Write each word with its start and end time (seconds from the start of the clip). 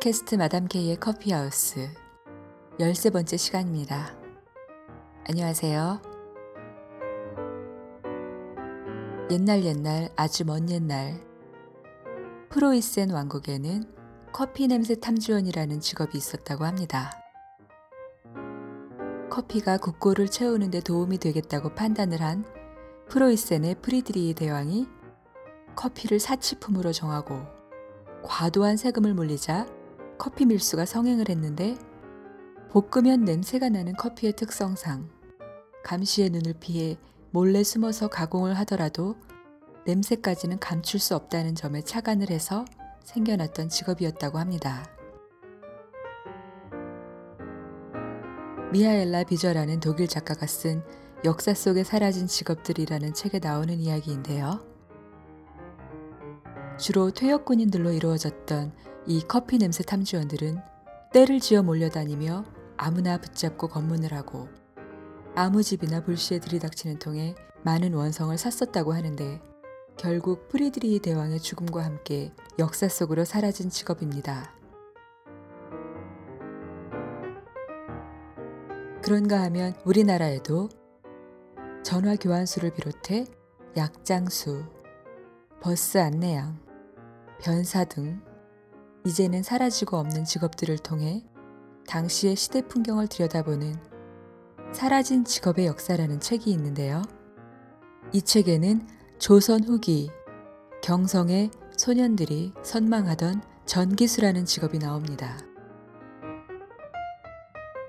팟캐스트 0.00 0.36
마담 0.36 0.66
K의 0.66 0.96
커피하우스 0.96 1.90
13번째 2.78 3.36
시간입니다. 3.36 4.16
안녕하세요. 5.28 6.00
옛날 9.30 9.62
옛날 9.64 10.08
아주 10.16 10.46
먼 10.46 10.70
옛날 10.70 11.20
프로이센 12.48 13.10
왕국에는 13.10 13.94
커피 14.32 14.68
냄새 14.68 14.94
탐지원이라는 14.94 15.80
직업이 15.80 16.16
있었다고 16.16 16.64
합니다. 16.64 17.12
커피가 19.28 19.76
국고를 19.76 20.28
채우는 20.28 20.70
데 20.70 20.80
도움이 20.80 21.18
되겠다고 21.18 21.74
판단을 21.74 22.22
한 22.22 22.46
프로이센의 23.10 23.76
프리드리히 23.82 24.32
대왕이 24.32 24.88
커피를 25.76 26.20
사치품으로 26.20 26.92
정하고 26.92 27.42
과도한 28.22 28.78
세금을 28.78 29.12
물리자 29.12 29.79
커피 30.20 30.44
밀수가 30.44 30.84
성행을 30.84 31.30
했는데 31.30 31.78
볶으면 32.68 33.24
냄새가 33.24 33.70
나는 33.70 33.94
커피의 33.94 34.34
특성상 34.34 35.08
감시의 35.82 36.28
눈을 36.28 36.56
피해 36.60 36.98
몰래 37.30 37.64
숨어서 37.64 38.08
가공을 38.08 38.52
하더라도 38.58 39.16
냄새까지는 39.86 40.58
감출 40.58 41.00
수 41.00 41.16
없다는 41.16 41.54
점에 41.54 41.80
착안을 41.80 42.28
해서 42.28 42.66
생겨났던 43.02 43.70
직업이었다고 43.70 44.38
합니다. 44.38 44.84
미하엘라 48.72 49.24
비저라는 49.24 49.80
독일 49.80 50.06
작가가 50.06 50.46
쓴 50.46 50.82
역사 51.24 51.54
속에 51.54 51.82
사라진 51.82 52.26
직업들이라는 52.26 53.14
책에 53.14 53.38
나오는 53.38 53.74
이야기인데요. 53.80 54.62
주로 56.78 57.10
퇴역 57.10 57.46
군인들로 57.46 57.92
이루어졌던 57.92 58.89
이 59.06 59.22
커피 59.26 59.58
냄새 59.58 59.82
탐지원들은 59.82 60.60
때를 61.12 61.40
지어 61.40 61.62
몰려다니며 61.62 62.44
아무나 62.76 63.18
붙잡고 63.18 63.68
검문을 63.68 64.12
하고 64.12 64.48
아무 65.34 65.62
집이나 65.62 66.02
불시에 66.02 66.38
들이닥치는 66.38 66.98
통에 66.98 67.34
많은 67.62 67.94
원성을 67.94 68.36
샀었다고 68.36 68.92
하는데 68.92 69.40
결국 69.96 70.48
프리드리히 70.48 70.98
대왕의 70.98 71.40
죽음과 71.40 71.84
함께 71.84 72.32
역사 72.58 72.88
속으로 72.88 73.24
사라진 73.24 73.70
직업입니다. 73.70 74.54
그런가 79.02 79.42
하면 79.42 79.74
우리나라에도 79.84 80.68
전화 81.82 82.16
교환수를 82.16 82.72
비롯해 82.72 83.26
약장수, 83.76 84.64
버스 85.60 85.98
안내양, 85.98 86.58
변사 87.40 87.84
등 87.84 88.20
이제는 89.04 89.42
사라지고 89.42 89.96
없는 89.96 90.24
직업들을 90.24 90.78
통해 90.78 91.24
당시의 91.86 92.36
시대 92.36 92.60
풍경을 92.62 93.08
들여다보는 93.08 93.74
사라진 94.72 95.24
직업의 95.24 95.66
역사라는 95.66 96.20
책이 96.20 96.50
있는데요. 96.50 97.02
이 98.12 98.22
책에는 98.22 98.86
조선 99.18 99.64
후기 99.64 100.10
경성의 100.82 101.50
소년들이 101.76 102.52
선망하던 102.62 103.42
전기수라는 103.66 104.44
직업이 104.44 104.78
나옵니다. 104.78 105.38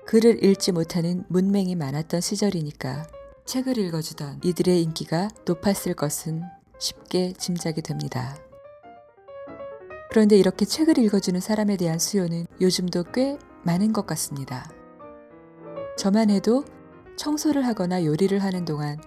글을 0.06 0.44
읽지 0.44 0.72
못하는 0.72 1.24
문맹이 1.28 1.74
많았던 1.76 2.20
시절이니까 2.20 3.06
책을 3.44 3.78
읽어주던 3.78 4.40
이들의 4.44 4.82
인기가 4.82 5.28
높았을 5.46 5.94
것은 5.94 6.42
쉽게 6.78 7.32
짐작이 7.32 7.82
됩니다. 7.82 8.36
그런데 10.12 10.36
이렇게 10.36 10.66
책을 10.66 10.98
읽어주는 10.98 11.40
사람에 11.40 11.78
대한 11.78 11.98
수요는 11.98 12.44
요즘도 12.60 13.04
꽤 13.14 13.38
많은 13.62 13.94
것 13.94 14.06
같습니다. 14.08 14.70
저만 15.96 16.28
해도 16.28 16.66
청소를 17.16 17.66
하거나 17.66 18.04
요리를 18.04 18.38
하는 18.38 18.66
동안 18.66 19.00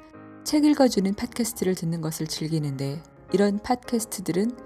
책 0.43 0.65
읽어주는 0.65 1.13
팟캐스트를 1.13 1.75
듣는 1.75 2.01
것을 2.01 2.25
즐기는데 2.25 3.03
이런 3.33 3.59
팟캐스트들은 3.59 4.57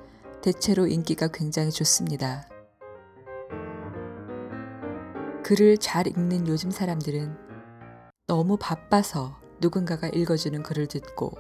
대체로 0.42 0.88
인기가 0.88 1.28
굉장히 1.28 1.72
좋습니다. 1.72 2.48
글을 5.44 5.78
잘 5.80 6.08
읽는 6.08 6.48
요즘 6.48 6.72
사람들은 6.72 7.36
너무 8.28 8.56
바빠서 8.56 9.38
누군가가 9.60 10.08
읽어주는 10.08 10.64
글을 10.64 10.88
듣고 10.88 11.34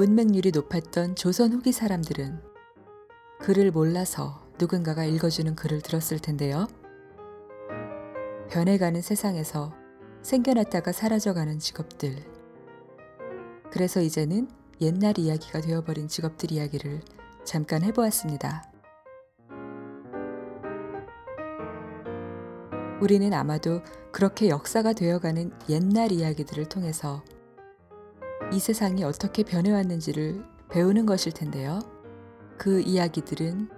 문맹률이 0.00 0.50
높았던 0.50 1.14
조선 1.14 1.52
후기 1.52 1.70
사람들은 1.70 2.53
글을 3.44 3.72
몰라서 3.72 4.40
누군가가 4.58 5.04
읽어주는 5.04 5.54
글을 5.54 5.82
들었을 5.82 6.18
텐데요. 6.18 6.66
변해가는 8.48 9.02
세상에서 9.02 9.74
생겨났다가 10.22 10.92
사라져가는 10.92 11.58
직업들. 11.58 12.24
그래서 13.70 14.00
이제는 14.00 14.48
옛날 14.80 15.18
이야기가 15.18 15.60
되어버린 15.60 16.08
직업들 16.08 16.52
이야기를 16.52 17.02
잠깐 17.44 17.82
해보았습니다. 17.82 18.64
우리는 23.02 23.30
아마도 23.34 23.82
그렇게 24.10 24.48
역사가 24.48 24.94
되어가는 24.94 25.52
옛날 25.68 26.12
이야기들을 26.12 26.64
통해서 26.70 27.22
이 28.54 28.58
세상이 28.58 29.04
어떻게 29.04 29.42
변해왔는지를 29.42 30.42
배우는 30.70 31.04
것일 31.04 31.32
텐데요. 31.32 31.93
그 32.56 32.80
이야기들은 32.80 33.68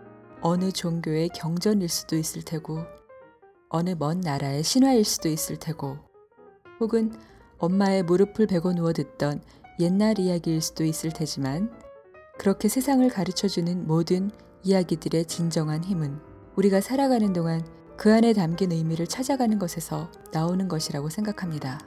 어느 0.40 0.70
종교의 0.70 1.30
경전일 1.30 1.88
수도 1.88 2.16
있을 2.16 2.42
테고, 2.42 2.80
어느 3.68 3.94
먼 3.98 4.20
나라의 4.20 4.62
신화일 4.62 5.04
수도 5.04 5.28
있을 5.28 5.56
테고, 5.56 5.98
혹은 6.80 7.12
엄마의 7.58 8.02
무릎을 8.02 8.46
베고 8.46 8.74
누워 8.74 8.92
듣던 8.92 9.40
옛날 9.80 10.18
이야기일 10.18 10.60
수도 10.60 10.84
있을 10.84 11.10
테지만 11.10 11.70
그렇게 12.38 12.68
세상을 12.68 13.08
가르쳐 13.08 13.48
주는 13.48 13.86
모든 13.86 14.30
이야기들의 14.62 15.24
진정한 15.26 15.84
힘은 15.84 16.18
우리가 16.56 16.80
살아가는 16.80 17.32
동안 17.32 17.66
그 17.96 18.12
안에 18.12 18.34
담긴 18.34 18.72
의미를 18.72 19.06
찾아가는 19.06 19.58
것에서 19.58 20.10
나오는 20.32 20.68
것이라고 20.68 21.08
생각합니다. 21.08 21.80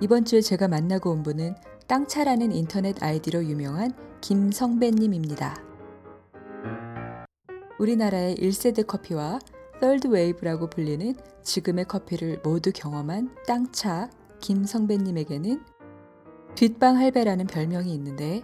이번 0.00 0.24
주에 0.24 0.40
제가 0.40 0.66
만나고 0.66 1.10
온 1.10 1.22
분은 1.22 1.54
땅차라는 1.86 2.52
인터넷 2.52 3.02
아이디로 3.02 3.44
유명한 3.44 3.92
김성배님입니다. 4.22 5.62
우리나라의 7.78 8.36
1세대 8.36 8.86
커피와 8.86 9.38
third 9.80 10.08
wave라고 10.08 10.70
불리는 10.70 11.14
지금의 11.42 11.84
커피를 11.84 12.40
모두 12.42 12.72
경험한 12.72 13.34
땅차 13.46 14.08
김성배님에게는 14.40 15.62
뒷방 16.54 16.96
할배라는 16.96 17.46
별명이 17.46 17.92
있는데 17.92 18.42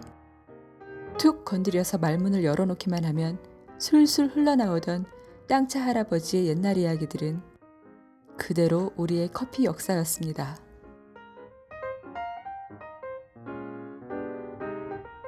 툭 1.17 1.43
건드려서 1.43 1.97
말문을 1.97 2.43
열어놓기만 2.43 3.05
하면 3.05 3.39
술술 3.79 4.27
흘러나오던 4.27 5.05
땅차 5.47 5.81
할아버지의 5.81 6.47
옛날 6.47 6.77
이야기들은 6.77 7.41
그대로 8.37 8.91
우리의 8.97 9.29
커피 9.33 9.65
역사였습니다. 9.65 10.70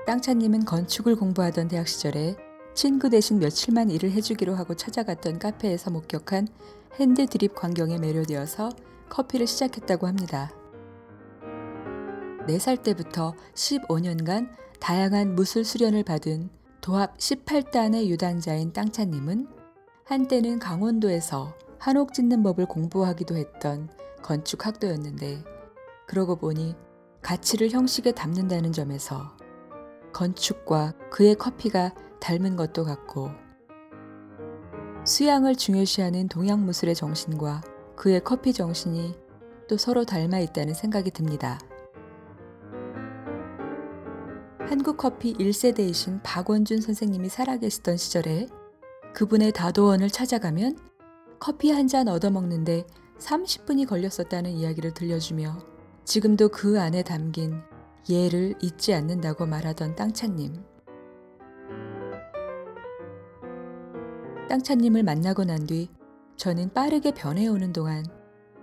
땅차님은 0.05 0.65
건축을 0.65 1.15
공부하던 1.15 1.69
대학 1.69 1.87
시절에 1.87 2.35
친구 2.73 3.09
대신 3.09 3.39
며칠만 3.39 3.89
일을 3.89 4.11
해주기로 4.11 4.55
하고 4.55 4.75
찾아갔던 4.75 5.39
카페에서 5.39 5.91
목격한 5.91 6.47
핸드 6.99 7.25
드립 7.25 7.55
광경에 7.55 7.99
매료되어서 7.99 8.69
커피를 9.09 9.47
시작했다고 9.47 10.07
합니다. 10.07 10.51
4살 12.47 12.83
때부터 12.83 13.33
15년간 13.53 14.49
다양한 14.79 15.35
무술 15.35 15.63
수련을 15.63 16.03
받은 16.03 16.49
도합 16.81 17.17
18단의 17.17 18.07
유단자인 18.07 18.73
땅차님은 18.73 19.47
한때는 20.03 20.59
강원도에서 20.59 21.55
한옥 21.79 22.13
짓는 22.13 22.43
법을 22.43 22.65
공부하기도 22.65 23.37
했던 23.37 23.89
건축학도였는데 24.21 25.43
그러고 26.07 26.35
보니 26.35 26.75
가치를 27.21 27.69
형식에 27.69 28.11
담는다는 28.11 28.73
점에서 28.73 29.37
건축과 30.13 30.93
그의 31.11 31.35
커피가 31.35 31.93
닮은 32.19 32.55
것도 32.55 32.85
같고 32.85 33.31
수양을 35.05 35.55
중요시하는 35.55 36.29
동양 36.29 36.65
무술의 36.65 36.95
정신과 36.95 37.61
그의 37.95 38.23
커피 38.23 38.53
정신이 38.53 39.15
또 39.67 39.77
서로 39.77 40.05
닮아 40.05 40.39
있다는 40.39 40.73
생각이 40.73 41.11
듭니다. 41.11 41.59
한국 44.59 44.97
커피 44.97 45.33
1세대이신 45.33 46.21
박원준 46.23 46.81
선생님이 46.81 47.27
살아계시던 47.29 47.97
시절에 47.97 48.47
그분의 49.13 49.51
다도원을 49.51 50.09
찾아가면 50.09 50.77
커피 51.39 51.71
한 51.71 51.87
잔 51.87 52.07
얻어먹는데 52.07 52.85
30분이 53.19 53.87
걸렸었다는 53.87 54.51
이야기를 54.51 54.93
들려주며 54.93 55.59
지금도 56.05 56.49
그 56.49 56.79
안에 56.79 57.03
담긴 57.03 57.61
예를 58.09 58.55
잊지 58.61 58.93
않는다고 58.93 59.45
말하던 59.45 59.95
땅차님. 59.95 60.63
땅차님을 64.49 65.03
만나고 65.03 65.45
난 65.45 65.65
뒤 65.65 65.89
저는 66.35 66.73
빠르게 66.73 67.11
변해오는 67.11 67.73
동안 67.73 68.05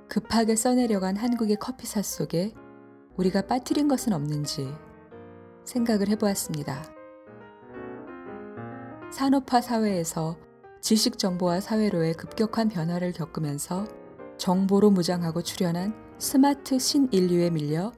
급하게 0.09 0.57
써내려간 0.57 1.17
한국의 1.17 1.57
커피사 1.57 2.03
속에 2.03 2.53
우리가 3.17 3.43
빠뜨린 3.43 3.89
것은 3.89 4.13
없는지 4.13 4.69
생각을 5.65 6.09
해보았습니다. 6.09 6.83
산업화 9.13 9.61
사회에서 9.61 10.37
지식 10.81 11.19
정보화 11.19 11.61
사회로의 11.61 12.15
급격한 12.15 12.69
변화를 12.69 13.13
겪으면서 13.13 13.87
정보로 14.37 14.91
무장하고 14.91 15.43
출현한 15.43 15.95
스마트 16.19 16.79
신인류에 16.79 17.51
밀려 17.51 17.93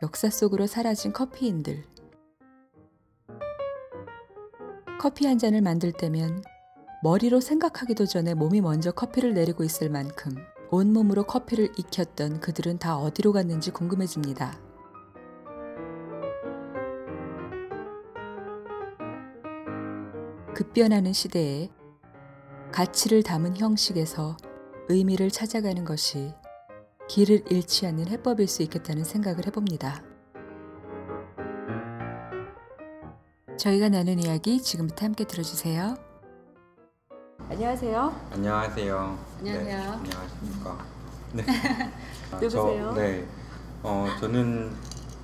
역사 0.00 0.30
속으로 0.30 0.68
사라진 0.68 1.12
커피인들. 1.12 1.82
커피 5.00 5.26
한 5.26 5.38
잔을 5.38 5.60
만들 5.60 5.90
때면 5.90 6.44
머리로 7.02 7.40
생각하기도 7.40 8.06
전에 8.06 8.34
몸이 8.34 8.60
먼저 8.60 8.92
커피를 8.92 9.34
내리고 9.34 9.64
있을 9.64 9.90
만큼 9.90 10.36
온몸으로 10.70 11.24
커피를 11.24 11.72
익혔던 11.76 12.38
그들은 12.38 12.78
다 12.78 12.96
어디로 12.96 13.32
갔는지 13.32 13.72
궁금해집니다. 13.72 14.60
급변하는 20.54 21.12
시대에 21.12 21.70
가치를 22.70 23.24
담은 23.24 23.56
형식에서 23.56 24.36
의미를 24.88 25.30
찾아가는 25.30 25.84
것이 25.84 26.32
길을 27.08 27.50
잃지 27.50 27.86
않는 27.86 28.08
해법일 28.08 28.46
수 28.46 28.62
있겠다는 28.62 29.02
생각을 29.02 29.46
해봅니다. 29.46 30.02
저희가 33.56 33.88
나눈 33.88 34.18
이야기 34.18 34.62
지금부터 34.62 35.06
함께 35.06 35.24
들어주세요. 35.24 35.96
안녕하세요. 37.48 38.14
안녕하세요. 38.32 39.18
안녕하세요. 39.38 39.78
네, 39.78 39.84
안녕하십니까. 39.86 40.84
네. 41.32 41.44
아, 42.30 42.36
누구세요? 42.36 42.92
저, 42.94 43.00
네. 43.00 43.26
어, 43.82 44.06
저는 44.20 44.70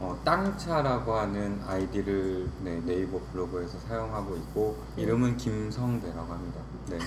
어, 0.01 0.19
땅차라고 0.25 1.15
하는 1.15 1.61
아이디를 1.67 2.49
네, 2.63 2.81
네이버 2.85 3.21
블로그에서 3.31 3.79
사용하고 3.81 4.37
있고 4.37 4.77
이름은 4.97 5.37
김성배라고 5.37 6.33
합니다. 6.33 6.61
네. 6.89 6.99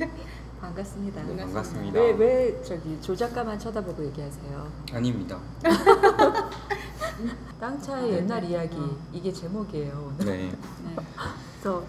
반갑습니다. 0.60 1.22
네, 1.22 1.36
반갑습니다. 1.36 2.00
왜, 2.00 2.12
왜 2.12 2.62
저기 2.62 3.00
조 3.00 3.14
작가만 3.14 3.58
쳐다보고 3.58 4.04
얘기하세요? 4.06 4.72
아닙니다. 4.92 5.38
땅차의 7.60 8.12
옛날 8.14 8.44
이야기 8.44 8.76
이게 9.12 9.32
제목이에요. 9.32 10.12
오늘. 10.20 10.26
네. 10.26 10.52
그래서 11.60 11.82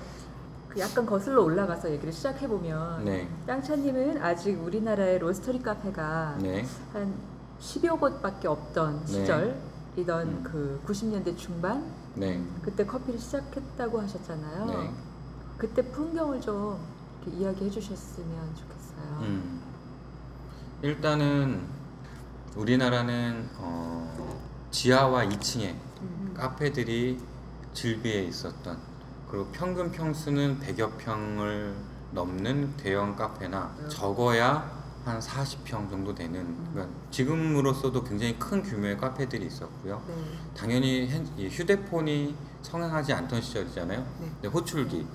그 0.70 0.80
약간 0.80 1.06
거슬러 1.06 1.44
올라가서 1.44 1.92
얘기를 1.92 2.12
시작해 2.12 2.48
보면 2.48 3.06
네. 3.06 3.28
땅차님은 3.46 4.22
아직 4.22 4.54
우리나라의 4.62 5.20
로스터리 5.20 5.62
카페가 5.62 6.38
네. 6.42 6.66
한 6.94 7.14
10여 7.60 8.00
곳밖에 8.00 8.48
없던 8.48 9.06
네. 9.06 9.08
시절이던 9.08 10.28
음. 10.28 10.44
그 10.44 10.82
90년대 10.86 11.38
중반 11.38 11.84
네. 12.16 12.42
그때 12.62 12.86
커피를 12.86 13.20
시작했다고 13.20 14.02
하셨잖아요. 14.02 14.66
네. 14.66 14.92
그때 15.58 15.82
풍경을 15.82 16.42
좀 16.42 16.78
이렇게 17.28 17.38
이야기해 17.38 17.70
주셨으면 17.70 18.56
좋겠어요. 18.56 19.20
음. 19.22 19.62
일단은 20.82 21.68
우리나라는 22.56 23.50
어, 23.58 24.40
지하와 24.72 25.26
2층에 25.26 25.76
음. 26.02 26.34
카페들이 26.36 27.20
즐비해 27.74 28.24
있었던 28.24 28.78
그리고 29.30 29.48
평균 29.52 29.92
평수는 29.92 30.60
100여 30.60 30.98
평을 30.98 31.76
넘는 32.12 32.76
대형 32.78 33.16
카페나 33.16 33.76
네. 33.82 33.90
적어야 33.90 34.78
한 35.04 35.20
40평 35.20 35.90
정도 35.90 36.14
되는 36.14 36.46
그러니까 36.72 36.94
지금으로서도 37.12 38.04
굉장히 38.04 38.38
큰 38.40 38.62
규모의 38.64 38.98
카페들이 38.98 39.46
있었고요. 39.46 40.02
네. 40.08 40.14
당연히 40.56 41.08
핸- 41.08 41.26
휴대폰이 41.50 42.36
성행하지 42.62 43.14
않던 43.14 43.42
시절이잖아요. 43.42 44.00
네. 44.20 44.32
네, 44.42 44.48
호출기. 44.48 45.06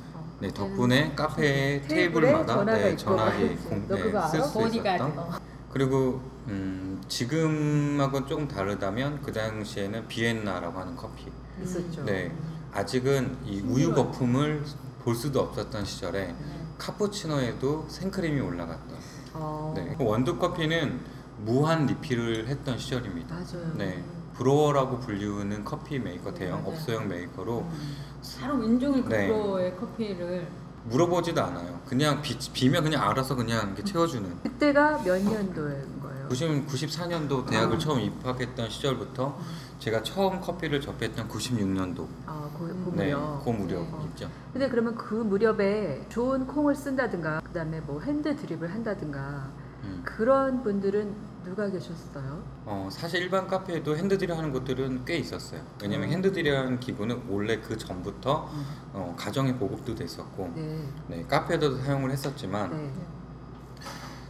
어. 0.43 0.47
네, 0.47 0.53
덕분에 0.53 1.13
카페 1.15 1.81
테이블마다 1.87 2.55
전화가 2.55 2.79
네, 2.79 2.89
있고 2.91 2.97
전화기 2.99 3.49
그치. 3.49 3.65
공, 3.69 3.87
너 3.89 3.95
네, 3.95 4.03
그거 4.03 4.19
알아? 4.19 4.29
쓸수 4.29 4.53
보디가드. 4.55 5.03
있었던 5.05 5.41
그리고 5.73 6.21
음, 6.49 7.01
지금하고는 7.07 8.27
조금 8.27 8.49
다르다면 8.49 9.23
그 9.23 9.33
당시에는 9.33 10.09
비엔나라고 10.09 10.81
하는 10.81 10.97
커피 10.97 11.31
있었죠. 11.63 12.05
네. 12.05 12.33
아직은 12.73 13.37
이 13.47 13.61
우유 13.61 13.95
거품을 13.95 14.65
볼 15.05 15.15
수도 15.15 15.41
없었던 15.41 15.85
시절에 15.85 16.27
네. 16.27 16.37
카푸치노에도 16.79 17.87
생크림이 17.89 18.41
올라갔던 18.41 18.97
어. 19.35 19.73
네. 19.77 19.95
원두 20.01 20.39
커피는 20.39 21.01
무한 21.39 21.87
리필을 21.87 22.49
했던 22.49 22.79
시절입니다 22.79 23.35
맞아요. 23.35 23.73
네. 23.77 24.03
brewer라고 24.35 24.99
불리우는 25.01 25.65
커피 25.65 25.99
메이커 25.99 26.33
대형 26.35 26.63
맞아요. 26.63 26.73
업소형 26.75 27.09
메이커로 27.09 27.61
음. 27.61 27.97
하루 28.41 28.65
온종일 28.65 29.05
네. 29.09 29.29
그로의 29.29 29.77
커피를 29.77 30.47
물어보지도 30.85 31.43
않아요 31.43 31.81
그냥 31.87 32.21
비, 32.23 32.37
비면 32.53 32.83
그냥 32.83 33.09
알아서 33.09 33.35
그냥 33.35 33.69
이렇게 33.69 33.85
채워주는 33.85 34.43
그때가 34.43 35.03
몇 35.05 35.23
년도인 35.23 36.01
거예요? 36.01 36.29
90, 36.29 36.67
94년도 36.67 37.47
대학을 37.49 37.77
아. 37.77 37.79
처음 37.79 38.01
입학했던 38.01 38.71
시절부터 38.71 39.39
제가 39.79 40.03
처음 40.03 40.41
커피를 40.41 40.81
접했던 40.81 41.29
96년도 41.29 42.07
아, 42.27 42.49
그, 42.57 42.69
그 42.69 42.93
네, 42.97 43.13
무렵. 43.13 43.45
그 43.45 43.51
무렵 43.51 43.81
어. 43.93 44.09
있죠. 44.11 44.31
근데 44.53 44.69
그러면 44.69 44.95
그 44.95 45.15
무렵에 45.15 46.07
좋은 46.09 46.47
콩을 46.47 46.75
쓴다든가 46.75 47.43
그 47.45 47.53
다음에 47.53 47.81
뭐 47.81 48.01
핸드 48.01 48.35
드립을 48.37 48.73
한다든가 48.73 49.51
음. 49.83 50.03
그런 50.05 50.63
분들은 50.63 51.32
누가 51.45 51.69
계셨어요? 51.69 52.43
어, 52.65 52.89
사실 52.91 53.23
일반 53.23 53.47
카페에도 53.47 53.97
핸드드립 53.97 54.33
하는 54.35 54.53
곳들은 54.53 55.05
꽤 55.05 55.17
있었어요. 55.17 55.61
왜냐면 55.81 56.09
음. 56.09 56.13
핸드드립이라는 56.15 56.81
기구는 56.81 57.23
원래 57.29 57.61
그 57.61 57.77
전부터 57.77 58.51
음. 58.53 58.65
어, 58.93 59.15
가정에 59.19 59.55
보급도 59.57 59.95
됐었고 59.95 60.53
네. 60.55 60.89
네, 61.09 61.27
카페에도 61.27 61.77
사용을 61.79 62.11
했었지만 62.11 62.71
네. 62.71 62.93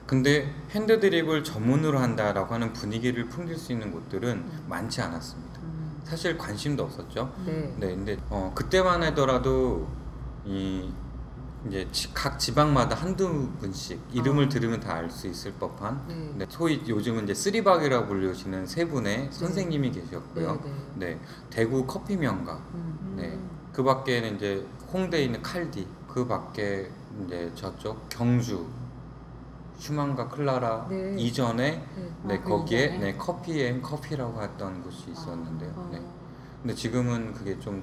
근데 0.06 0.54
핸드드립을 0.70 1.44
전문으로 1.44 1.98
한다라고 1.98 2.54
하는 2.54 2.72
분위기를 2.72 3.28
풍길 3.28 3.56
수 3.56 3.72
있는 3.72 3.92
곳들은 3.92 4.30
음. 4.30 4.64
많지 4.68 5.00
않았습니다. 5.00 5.60
음. 5.60 6.00
사실 6.04 6.36
관심도 6.36 6.84
없었죠. 6.84 7.32
네. 7.46 7.74
네, 7.78 7.94
근데 7.94 8.16
어, 8.30 8.52
그때만 8.54 9.02
하더라도 9.04 9.88
이 10.44 10.90
이제 11.68 11.86
지- 11.92 12.12
각 12.12 12.38
지방마다 12.38 12.96
한두 12.96 13.48
분씩 13.60 14.00
이름을 14.12 14.46
아. 14.46 14.48
들으면 14.48 14.80
다 14.80 14.94
알 14.94 15.10
수 15.10 15.28
있을 15.28 15.52
법한 15.54 16.04
네. 16.08 16.32
네, 16.38 16.46
소위 16.48 16.82
요즘은 16.86 17.24
이제 17.24 17.34
three박이라고 17.34 18.06
불리시는 18.08 18.66
세 18.66 18.84
분의 18.86 19.28
선생님이 19.30 19.92
계셨고요. 19.92 20.54
네, 20.54 20.70
네. 20.96 21.06
네, 21.14 21.20
대구 21.50 21.86
커피 21.86 22.16
명가. 22.16 22.54
음. 22.74 23.14
네, 23.16 23.38
그 23.72 23.82
밖에는 23.84 24.36
이제 24.36 24.66
홍대에 24.92 25.24
있는 25.24 25.40
칼디. 25.42 25.86
그 26.08 26.26
밖에 26.26 26.90
이제 27.24 27.50
저쪽 27.54 28.08
경주 28.08 28.66
슈만과 29.78 30.28
클라라 30.28 30.86
네. 30.90 31.14
이전에 31.16 31.70
네. 31.96 32.12
네, 32.24 32.34
아, 32.34 32.42
그 32.42 32.48
거기에? 32.50 32.98
네, 32.98 33.16
커피 33.16 33.62
앤 33.64 33.80
커피라고 33.80 34.42
했던 34.42 34.82
곳이 34.82 35.10
있었는데요. 35.10 35.72
어. 35.76 35.88
네. 35.92 36.02
근데 36.60 36.74
지금은 36.74 37.32
그게 37.34 37.58
좀 37.58 37.82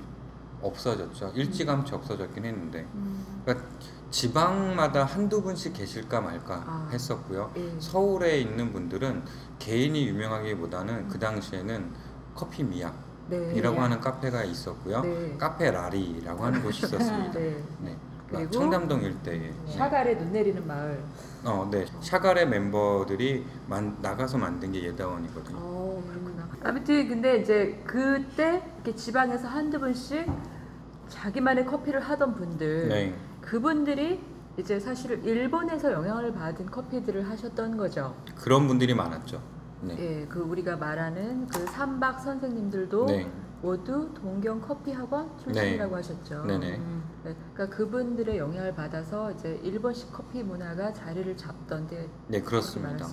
없어졌죠. 0.61 1.31
일찌감치 1.35 1.93
없어졌긴 1.93 2.45
했는데 2.45 2.85
음. 2.93 3.41
그러니까 3.43 3.67
지방마다 4.11 5.05
한두 5.05 5.41
분씩 5.41 5.73
계실까 5.73 6.21
말까 6.21 6.63
아. 6.65 6.89
했었고요. 6.91 7.51
예. 7.57 7.79
서울에 7.79 8.39
있는 8.39 8.73
분들은 8.73 9.23
개인이 9.59 10.07
유명하기보다는 10.07 11.07
그 11.07 11.19
당시에는 11.19 11.91
커피 12.33 12.63
미학이라고 12.63 13.75
네. 13.75 13.81
하는 13.81 13.99
카페가 13.99 14.43
있었고요. 14.43 15.01
네. 15.01 15.35
카페 15.37 15.69
라리라고 15.69 16.43
하는 16.43 16.63
곳이 16.63 16.85
있었습니다. 16.85 17.33
네. 17.33 17.63
네. 17.81 17.95
그리고 18.29 18.51
청담동 18.51 19.01
일대에 19.01 19.37
네. 19.37 19.53
샤갈에 19.67 20.17
눈 20.17 20.31
내리는 20.31 20.65
마을. 20.65 21.01
어, 21.43 21.67
네. 21.71 21.85
샤갈의 22.01 22.47
멤버들이 22.47 23.45
만, 23.67 23.97
나가서 24.01 24.37
만든 24.37 24.71
게 24.71 24.83
예다원이거든요. 24.83 25.57
어, 25.59 26.03
그렇구나. 26.07 26.28
아무튼 26.63 27.07
근데 27.07 27.37
이제 27.37 27.81
그때 27.85 28.61
이렇게 28.75 28.95
지방에서 28.95 29.47
한두 29.47 29.79
분씩 29.79 30.25
자기만의 31.07 31.65
커피를 31.65 32.01
하던 32.01 32.35
분들 32.35 32.89
네. 32.89 33.15
그분들이 33.41 34.21
이제 34.57 34.79
사실 34.79 35.23
일본에서 35.23 35.91
영향을 35.91 36.33
받은 36.33 36.65
커피들을 36.67 37.29
하셨던 37.29 37.77
거죠. 37.77 38.15
그런 38.35 38.67
분들이 38.67 38.93
많았죠. 38.93 39.41
네. 39.81 39.95
예, 39.97 40.25
그 40.27 40.39
우리가 40.39 40.75
말하는 40.75 41.47
그 41.47 41.65
삼박 41.67 42.19
선생님들도 42.19 43.05
네. 43.05 43.31
모두 43.61 44.13
동경 44.13 44.59
커피 44.61 44.91
학원 44.91 45.29
출신이라고 45.41 45.95
하셨죠. 45.95 46.43
네네. 46.45 46.77
음, 46.77 47.03
네, 47.23 47.35
그러니까 47.53 47.77
그분들의 47.77 48.37
영향을 48.37 48.75
받아서 48.75 49.31
이제 49.31 49.59
일본식 49.63 50.11
커피 50.11 50.43
문화가 50.43 50.93
자리를 50.93 51.35
잡던데 51.37 52.09
네, 52.27 52.41
그렇습니다. 52.41 53.07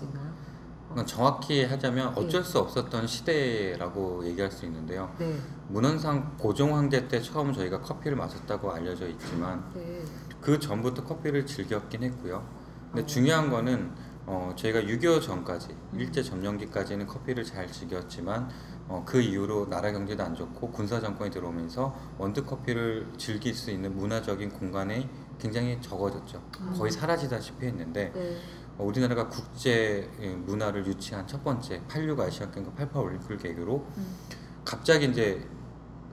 정확히 1.04 1.64
하자면 1.64 2.14
예. 2.16 2.20
어쩔 2.20 2.42
수 2.42 2.58
없었던 2.58 3.06
시대라고 3.06 4.24
얘기할 4.26 4.50
수 4.50 4.64
있는데요. 4.64 5.12
네, 5.18 5.36
문헌상 5.68 6.36
고종 6.38 6.76
황제 6.76 7.08
때 7.08 7.20
처음 7.20 7.52
저희가 7.52 7.80
커피를 7.82 8.16
마셨다고 8.16 8.72
알려져 8.72 9.08
있지만 9.08 9.64
네, 9.74 10.02
그 10.40 10.58
전부터 10.58 11.04
커피를 11.04 11.44
즐겼긴 11.44 12.04
했고요. 12.04 12.46
근데 12.90 13.02
어. 13.02 13.06
중요한 13.06 13.50
거는 13.50 13.90
어, 14.26 14.52
저희가 14.56 14.80
6.25 14.80 15.22
전까지 15.22 15.68
일제 15.94 16.22
점령기까지는 16.22 17.06
커피를 17.06 17.44
잘 17.44 17.70
즐겼지만 17.70 18.48
어, 18.88 19.02
그 19.06 19.20
이후로 19.20 19.68
나라 19.68 19.92
경제도 19.92 20.22
안 20.22 20.34
좋고 20.34 20.70
군사 20.70 21.00
정권이 21.00 21.30
들어오면서 21.30 21.94
원두 22.18 22.44
커피를 22.44 23.06
즐길 23.16 23.54
수 23.54 23.70
있는 23.70 23.96
문화적인 23.96 24.50
공간이 24.50 25.08
굉장히 25.38 25.80
적어졌죠. 25.80 26.42
거의 26.76 26.90
사라지다시피 26.90 27.66
했는데 27.66 28.12
네. 28.14 28.36
어, 28.78 28.84
우리나라가 28.84 29.28
국제 29.28 30.10
예, 30.20 30.28
문화를 30.34 30.86
유치한 30.86 31.26
첫 31.26 31.42
번째 31.42 31.80
86 31.88 32.20
아시안 32.20 32.50
게임과 32.52 32.72
88 32.72 33.02
올림픽을 33.02 33.38
계기로 33.38 33.86
음. 33.96 34.16
갑자기 34.64 35.06
이제 35.06 35.46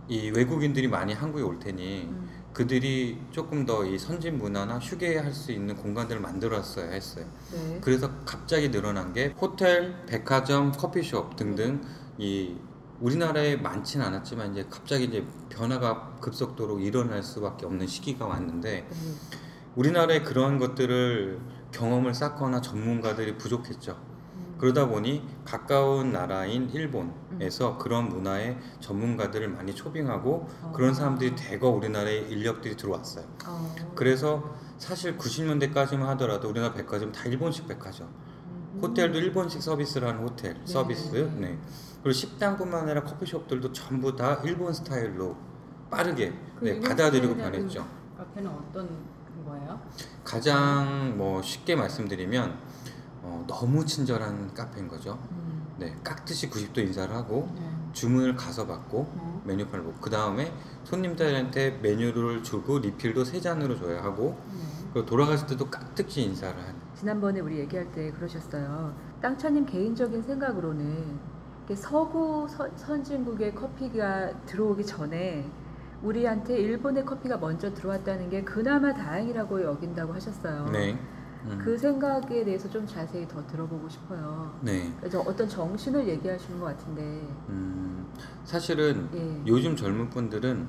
이 0.07 0.29
외국인들이 0.29 0.87
많이 0.87 1.13
한국에 1.13 1.43
올 1.43 1.59
테니 1.59 2.03
음. 2.09 2.29
그들이 2.53 3.19
조금 3.31 3.65
더 3.65 3.83
이 3.83 3.97
선진 3.97 4.37
문화나 4.37 4.77
휴게할 4.77 5.33
수 5.33 5.51
있는 5.51 5.75
공간들을 5.75 6.21
만들었어야 6.21 6.91
했어요. 6.91 7.25
네. 7.51 7.79
그래서 7.81 8.11
갑자기 8.25 8.69
늘어난 8.69 9.11
게 9.11 9.33
호텔, 9.41 10.05
백화점, 10.05 10.71
커피숍 10.71 11.35
등등 11.35 11.81
이 12.19 12.55
우리나라에 13.01 13.55
많지는 13.57 14.05
않았지만 14.05 14.51
이제 14.51 14.67
갑자기 14.69 15.05
이제 15.05 15.25
변화가 15.49 16.17
급속도로 16.21 16.79
일어날 16.79 17.23
수밖에 17.23 17.65
없는 17.65 17.87
시기가 17.87 18.27
왔는데 18.27 18.87
음. 18.91 19.17
우리나라에 19.75 20.21
그러한 20.21 20.59
것들을 20.59 21.39
경험을 21.73 22.13
쌓거나 22.13 22.61
전문가들이 22.61 23.37
부족했죠. 23.37 23.91
음. 24.35 24.55
그러다 24.57 24.87
보니 24.87 25.27
가까운 25.43 26.13
나라인 26.13 26.69
일본에서 26.69 27.77
그런 27.77 28.07
문화의 28.07 28.57
전문가들을 28.79 29.49
많이 29.49 29.75
초빙하고 29.75 30.47
그런 30.73 30.93
사람들이 30.93 31.35
대거 31.35 31.67
우리나라에 31.69 32.19
인력들이 32.19 32.77
들어왔어요. 32.77 33.25
어. 33.45 33.75
그래서 33.95 34.55
사실 34.77 35.17
90년대까지만 35.17 36.03
하더라도 36.11 36.49
우리나라 36.49 36.73
백화점 36.73 37.11
다 37.11 37.25
일본식 37.25 37.67
백화점. 37.67 38.07
호텔도 38.81 39.19
일본식 39.19 39.61
서비스를 39.61 40.07
하는 40.07 40.21
호텔 40.23 40.59
서비스. 40.65 41.15
네. 41.37 41.57
그리고 42.01 42.11
식당뿐만 42.11 42.83
아니라 42.83 43.03
커피숍들도 43.03 43.71
전부 43.71 44.15
다 44.15 44.41
일본 44.43 44.73
스타일로 44.73 45.35
빠르게 45.89 46.33
그 46.59 46.65
네, 46.65 46.79
받아들이고 46.79 47.35
변했죠. 47.35 47.85
카페는 48.17 48.49
어떤 48.49 48.89
거예요? 49.53 49.79
가장 50.23 51.17
뭐 51.17 51.41
쉽게 51.41 51.75
말씀드리면 51.75 52.57
어, 53.21 53.43
너무 53.47 53.85
친절한 53.85 54.53
카페인 54.53 54.87
거죠. 54.87 55.19
음. 55.31 55.65
네, 55.77 55.95
깍듯이 56.03 56.49
90도 56.49 56.79
인사를 56.79 57.13
하고 57.15 57.49
네. 57.55 57.61
주문을 57.93 58.35
가서 58.35 58.67
받고 58.67 59.11
네. 59.15 59.41
메뉴판을 59.45 59.85
보고 59.85 59.97
그 59.99 60.09
다음에 60.09 60.51
손님들한테 60.83 61.79
메뉴를 61.81 62.43
주고 62.43 62.79
리필도 62.79 63.23
세 63.23 63.39
잔으로 63.39 63.77
줘야 63.77 64.03
하고 64.03 64.37
네. 64.51 64.59
그리고 64.93 65.05
돌아갔을 65.05 65.47
때도 65.47 65.69
깍듯이 65.69 66.21
인사를 66.23 66.59
하는 66.59 66.75
지난번에 66.95 67.39
우리 67.39 67.59
얘기할 67.59 67.91
때 67.91 68.11
그러셨어요. 68.11 68.93
땅차님 69.21 69.65
개인적인 69.65 70.21
생각으로는 70.21 71.33
서구 71.75 72.45
선, 72.49 72.71
선진국의 72.75 73.55
커피가 73.55 74.45
들어오기 74.45 74.85
전에 74.85 75.49
우리한테 76.03 76.57
일본의 76.59 77.05
커피가 77.05 77.37
먼저 77.37 77.73
들어왔다는 77.73 78.29
게 78.29 78.43
그나마 78.43 78.93
다행이라고 78.93 79.63
여긴다고 79.63 80.13
하셨어요. 80.13 80.69
네. 80.71 80.97
음, 81.45 81.59
그 81.63 81.77
생각에 81.77 82.43
대해서 82.43 82.69
좀 82.69 82.85
자세히 82.85 83.27
더 83.27 83.45
들어보고 83.47 83.87
싶어요. 83.89 84.53
네. 84.61 84.93
그래서 84.99 85.19
어떤 85.21 85.47
정신을 85.47 86.07
얘기하시는 86.07 86.59
것 86.59 86.65
같은데, 86.67 87.01
음, 87.49 88.05
사실은 88.45 89.09
예. 89.13 89.41
요즘 89.47 89.75
젊은 89.75 90.09
분들은 90.09 90.67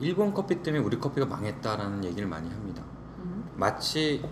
일본 0.00 0.34
커피 0.34 0.62
때문에 0.62 0.82
우리 0.82 0.98
커피가 0.98 1.26
망했다라는 1.26 2.04
얘기를 2.04 2.26
많이 2.28 2.48
합니다. 2.50 2.82
음, 3.18 3.44
마치 3.56 4.24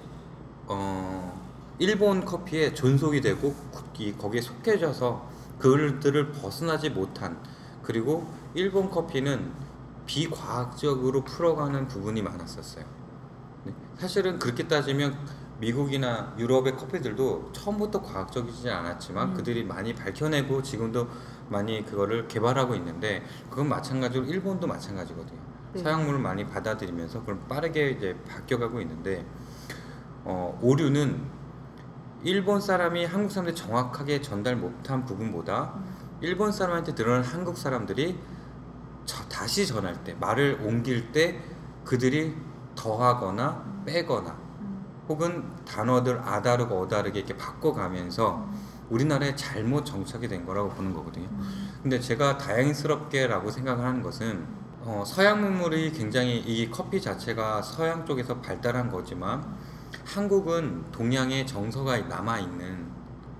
어, 0.66 1.40
일본 1.78 2.24
커피에 2.24 2.72
존속이 2.74 3.20
되고 3.20 3.54
이- 3.98 4.12
거기에 4.12 4.40
속해져서 4.40 5.28
그들을 5.58 6.32
벗어나지 6.32 6.90
못한 6.90 7.36
그리고 7.82 8.26
일본 8.54 8.90
커피는 8.90 9.50
비과학적으로 10.06 11.24
풀어가는 11.24 11.88
부분이 11.88 12.22
많았었어요. 12.22 12.84
네, 13.64 13.74
사실은 13.98 14.38
그렇게 14.38 14.68
따지면 14.68 15.16
미국이나 15.58 16.34
유럽의 16.38 16.76
커피들도 16.76 17.52
처음부터 17.52 18.02
과학적이지 18.02 18.68
않았지만 18.68 19.28
음. 19.30 19.34
그들이 19.34 19.64
많이 19.64 19.94
밝혀내고 19.94 20.62
지금도 20.62 21.08
많이 21.48 21.84
그거를 21.84 22.28
개발하고 22.28 22.74
있는데 22.74 23.22
그건 23.48 23.68
마찬가지로 23.68 24.24
일본도 24.24 24.66
마찬가지거든요. 24.66 25.38
네. 25.72 25.82
서양물을 25.82 26.18
많이 26.18 26.46
받아들이면서 26.46 27.20
그걸 27.20 27.38
빠르게 27.48 27.90
이제 27.90 28.16
바뀌어가고 28.28 28.80
있는데 28.80 29.24
어, 30.24 30.58
오류는 30.62 31.44
일본 32.24 32.60
사람이 32.60 33.04
한국 33.04 33.30
사람한테 33.30 33.60
정확하게 33.60 34.22
전달 34.22 34.56
못한 34.56 35.04
부분보다 35.04 35.74
일본 36.20 36.52
사람한테 36.52 36.94
들어간 36.94 37.22
한국 37.22 37.58
사람들이 37.58 38.18
저- 39.06 39.24
다시 39.28 39.66
전할 39.66 40.02
때 40.04 40.14
말을 40.20 40.60
옮길 40.62 41.12
때 41.12 41.40
그들이 41.84 42.34
더하거나 42.74 43.82
빼거나 43.84 44.30
음, 44.60 44.84
혹은 45.08 45.44
단어들 45.64 46.18
아다르고 46.20 46.82
어다르게 46.82 47.20
이렇게 47.20 47.36
바꿔가면서 47.36 48.48
우리나라에 48.90 49.34
잘못 49.34 49.84
정착이 49.84 50.28
된 50.28 50.44
거라고 50.44 50.68
보는 50.70 50.92
거거든요. 50.94 51.26
음, 51.30 51.70
근데 51.82 52.00
제가 52.00 52.38
다행스럽게라고 52.38 53.50
생각을 53.50 53.84
하는 53.84 54.02
것은 54.02 54.46
어, 54.80 55.02
서양 55.06 55.40
문물이 55.40 55.92
굉장히 55.92 56.38
이 56.38 56.70
커피 56.70 57.00
자체가 57.00 57.62
서양 57.62 58.04
쪽에서 58.04 58.40
발달한 58.40 58.90
거지만 58.90 59.42
한국은 60.04 60.90
동양의 60.92 61.46
정서가 61.46 61.96
남아 62.02 62.38
있는 62.40 62.86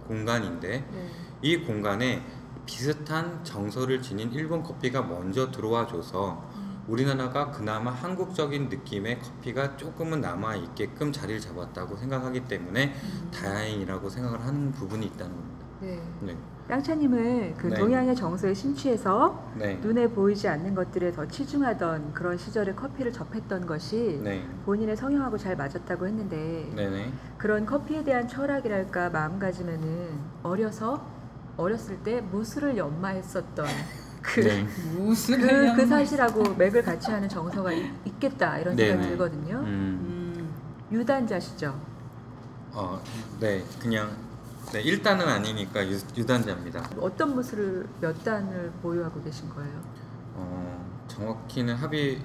공간인데 0.07 0.87
네. 0.91 1.11
이 1.43 1.59
공간에 1.59 2.25
비슷한 2.67 3.43
정서를 3.45 4.01
지닌 4.01 4.33
일본 4.33 4.63
커피가 4.63 5.03
먼저 5.03 5.51
들어와 5.51 5.87
줘서 5.87 6.43
우리나라가 6.87 7.51
그나마 7.51 7.91
한국적인 7.91 8.69
느낌의 8.69 9.21
커피가 9.21 9.77
조금은 9.77 10.21
남아 10.21 10.57
있게끔 10.57 11.13
자리를 11.13 11.41
잡았다고 11.41 11.97
생각하기 11.97 12.45
때문에 12.45 12.95
다행이라고 13.33 14.09
생각을 14.09 14.41
하는 14.45 14.71
부분이 14.73 15.07
있다는 15.07 15.35
겁니다. 15.35 15.65
네. 15.81 16.01
네, 16.21 16.37
땅차님은 16.69 17.57
그 17.57 17.67
네. 17.67 17.75
동양의 17.75 18.15
정서에 18.15 18.55
심취해서 18.55 19.51
네, 19.57 19.75
눈에 19.83 20.09
보이지 20.09 20.49
않는 20.49 20.75
것들에 20.75 21.13
더 21.13 21.27
치중하던 21.27 22.15
그런 22.15 22.39
시절에 22.39 22.75
커피를 22.75 23.13
접했던 23.13 23.67
것이 23.67 24.21
네, 24.23 24.47
본인의 24.65 24.97
성향하고 24.97 25.37
잘 25.37 25.57
맞았다고 25.57 26.07
했는데. 26.07 26.71
그런 27.39 27.67
커피에 27.67 28.03
대한 28.05 28.27
철학이랄까 28.27 29.11
마음가짐에는 29.11 30.09
어려서 30.43 31.14
어렸을 31.57 31.99
때 32.03 32.21
무술을 32.21 32.77
연마했었던 32.77 33.67
그, 34.23 34.41
네. 34.41 34.67
그, 34.67 35.77
그 35.77 35.87
사실하고 35.87 36.55
맥을 36.55 36.83
같이 36.83 37.11
하는 37.11 37.29
정서가 37.29 37.73
있, 37.73 37.85
있겠다 38.07 38.59
이런 38.59 38.75
생각이 38.77 39.01
네네. 39.01 39.09
들거든요. 39.11 39.59
음, 39.59 39.65
음. 39.67 40.55
유단자시죠? 40.91 41.79
어, 42.73 43.01
네, 43.39 43.63
그냥 43.81 44.17
네, 44.73 44.81
일단은 44.81 45.29
아니니까 45.29 45.87
유, 45.87 45.99
유단자입니다. 46.17 46.91
어떤 46.99 47.35
무술을 47.35 47.87
몇 48.01 48.25
단을 48.25 48.73
보유하고 48.83 49.23
계신 49.23 49.49
거예요? 49.51 49.81
어, 50.35 51.05
정확히는 51.07 51.77
합이 51.77 52.21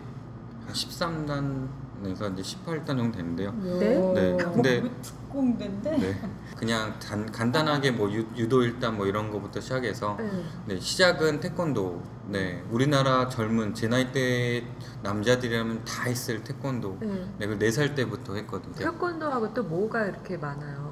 13단 0.71 1.67
에서 2.05 2.29
이제 2.29 2.41
18단 2.41 2.85
정도 2.87 3.17
되는데요. 3.17 3.51
네? 3.53 3.97
네, 4.13 4.37
근데- 4.37 4.81
뭐 4.81 4.89
특공대인데. 5.01 5.97
네, 5.97 6.21
그냥 6.57 6.97
단, 6.99 7.29
간단하게 7.31 7.91
뭐 7.91 8.11
유, 8.11 8.25
유도 8.35 8.63
일단 8.63 8.97
뭐 8.97 9.05
이런 9.05 9.31
거부터 9.31 9.59
시작해서 9.59 10.15
네. 10.19 10.29
네, 10.65 10.79
시작은 10.79 11.39
태권도. 11.39 12.01
네, 12.27 12.63
우리나라 12.71 13.27
젊은 13.27 13.73
제 13.73 13.87
나이 13.87 14.11
때 14.11 14.63
남자들이라면 15.03 15.83
다 15.85 16.03
했을 16.03 16.43
태권도. 16.43 16.97
네. 17.01 17.07
네, 17.39 17.47
그걸 17.47 17.59
4살 17.69 17.95
때부터 17.95 18.35
했거든요. 18.35 18.73
태권도하고 18.75 19.53
또 19.53 19.63
뭐가 19.63 20.05
이렇게 20.05 20.37
많아요? 20.37 20.89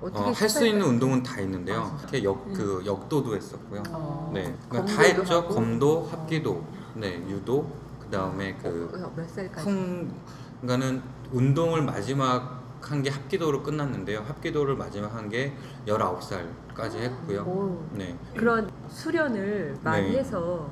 어떻게 0.00 0.18
어, 0.30 0.32
할수 0.32 0.60
시작을- 0.60 0.66
있는 0.66 0.86
운동은 0.86 1.22
다 1.22 1.40
있는데요. 1.40 1.80
아? 1.82 1.98
이렇게 2.00 2.24
역, 2.24 2.52
그 2.54 2.82
역도도 2.86 3.36
했었고요. 3.36 3.82
어. 3.90 4.30
네, 4.34 4.54
그러니까 4.68 4.92
다 4.94 5.02
검도도 5.02 5.20
했죠. 5.22 5.34
하고? 5.34 5.54
검도, 5.54 6.08
합기도, 6.10 6.64
네, 6.94 7.16
유도, 7.28 7.70
그 8.10 8.16
다음에 8.16 8.56
그 8.60 8.90
어, 8.92 9.12
몇 9.14 9.28
살까지? 9.30 9.64
풍, 9.64 10.12
그러니까는 10.60 11.00
운동을 11.30 11.82
마지막 11.82 12.58
한 12.82 13.02
게 13.02 13.10
합기도로 13.10 13.62
끝났는데요. 13.62 14.20
합기도를 14.26 14.74
마지막 14.74 15.14
한 15.14 15.28
게 15.28 15.52
19살까지 15.86 16.96
했고요. 16.96 17.42
오. 17.42 17.86
네, 17.92 18.16
그런 18.34 18.68
수련을 18.88 19.76
많이 19.84 20.10
네. 20.10 20.18
해서 20.18 20.68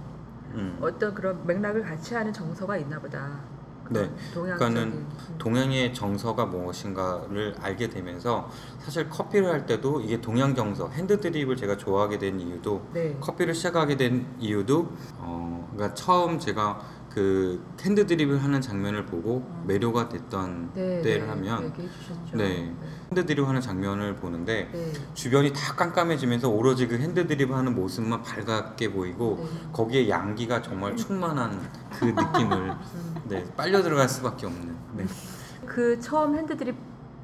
음. 0.54 0.78
어떤 0.80 1.14
그런 1.14 1.46
맥락을 1.46 1.82
같이 1.82 2.14
하는 2.14 2.32
정서가 2.32 2.76
있나 2.78 2.98
보다. 2.98 3.38
네. 3.90 4.10
그러니까는 4.34 4.82
음. 4.82 5.08
동양의 5.38 5.94
정서가 5.94 6.46
무엇인가를 6.46 7.54
알게 7.60 7.88
되면서 7.88 8.50
사실 8.80 9.08
커피를 9.08 9.50
할 9.50 9.64
때도 9.64 10.00
이게 10.00 10.20
동양 10.20 10.54
정서, 10.54 10.88
핸드 10.88 11.18
드립을 11.20 11.56
제가 11.56 11.76
좋아하게 11.76 12.18
된 12.18 12.40
이유도 12.40 12.82
네. 12.92 13.16
커피를 13.20 13.54
시작하게 13.54 13.96
된 13.96 14.26
이유도 14.40 14.90
어, 15.18 15.68
그러니까 15.72 15.94
처음 15.94 16.38
제가 16.38 16.80
그그 17.18 17.60
핸드 17.80 18.06
드립을 18.06 18.42
하는 18.42 18.60
장면을 18.60 19.04
보고 19.04 19.38
음. 19.38 19.64
매료가 19.66 20.08
됐던 20.08 20.70
네, 20.74 21.02
때를 21.02 21.22
네, 21.22 21.28
하면 21.28 21.74
주셨죠. 21.74 22.36
네. 22.36 22.72
핸드 23.10 23.26
드립 23.26 23.46
하는 23.46 23.60
장면을 23.60 24.14
보는데 24.14 24.70
네. 24.72 24.92
주변이 25.14 25.52
다 25.52 25.74
깜깜해지면서 25.74 26.48
오로지 26.48 26.86
그 26.86 26.96
핸드 26.98 27.26
드립 27.26 27.50
하는 27.50 27.74
모습만 27.74 28.22
밝게 28.22 28.92
보이고 28.92 29.38
네. 29.40 29.70
거기에 29.72 30.08
향기가 30.08 30.62
정말 30.62 30.96
충만한 30.96 31.60
그 31.98 32.04
느낌을 32.04 32.70
음. 32.70 33.14
네, 33.28 33.44
빨려 33.56 33.82
들어갈 33.82 34.08
수밖에 34.08 34.46
없는 34.46 34.76
네. 34.96 35.06
그 35.66 35.98
처음 36.00 36.36
핸드 36.36 36.56
드립 36.56 36.76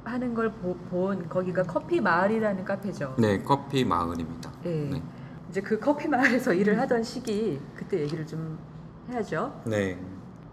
하는 0.05 0.35
걸 0.35 0.53
본 0.91 1.29
거기가 1.29 1.63
커피 1.63 2.01
마을이라는 2.01 2.65
카페죠. 2.65 3.15
네, 3.19 3.43
커피 3.43 3.85
마을입니다. 3.85 4.53
네. 4.63 4.89
네. 4.93 5.03
이제 5.49 5.61
그 5.63 5.79
커피 5.79 6.09
마을에서 6.09 6.53
일을 6.53 6.79
하던 6.81 7.03
시기 7.03 7.59
그때 7.75 8.01
얘기를 8.01 8.27
좀 8.27 8.59
해야죠. 9.09 9.63
네. 9.67 9.99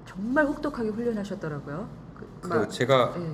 정말 0.07 0.45
혹독하게 0.45 0.89
훈련하셨더라고요. 0.89 1.87
그, 2.17 2.27
그 2.41 2.47
막- 2.47 2.69
제가 2.71 3.13
네. 3.17 3.31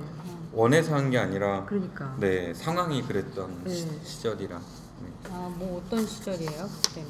원해서 0.52 0.94
한 0.94 1.10
게 1.10 1.18
아니라 1.18 1.64
그러니까. 1.66 2.14
네, 2.18 2.54
상황이 2.54 3.02
그랬던 3.02 3.64
네. 3.64 3.70
시, 3.74 3.88
시절이라. 4.04 4.58
네. 4.58 5.12
아, 5.30 5.50
뭐 5.58 5.82
어떤 5.84 6.06
시절이에요 6.06 6.66
그때는? 6.82 7.08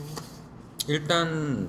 일단 0.88 1.68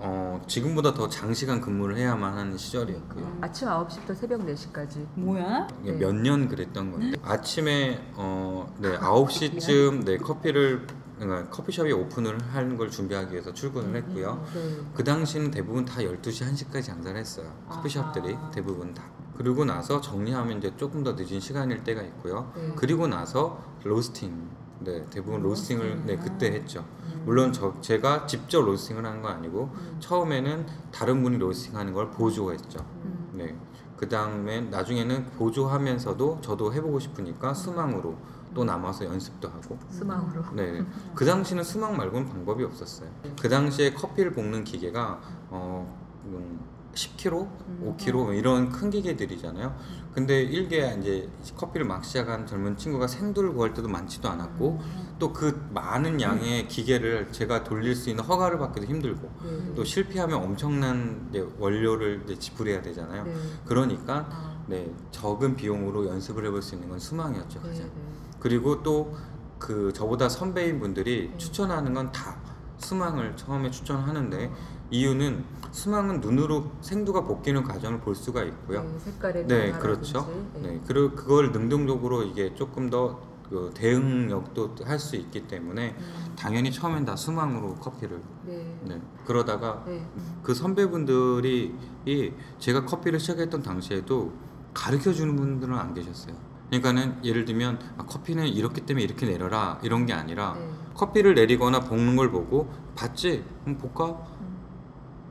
어, 0.00 0.40
지금보다 0.46 0.94
더 0.94 1.08
장시간 1.08 1.60
근무를 1.60 1.96
해야만 1.96 2.36
하는 2.36 2.56
시절이었고요. 2.56 3.38
아침 3.40 3.68
9시부터 3.68 4.14
새벽 4.16 4.40
4시까지. 4.46 5.04
뭐야? 5.14 5.66
네. 5.82 5.92
몇년 5.92 6.48
그랬던 6.48 6.92
건데 6.92 7.18
아침에 7.22 8.00
어, 8.14 8.72
네, 8.78 8.96
9시쯤 8.98 10.04
네, 10.04 10.16
커피를 10.18 10.86
그러니까 11.18 11.50
커피숍이 11.50 11.92
오픈을 11.92 12.38
하는 12.52 12.76
걸 12.76 12.90
준비하기 12.90 13.32
위해서 13.32 13.52
출근을 13.52 13.96
했고요. 13.96 14.44
네. 14.54 14.76
그 14.94 15.04
당시는 15.04 15.50
대부분 15.50 15.84
다 15.84 16.00
12시, 16.00 16.52
1시까지 16.52 16.84
장사를 16.84 17.18
했어요. 17.18 17.52
커피숍들이 17.68 18.34
아하. 18.34 18.50
대부분 18.50 18.94
다. 18.94 19.04
그리고 19.36 19.64
나서 19.64 20.00
정리하면 20.00 20.58
이제 20.58 20.72
조금 20.76 21.04
더 21.04 21.12
늦은 21.12 21.40
시간일 21.40 21.84
때가 21.84 22.02
있고요. 22.02 22.52
네. 22.56 22.72
그리고 22.76 23.06
나서 23.06 23.62
로스팅. 23.84 24.48
네, 24.80 25.04
대부분 25.10 25.42
로스팅을 25.42 26.06
네, 26.06 26.16
그때 26.16 26.52
했죠. 26.52 26.84
음. 27.02 27.22
물론 27.24 27.52
저 27.52 27.74
제가 27.80 28.26
직접 28.26 28.62
로스팅을 28.62 29.04
하는 29.04 29.22
건 29.22 29.32
아니고 29.32 29.70
음. 29.74 29.96
처음에는 29.98 30.66
다른 30.92 31.22
분이 31.22 31.38
로스팅하는 31.38 31.92
걸 31.92 32.10
보조했죠. 32.12 32.78
음. 33.04 33.30
네. 33.34 33.56
그 33.96 34.08
다음에 34.08 34.60
나중에는 34.60 35.26
보조하면서도 35.32 36.38
저도 36.40 36.72
해 36.72 36.80
보고 36.80 37.00
싶으니까 37.00 37.52
수망으로 37.52 38.16
또 38.54 38.64
남아서 38.64 39.04
연습도 39.04 39.48
하고. 39.48 39.78
수망으로. 39.90 40.44
네. 40.54 40.84
그 41.14 41.24
당시는 41.24 41.64
수망 41.64 41.96
말고는 41.96 42.28
방법이 42.28 42.64
없었어요. 42.64 43.08
그 43.40 43.48
당시에 43.48 43.92
커피를 43.92 44.32
볶는 44.32 44.64
기계가 44.64 45.20
어, 45.50 45.96
음, 46.26 46.60
10kg, 46.94 47.48
음. 47.68 47.96
5kg 47.98 48.36
이런 48.36 48.70
큰 48.70 48.90
기계들이잖아요. 48.90 49.74
근데 50.14 50.42
일개 50.42 50.96
이제 50.98 51.28
커피를 51.56 51.86
막 51.86 52.04
시작한 52.04 52.44
젊은 52.46 52.76
친구가 52.76 53.06
생두를 53.06 53.52
구할 53.52 53.72
때도 53.72 53.88
많지도 53.88 54.28
않았고 54.28 54.80
또 55.18 55.32
그 55.32 55.68
많은 55.72 56.20
양의 56.20 56.66
기계를 56.68 57.30
제가 57.32 57.62
돌릴 57.62 57.94
수 57.94 58.10
있는 58.10 58.24
허가를 58.24 58.58
받기도 58.58 58.86
힘들고 58.86 59.30
네. 59.44 59.74
또 59.76 59.84
실패하면 59.84 60.42
엄청난 60.42 61.30
원료를 61.58 62.24
지불해야 62.38 62.82
되잖아요. 62.82 63.24
네. 63.24 63.34
그러니까 63.64 64.26
아. 64.30 64.58
네 64.66 64.92
적은 65.12 65.54
비용으로 65.56 66.06
연습을 66.08 66.44
해볼 66.46 66.60
수 66.62 66.74
있는 66.74 66.88
건 66.88 66.98
수망이었죠 66.98 67.62
네, 67.62 67.68
가장. 67.68 67.90
네. 68.38 68.40
그리고 68.40 68.82
또 68.82 69.12
그 69.58 69.92
저보다 69.92 70.28
선배인 70.28 70.78
분들이 70.78 71.30
네. 71.32 71.36
추천하는 71.36 71.92
건 71.92 72.12
다 72.12 72.36
수망을 72.78 73.36
처음에 73.36 73.70
추천하는데 73.70 74.52
이유는 74.90 75.44
수망은 75.72 76.20
눈으로 76.20 76.70
생두가 76.80 77.24
볶이는 77.24 77.64
과정을 77.64 78.00
볼 78.00 78.14
수가 78.14 78.44
있고요. 78.44 78.84
네, 78.84 78.98
색깔의 79.00 79.46
네. 79.48 79.72
그렇죠. 79.72 80.32
네. 80.54 80.60
네, 80.60 80.80
그리고 80.86 81.14
그걸 81.16 81.50
능동적으로 81.50 82.22
이게 82.22 82.54
조금 82.54 82.88
더 82.88 83.18
그 83.48 83.70
대응력도 83.74 84.74
할 84.84 84.98
수 84.98 85.16
있기 85.16 85.48
때문에 85.48 85.96
음. 85.98 86.34
당연히 86.36 86.70
처음엔 86.70 87.06
다 87.06 87.16
수망으로 87.16 87.76
커피를 87.76 88.20
네. 88.44 88.78
네, 88.84 89.00
그러다가 89.24 89.82
네. 89.86 90.06
그 90.42 90.52
선배분들이 90.54 91.74
이 92.04 92.32
제가 92.58 92.84
커피를 92.84 93.18
시작했던 93.18 93.62
당시에도 93.62 94.32
가르쳐 94.74 95.14
주는 95.14 95.34
분들은 95.34 95.74
안 95.74 95.94
계셨어요. 95.94 96.34
그러니까는 96.68 97.24
예를 97.24 97.44
들면 97.44 97.78
아, 97.96 98.04
커피는 98.04 98.46
이렇기 98.46 98.82
때문에 98.82 99.04
이렇게 99.04 99.26
내려라 99.26 99.78
이런 99.82 100.06
게 100.06 100.12
아니라 100.12 100.54
네. 100.58 100.68
커피를 100.94 101.34
내리거나 101.34 101.80
볶는 101.80 102.16
걸 102.16 102.30
보고 102.30 102.70
봤지? 102.94 103.44
그럼 103.64 103.78
볶아? 103.78 104.10
음. 104.40 104.58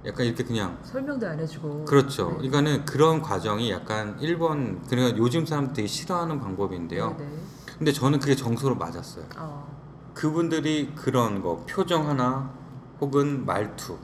약간 0.05 0.25
이렇게 0.25 0.43
그냥 0.43 0.79
설명도 0.83 1.27
안 1.27 1.39
해주고. 1.39 1.85
그렇죠. 1.85 2.29
네. 2.29 2.49
그러니까는 2.49 2.85
그런 2.85 3.21
과정이 3.21 3.71
약간 3.71 4.17
일본 4.19 4.81
그러니까 4.87 5.17
요즘 5.17 5.45
사람들 5.45 5.73
되게 5.73 5.87
싫어하는 5.87 6.39
방법인데요. 6.39 7.15
네, 7.17 7.25
네. 7.25 7.39
근데 7.77 7.91
저는 7.91 8.19
그게 8.19 8.35
정서로 8.35 8.75
맞았어요. 8.75 9.25
어. 9.37 9.77
그분들이 10.13 10.93
그런 10.95 11.41
거 11.43 11.63
표정 11.69 12.07
하나 12.09 12.51
혹은 12.99 13.45
말투 13.45 13.97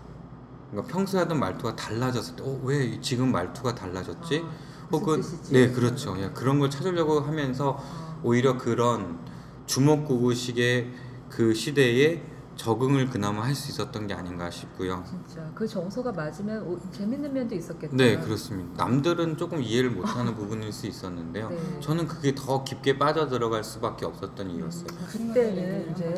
그러니까 0.70 0.94
평소에 0.94 1.22
하던 1.22 1.40
말투가 1.40 1.76
달라졌을 1.76 2.36
때 2.36 2.44
어, 2.44 2.60
왜 2.64 3.00
지금 3.02 3.32
말투가 3.32 3.74
달라졌지? 3.74 4.44
아, 4.44 4.50
무슨 4.50 4.73
혹은 4.94 5.22
뜻이지? 5.22 5.54
네 5.54 5.72
그렇죠 5.72 6.16
예, 6.20 6.30
그런 6.34 6.60
걸 6.60 6.70
찾으려고 6.70 7.20
하면서 7.20 7.78
아. 7.80 8.20
오히려 8.24 8.58
그런 8.58 9.18
주먹구구식의 9.66 10.92
그 11.30 11.54
시대에 11.54 12.22
적응을 12.56 13.10
그나마 13.10 13.44
할 13.44 13.56
수 13.56 13.72
있었던 13.72 14.06
게 14.06 14.14
아닌가 14.14 14.50
싶고요. 14.52 15.04
진짜 15.08 15.50
그 15.56 15.68
정서가 15.68 16.12
맞으면 16.12 16.62
오, 16.68 16.80
재밌는 16.92 17.34
면도 17.34 17.56
있었겠다. 17.56 17.96
네 17.96 18.18
그렇습니다. 18.20 18.84
남들은 18.86 19.38
조금 19.38 19.62
이해를 19.62 19.90
못하는 19.90 20.36
부분일 20.36 20.72
수 20.72 20.86
있었는데요. 20.86 21.50
네. 21.50 21.80
저는 21.80 22.08
그게 22.08 22.36
더 22.36 22.64
깊게 22.64 23.00
빠져 23.00 23.28
들어갈 23.28 23.64
수밖에 23.64 24.06
없었던 24.06 24.52
이유였어요. 24.52 24.86
그때는 25.08 25.92
이제 25.92 26.16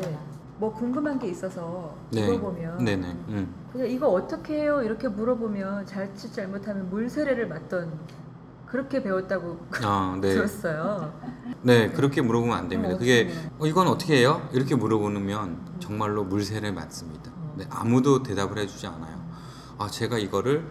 뭐 0.58 0.72
궁금한 0.74 1.18
게 1.18 1.28
있어서 1.28 1.94
네. 2.10 2.26
물어보면 2.26 2.84
네네. 2.84 3.06
음. 3.28 3.54
그냥 3.72 3.88
이거 3.90 4.08
어떻게 4.08 4.60
해요? 4.62 4.82
이렇게 4.82 5.08
물어보면 5.08 5.86
잘짓 5.86 6.34
잘못하면 6.34 6.90
물세례를 6.90 7.48
맞던 7.48 7.90
그렇게 8.76 9.02
배웠다고 9.02 9.58
아 9.82 10.16
네. 10.20 10.34
들었어요. 10.34 11.10
네 11.62 11.88
그렇게 11.90 12.20
물어보면 12.20 12.56
안 12.56 12.68
됩니다. 12.68 12.94
어, 12.94 12.98
그게? 12.98 13.32
어, 13.58 13.66
이건 13.66 13.88
어떻게 13.88 14.18
해요? 14.18 14.46
이렇게 14.52 14.74
물어보면 14.74 15.76
정말로 15.80 16.24
물세를 16.24 16.74
맞습니다. 16.74 17.30
어. 17.34 17.54
네, 17.56 17.64
아무도 17.70 18.22
대답을 18.22 18.58
해주지 18.58 18.86
않아요. 18.86 19.16
아 19.78 19.88
제가 19.88 20.18
이거를 20.18 20.66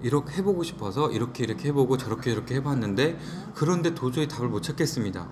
이렇게 0.00 0.38
해보고 0.38 0.62
싶어서 0.62 1.10
이렇게 1.10 1.44
이렇게 1.44 1.68
해보고 1.68 1.98
저렇게 1.98 2.32
이렇게 2.32 2.54
해봤는데 2.54 3.18
그런데 3.54 3.94
도저히 3.94 4.26
답을 4.26 4.48
못 4.48 4.62
찾겠습니다. 4.62 5.28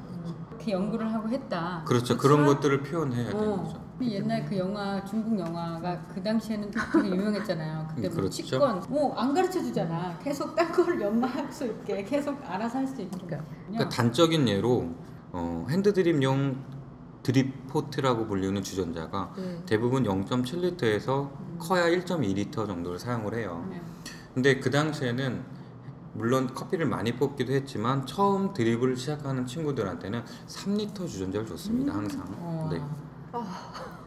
이렇게 0.50 0.72
연구를 0.72 1.12
하고 1.14 1.26
했다. 1.30 1.82
그렇죠. 1.86 2.18
그런 2.18 2.44
것들을 2.44 2.82
표현해야 2.82 3.30
되는 3.30 3.48
어, 3.48 3.62
거죠. 3.62 3.89
옛날 4.06 4.44
그 4.44 4.56
영화 4.58 5.04
중국 5.04 5.38
영화가 5.38 6.06
그 6.14 6.22
당시에는 6.22 6.70
되게 6.70 7.08
유명했잖아요. 7.08 7.88
그때 7.88 8.08
음, 8.08 8.10
뭐 8.10 8.16
그렇죠. 8.16 8.30
치권 8.30 8.82
뭐안 8.88 9.34
가르쳐 9.34 9.60
주잖아. 9.62 10.18
계속 10.22 10.54
딴 10.54 10.70
거를 10.72 11.00
연마할 11.00 11.50
수 11.52 11.66
있게 11.66 12.04
계속 12.04 12.38
알아서 12.44 12.78
할 12.78 12.86
수 12.86 13.00
있게. 13.02 13.16
그러니까. 13.18 13.44
그러니까 13.68 13.88
단적인 13.88 14.48
예로 14.48 14.90
어, 15.32 15.66
핸드드립용 15.70 16.56
드립포트라고 17.22 18.26
불리는 18.26 18.62
주전자가 18.62 19.34
네. 19.36 19.62
대부분 19.66 20.04
0.7리터에서 20.04 21.30
커야 21.58 21.84
1.2리터 21.90 22.66
정도를 22.66 22.98
사용을 22.98 23.34
해요. 23.34 23.66
네. 23.70 23.80
근데 24.34 24.58
그 24.58 24.70
당시에는 24.70 25.60
물론 26.14 26.52
커피를 26.54 26.86
많이 26.86 27.14
뽑기도 27.16 27.52
했지만 27.52 28.06
처음 28.06 28.52
드립을 28.52 28.96
시작하는 28.96 29.46
친구들한테는 29.46 30.24
3리터 30.48 31.06
주전자를 31.06 31.46
줬습니다 31.46 31.94
항상. 31.94 32.24
어. 32.38 32.68
네. 32.72 32.80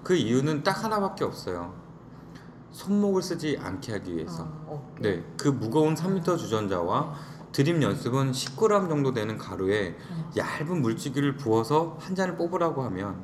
그 0.03 0.15
이유는 0.15 0.63
딱 0.63 0.83
하나밖에 0.83 1.23
없어요. 1.23 1.73
손목을 2.71 3.21
쓰지 3.21 3.57
않게 3.61 3.91
하기 3.93 4.15
위해서. 4.15 4.43
아, 4.43 4.65
어깨. 4.67 5.01
네, 5.01 5.23
그 5.37 5.47
무거운 5.47 5.95
3리터 5.95 6.37
주전자와 6.37 7.13
드립 7.51 7.81
연습은 7.81 8.31
10g 8.31 8.89
정도 8.89 9.13
되는 9.13 9.37
가루에 9.37 9.95
얇은 10.35 10.81
물질기를 10.81 11.37
부어서 11.37 11.97
한 11.99 12.15
잔을 12.15 12.35
뽑으라고 12.35 12.83
하면 12.83 13.23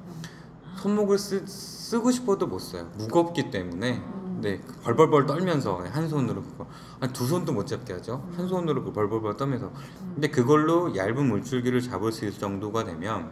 손목을 0.78 1.18
쓰, 1.18 1.46
쓰고 1.46 2.12
싶어도 2.12 2.48
못 2.48 2.60
써요. 2.60 2.90
무겁기 2.98 3.50
때문에. 3.50 4.04
네, 4.42 4.62
벌벌벌 4.84 5.26
떨면서 5.26 5.84
한 5.92 6.08
손으로 6.08 6.42
그거 6.42 6.66
아니, 7.02 7.12
두 7.12 7.28
손도 7.28 7.52
못 7.52 7.68
잡게 7.68 7.92
하죠. 7.94 8.26
한 8.38 8.48
손으로 8.48 8.86
그 8.86 8.94
벌벌벌 8.94 9.36
떨면서. 9.36 9.72
근데 10.14 10.30
그걸로 10.30 10.96
얇은 10.96 11.28
물줄기를 11.28 11.82
잡을 11.82 12.14
수 12.14 12.26
있을 12.26 12.40
정도가 12.40 12.86
되면 12.86 13.32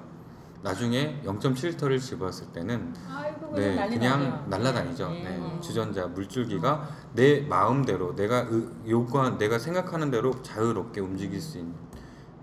나중에 0.68 1.22
0.7리터를 1.24 2.00
집었을 2.02 2.48
때는 2.48 2.94
아이고 3.10 3.56
네, 3.56 3.88
그냥. 3.88 4.46
날라다니죠. 4.50 5.10
네. 5.10 5.24
네, 5.24 5.62
주전자 5.62 6.08
물줄기가 6.08 6.90
내 7.14 7.42
마음대로 7.42 8.14
내가 8.16 8.40
의- 8.50 8.68
요구한 8.88 9.38
내가 9.38 9.58
생각하는 9.60 10.12
대로 10.12 10.42
자유롭게 10.42 11.00
움직일 11.00 11.40
수 11.42 11.58
있는. 11.58 11.74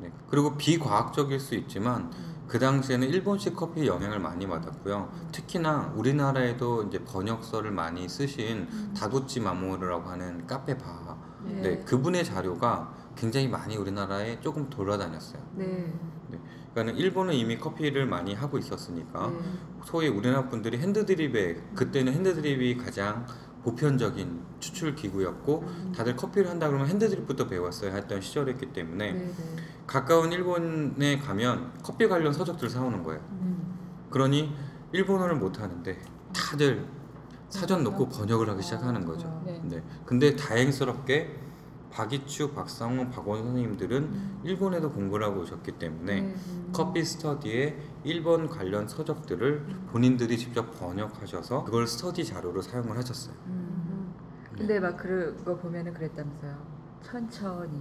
네. 0.00 0.10
그리고 0.30 0.56
비과학적일 0.56 1.38
수 1.38 1.54
있지만 1.54 2.10
그 2.48 2.58
당시에는 2.58 3.08
일본식 3.08 3.54
커피의 3.56 3.86
영향을 3.88 4.18
많이 4.20 4.46
받았고요. 4.46 5.10
특히나 5.32 5.92
우리나라에도 5.94 6.84
이제 6.84 6.98
번역서를 7.04 7.70
많이 7.72 8.08
쓰신 8.08 8.94
다도치 8.96 9.40
마모르라고 9.40 10.08
하는 10.08 10.46
카페 10.46 10.76
바, 10.78 11.16
네. 11.44 11.60
네, 11.60 11.84
그분의 11.84 12.24
자료가 12.24 12.92
굉장히 13.16 13.48
많이 13.48 13.76
우리나라에 13.76 14.40
조금 14.40 14.68
돌아다녔어요. 14.70 15.42
네. 15.56 15.92
그러니까는 16.74 16.96
일본은 16.96 17.34
이미 17.34 17.56
커피를 17.56 18.06
많이 18.06 18.34
하고 18.34 18.58
있었으니까 18.58 19.30
네. 19.30 19.38
소위 19.84 20.08
우리나라 20.08 20.48
분들이 20.48 20.78
핸드드립에 20.78 21.62
그때는 21.74 22.12
핸드드립이 22.12 22.76
가장 22.76 23.26
보편적인 23.62 24.42
추출 24.60 24.94
기구였고 24.94 25.64
다들 25.96 26.16
커피를 26.16 26.50
한다 26.50 26.66
그러면 26.66 26.88
핸드드립부터 26.88 27.46
배웠어야 27.46 27.94
했던 27.94 28.20
시절이었기 28.20 28.72
때문에 28.72 29.12
네. 29.12 29.18
네. 29.18 29.34
가까운 29.86 30.32
일본에 30.32 31.18
가면 31.18 31.72
커피 31.82 32.08
관련 32.08 32.32
서적들 32.32 32.68
사오는 32.68 33.02
거예요. 33.04 33.20
음. 33.30 33.78
그러니 34.10 34.54
일본어를 34.92 35.36
못 35.36 35.60
하는데 35.60 35.98
다들 36.34 36.86
사전 37.48 37.84
놓고 37.84 38.08
번역을 38.08 38.50
하기 38.50 38.62
시작하는 38.62 39.06
거죠. 39.06 39.42
네. 39.46 39.60
네. 39.64 39.82
근데 40.04 40.34
다행스럽게 40.34 41.43
박이추, 41.94 42.50
박상호, 42.54 43.08
박원 43.10 43.44
선생님들은 43.44 44.40
일본에도 44.42 44.90
공부를 44.90 45.26
하고 45.26 45.42
오셨기 45.42 45.72
때문에 45.78 46.20
네. 46.22 46.34
커피 46.72 47.04
스터디에 47.04 47.78
일본 48.02 48.48
관련 48.48 48.88
서적들을 48.88 49.64
본인들이 49.92 50.36
직접 50.36 50.76
번역하셔서 50.76 51.62
그걸 51.62 51.86
스터디 51.86 52.24
자료로 52.24 52.62
사용을 52.62 52.96
하셨어요. 52.96 53.36
음. 53.46 54.12
근데 54.56 54.80
막 54.80 54.96
그거 54.96 55.56
보면은 55.56 55.94
그랬다면서요. 55.94 56.74
천천히, 57.00 57.80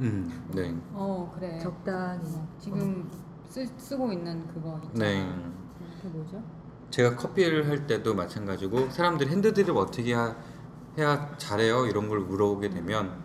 음, 0.00 0.48
네, 0.54 0.74
어 0.94 1.30
그래. 1.34 1.58
적당히. 1.58 2.22
어, 2.34 2.48
지금 2.58 3.10
쓰, 3.46 3.66
쓰고 3.76 4.10
있는 4.12 4.46
그거 4.48 4.80
있잖아. 4.84 5.04
네. 5.04 5.34
그게 6.00 6.08
뭐죠? 6.08 6.42
제가 6.88 7.16
커피를 7.16 7.68
할 7.68 7.86
때도 7.86 8.14
마찬가지고 8.14 8.88
사람들이 8.88 9.28
핸드드립 9.28 9.76
어떻게 9.76 10.14
하- 10.14 10.34
해야 10.96 11.36
잘해요 11.36 11.86
이런 11.86 12.08
걸 12.08 12.20
물어보게 12.20 12.70
되면 12.70 13.23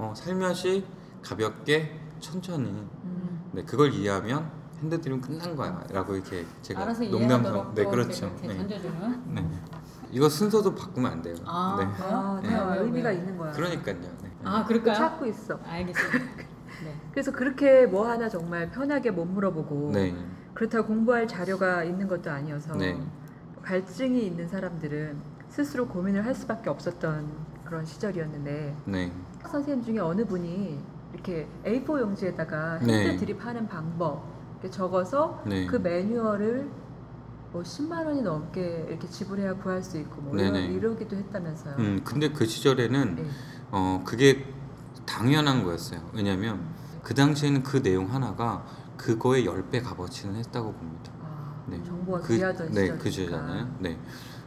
어, 0.00 0.14
살며시 0.16 0.82
가볍게 1.22 2.00
천천히 2.20 2.70
음. 2.70 3.50
네 3.52 3.62
그걸 3.64 3.92
이해하면 3.92 4.50
핸드드립은 4.80 5.20
끝난 5.20 5.54
거야 5.54 5.84
라고 5.90 6.14
이렇게 6.14 6.46
제가 6.62 6.82
알아서 6.82 7.04
농담 7.04 7.42
이해하도록 7.42 7.74
네또 7.74 7.90
그렇죠 7.90 8.26
이렇게 8.42 8.48
네. 8.48 8.56
던져주는. 8.56 9.34
네. 9.34 9.62
이거 10.10 10.28
순서도 10.28 10.74
바꾸면 10.74 11.12
안 11.12 11.22
돼요 11.22 11.34
아, 11.44 11.76
네? 11.78 12.04
아, 12.04 12.40
네. 12.42 12.48
왜요, 12.48 12.84
의미가 12.84 13.10
왜요? 13.10 13.18
있는 13.18 13.36
거야. 13.36 13.52
그러니까요 13.52 14.00
네. 14.00 14.30
아 14.42 14.64
그럴까요? 14.64 14.94
찾고 14.94 15.26
있어. 15.26 15.60
알겠습니다. 15.66 16.18
네. 16.82 16.94
그래서 17.12 17.30
그렇게 17.30 17.84
뭐 17.84 18.08
하나 18.08 18.30
정말 18.30 18.70
편하게 18.70 19.10
못 19.10 19.26
물어보고 19.26 19.90
네. 19.92 20.14
그렇다고 20.54 20.86
공부할 20.86 21.28
자료가 21.28 21.84
있는 21.84 22.08
것도 22.08 22.30
아니어서 22.30 22.74
네. 22.76 22.98
갈증이 23.62 24.24
있는 24.26 24.48
사람들은 24.48 25.18
스스로 25.50 25.86
고민을 25.88 26.24
할 26.24 26.34
수밖에 26.34 26.70
없었던 26.70 27.28
그런 27.66 27.84
시절이었는데 27.84 28.76
네. 28.86 29.12
선생님 29.48 29.84
중에 29.84 29.98
어느 29.98 30.24
분이 30.24 30.78
이렇게 31.12 31.48
A4 31.64 32.00
용지에다가 32.00 32.74
핸드 32.78 32.90
네. 32.90 33.16
드립하는 33.16 33.66
방법 33.68 34.24
이렇게 34.60 34.70
적어서 34.70 35.42
네. 35.46 35.66
그 35.66 35.76
매뉴얼을 35.76 36.68
뭐 37.52 37.62
10만 37.62 38.06
원이 38.06 38.22
넘게 38.22 38.86
이렇게 38.88 39.08
지불해야 39.08 39.54
구할 39.54 39.82
수 39.82 39.98
있고 39.98 40.20
뭐 40.22 40.36
네네. 40.36 40.66
이러기도 40.66 41.16
했다면서요. 41.16 41.74
음 41.78 42.00
근데 42.04 42.28
그 42.30 42.46
시절에는 42.46 43.16
네. 43.16 43.24
어 43.72 44.02
그게 44.04 44.46
당연한 45.06 45.64
거였어요 45.64 46.00
왜냐면 46.12 46.60
그 47.02 47.14
당시에는 47.14 47.62
그 47.64 47.82
내용 47.82 48.12
하나가 48.12 48.64
그거의 48.96 49.46
10배 49.46 49.82
값어치는 49.82 50.36
했다고 50.36 50.72
봅니다 50.72 51.10
아, 51.22 51.54
네. 51.66 51.82
정보가 51.82 52.20
그, 52.20 52.36
귀하던 52.36 52.66
네, 52.68 52.72
시절이니까. 52.72 52.98
그 53.02 53.10
시절잖아요. 53.10 53.76
네. 53.80 53.98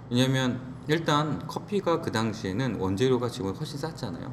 왜냐면 0.09 0.61
일단 0.87 1.45
커피가 1.47 2.01
그 2.01 2.11
당시에는 2.11 2.79
원재료가 2.79 3.29
지금 3.29 3.53
훨씬 3.53 3.77
쌌잖아요. 3.79 4.31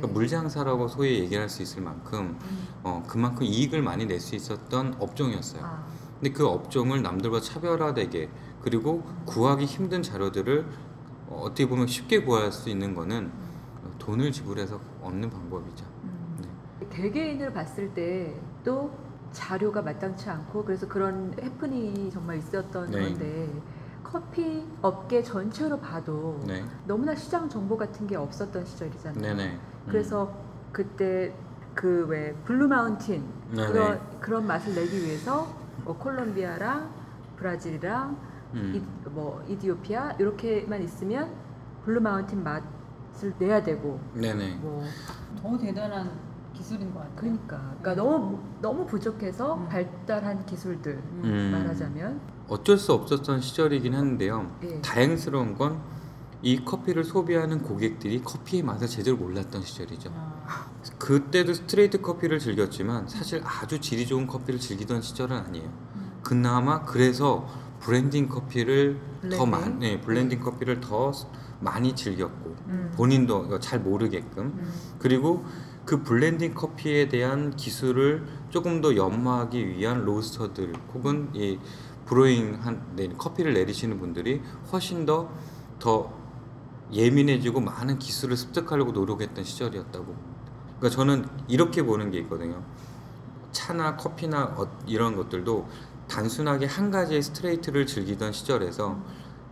네. 0.00 0.06
그러니까 0.06 0.08
물장사라고 0.08 0.88
소위 0.88 1.20
얘기할 1.20 1.48
수 1.48 1.62
있을 1.62 1.82
만큼 1.82 2.38
음. 2.42 2.68
어, 2.82 3.02
그만큼 3.06 3.44
이익을 3.44 3.82
많이 3.82 4.06
낼 4.06 4.20
수 4.20 4.34
있었던 4.34 4.96
업종이었어요. 4.98 5.62
아, 5.64 5.84
근데 6.14 6.32
그 6.32 6.46
업종을 6.46 7.02
남들과 7.02 7.40
차별화되게 7.40 8.28
그리고 8.62 9.02
구하기 9.26 9.64
힘든 9.64 10.02
자료들을 10.02 10.66
어, 11.28 11.42
어떻게 11.44 11.66
보면 11.68 11.86
쉽게 11.86 12.22
구할 12.22 12.50
수 12.52 12.68
있는 12.70 12.94
거는 12.94 13.30
돈을 13.98 14.32
지불해서 14.32 14.78
얻는 15.02 15.30
방법이죠. 15.30 15.84
음. 16.04 16.36
네. 16.80 16.86
개개인을 16.90 17.52
봤을 17.52 17.92
때또 17.94 18.90
자료가 19.32 19.82
마땅치 19.82 20.28
않고 20.28 20.64
그래서 20.64 20.88
그런 20.88 21.34
해프닝이 21.40 22.10
정말 22.10 22.38
있었던 22.38 22.90
네. 22.90 23.00
건데 23.00 23.48
커피 24.02 24.64
업계 24.82 25.22
전체로 25.22 25.78
봐도 25.78 26.42
네. 26.46 26.64
너무나 26.86 27.14
시장 27.14 27.48
정보 27.48 27.76
같은 27.76 28.06
게 28.06 28.16
없었던 28.16 28.64
시절이잖아요. 28.66 29.32
음. 29.34 29.60
그래서 29.86 30.32
그때 30.72 31.32
그 31.74 32.06
왜 32.08 32.34
블루 32.44 32.68
마운틴 32.68 33.24
네네. 33.54 33.66
그런 33.72 34.00
그런 34.20 34.46
맛을 34.46 34.74
내기 34.74 35.02
위해서 35.04 35.46
뭐 35.84 35.96
콜롬비아랑 35.96 36.90
브라질이랑 37.36 38.16
음. 38.54 38.72
이, 38.74 39.08
뭐 39.08 39.42
이디오피아 39.48 40.12
이렇게만 40.18 40.82
있으면 40.82 41.30
블루 41.84 42.00
마운틴 42.00 42.42
맛을 42.42 43.32
내야 43.38 43.62
되고 43.62 43.98
네네. 44.14 44.56
뭐더 44.56 45.58
대단한 45.58 46.10
기술인 46.52 46.92
것 46.92 47.00
같아요. 47.00 47.16
그러니까 47.16 47.56
그러니까 47.80 47.94
너무 47.94 48.38
너무 48.60 48.84
부족해서 48.86 49.54
음. 49.54 49.68
발달한 49.68 50.44
기술들 50.44 50.92
음. 50.94 51.20
음. 51.24 51.50
말하자면 51.52 52.20
어쩔 52.48 52.76
수 52.76 52.92
없었던 52.92 53.40
시절이긴 53.40 53.94
한데요. 53.94 54.50
예. 54.64 54.80
다행스러운 54.82 55.54
건 55.54 55.80
이 56.42 56.64
커피를 56.64 57.04
소비하는 57.04 57.62
고객들이 57.62 58.22
커피의 58.22 58.62
맛을 58.62 58.88
제대로 58.88 59.16
몰랐던 59.16 59.62
시절이죠. 59.62 60.10
아, 60.14 60.70
그때도 60.98 61.52
스트레이트 61.52 62.00
커피를 62.00 62.38
즐겼지만 62.38 63.08
사실 63.08 63.42
아주 63.44 63.80
질이 63.80 64.06
좋은 64.06 64.26
커피를 64.26 64.58
즐기던 64.58 65.02
시절은 65.02 65.36
아니에요. 65.36 65.70
그나마 66.22 66.82
그래서 66.82 67.46
블렌딩 67.80 68.28
커피를 68.28 69.00
더 69.22 69.44
블렌딩? 69.44 69.50
많이 69.50 69.74
네, 69.78 70.00
블렌딩 70.00 70.40
커피를 70.40 70.80
더 70.80 71.12
많이 71.60 71.94
즐겼고 71.94 72.56
음. 72.68 72.92
본인도 72.96 73.58
잘 73.60 73.80
모르게끔 73.80 74.44
음. 74.44 74.72
그리고 74.98 75.44
그 75.84 76.02
블렌딩 76.02 76.54
커피에 76.54 77.08
대한 77.08 77.56
기술을 77.56 78.26
조금 78.50 78.80
더 78.80 78.96
연마하기 78.96 79.68
위한 79.68 80.04
로스터들 80.04 80.72
혹은 80.94 81.30
이 81.34 81.58
brewing 82.06 82.58
한 82.60 82.82
네, 82.96 83.08
커피를 83.08 83.54
내리시는 83.54 83.98
분들이 83.98 84.40
훨씬 84.72 85.06
더더 85.06 86.19
예민해지고 86.92 87.60
많은 87.60 87.98
기술을 87.98 88.36
습득하려고 88.36 88.92
노력했던 88.92 89.44
시절이었다고. 89.44 90.14
그러니까 90.78 90.88
저는 90.96 91.26
이렇게 91.48 91.82
보는 91.82 92.10
게 92.10 92.18
있거든요. 92.20 92.62
차나 93.52 93.96
커피나 93.96 94.54
어- 94.56 94.68
이런 94.86 95.16
것들도 95.16 95.68
단순하게 96.08 96.66
한 96.66 96.90
가지의 96.90 97.22
스트레이트를 97.22 97.86
즐기던 97.86 98.32
시절에서 98.32 98.98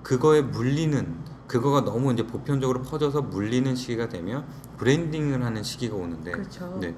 그거에 0.03 0.43
물리는 0.43 1.17
그거가 1.47 1.85
너무 1.85 2.13
이제 2.13 2.27
보편적으로 2.27 2.83
퍼져서 2.83 3.23
물리는 3.23 3.75
시기가 3.75 4.09
되면 4.09 4.45
블렌딩을 4.77 5.43
하는 5.45 5.63
시기가 5.63 5.97
오는데 5.97 6.33
그렇죠. 6.33 6.77
네. 6.81 6.89
네. 6.89 6.97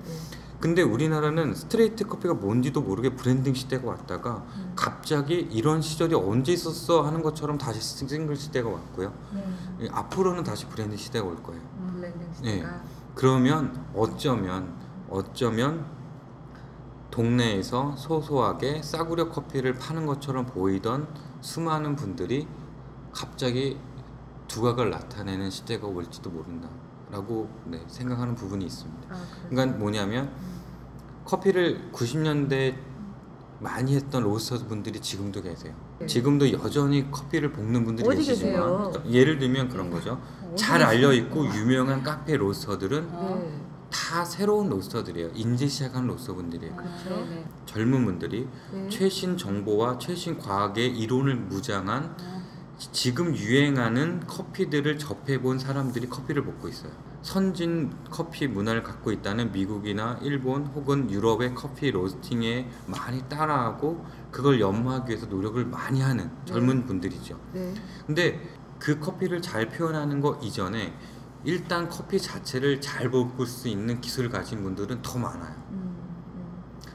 근데 0.60 0.82
우리나라는 0.82 1.54
스트레이트 1.54 2.06
커피가 2.06 2.34
뭔지도 2.34 2.82
모르게 2.82 3.16
블렌딩 3.16 3.54
시대가 3.54 3.88
왔다가 3.88 4.44
음. 4.56 4.72
갑자기 4.76 5.48
이런 5.50 5.80
시절이 5.80 6.14
언제 6.14 6.52
있었어 6.52 7.00
하는 7.00 7.22
것처럼 7.22 7.56
다시 7.56 7.80
싱글 7.80 8.36
시대가 8.36 8.68
왔고요. 8.68 9.12
네. 9.32 9.86
이 9.86 9.88
앞으로는 9.90 10.44
다시 10.44 10.66
블렌딩 10.66 10.98
시대가 10.98 11.26
올 11.26 11.42
거예요. 11.42 11.62
블렌딩 11.94 12.20
네. 12.42 12.56
시대가 12.56 12.82
그러면 13.14 13.86
어쩌면 13.94 14.74
어쩌면 15.08 15.86
동네에서 17.10 17.96
소소하게 17.96 18.82
싸구려 18.82 19.30
커피를 19.30 19.74
파는 19.74 20.04
것처럼 20.04 20.44
보이던 20.46 21.08
수많은 21.40 21.96
분들이 21.96 22.46
갑자기 23.12 23.78
두각을 24.46 24.90
나타내는 24.90 25.50
시대가 25.50 25.86
올지도 25.86 26.30
모른다라고 26.30 27.48
네, 27.64 27.82
생각하는 27.88 28.34
부분이 28.34 28.64
있습니다. 28.66 29.14
아, 29.14 29.24
그러니까 29.48 29.78
뭐냐면 29.78 30.30
커피를 31.24 31.90
90년대 31.92 32.74
많이 33.60 33.94
했던 33.94 34.22
로스터 34.22 34.66
분들이 34.66 35.00
지금도 35.00 35.42
계세요. 35.42 35.74
네. 35.98 36.06
지금도 36.06 36.50
여전히 36.52 37.10
커피를 37.10 37.52
볶는 37.52 37.84
분들이 37.84 38.08
어디 38.08 38.16
계시지만 38.16 38.92
계세요? 38.92 39.04
예를 39.10 39.38
들면 39.38 39.68
그런 39.68 39.90
거죠. 39.90 40.20
잘 40.56 40.82
알려 40.82 41.12
있고 41.12 41.46
유명한 41.54 42.02
카페 42.02 42.36
로스터들은 42.36 43.08
어. 43.12 43.42
네. 43.42 43.60
다 43.90 44.24
새로운 44.24 44.68
로스터들이에요. 44.70 45.30
인제 45.34 45.66
시작한 45.68 46.06
로스터 46.06 46.34
분들이에요. 46.34 46.72
아, 46.74 46.76
그렇죠. 46.76 47.24
네네. 47.24 47.44
젊은 47.66 48.04
분들이 48.04 48.48
네. 48.72 48.88
최신 48.88 49.36
정보와 49.36 49.98
최신 49.98 50.38
과학의 50.38 50.96
이론을 50.96 51.36
무장한 51.36 52.16
아, 52.18 52.42
지금 52.92 53.36
유행하는 53.36 54.26
커피들을 54.26 54.98
접해본 54.98 55.58
사람들이 55.58 56.08
커피를 56.08 56.42
먹고 56.44 56.68
있어요. 56.68 56.92
선진 57.22 57.92
커피 58.10 58.46
문화를 58.46 58.82
갖고 58.82 59.12
있다는 59.12 59.52
미국이나 59.52 60.18
일본 60.22 60.66
혹은 60.66 61.10
유럽의 61.10 61.54
커피 61.54 61.90
로스팅에 61.90 62.68
많이 62.86 63.22
따라하고 63.28 64.04
그걸 64.30 64.60
연마하기 64.60 65.10
위해서 65.10 65.26
노력을 65.26 65.62
많이 65.66 66.00
하는 66.00 66.30
젊은 66.46 66.86
분들이죠. 66.86 67.38
네. 67.52 67.74
근데 68.06 68.40
그 68.78 68.98
커피를 68.98 69.42
잘 69.42 69.68
표현하는 69.68 70.20
거 70.20 70.38
이전에 70.42 70.94
일단 71.44 71.88
커피 71.88 72.18
자체를 72.20 72.80
잘 72.80 73.10
먹을 73.10 73.46
수 73.46 73.68
있는 73.68 74.00
기술을 74.00 74.30
가진 74.30 74.62
분들은 74.62 75.02
더 75.02 75.18
많아요. 75.18 75.54
음, 75.70 75.96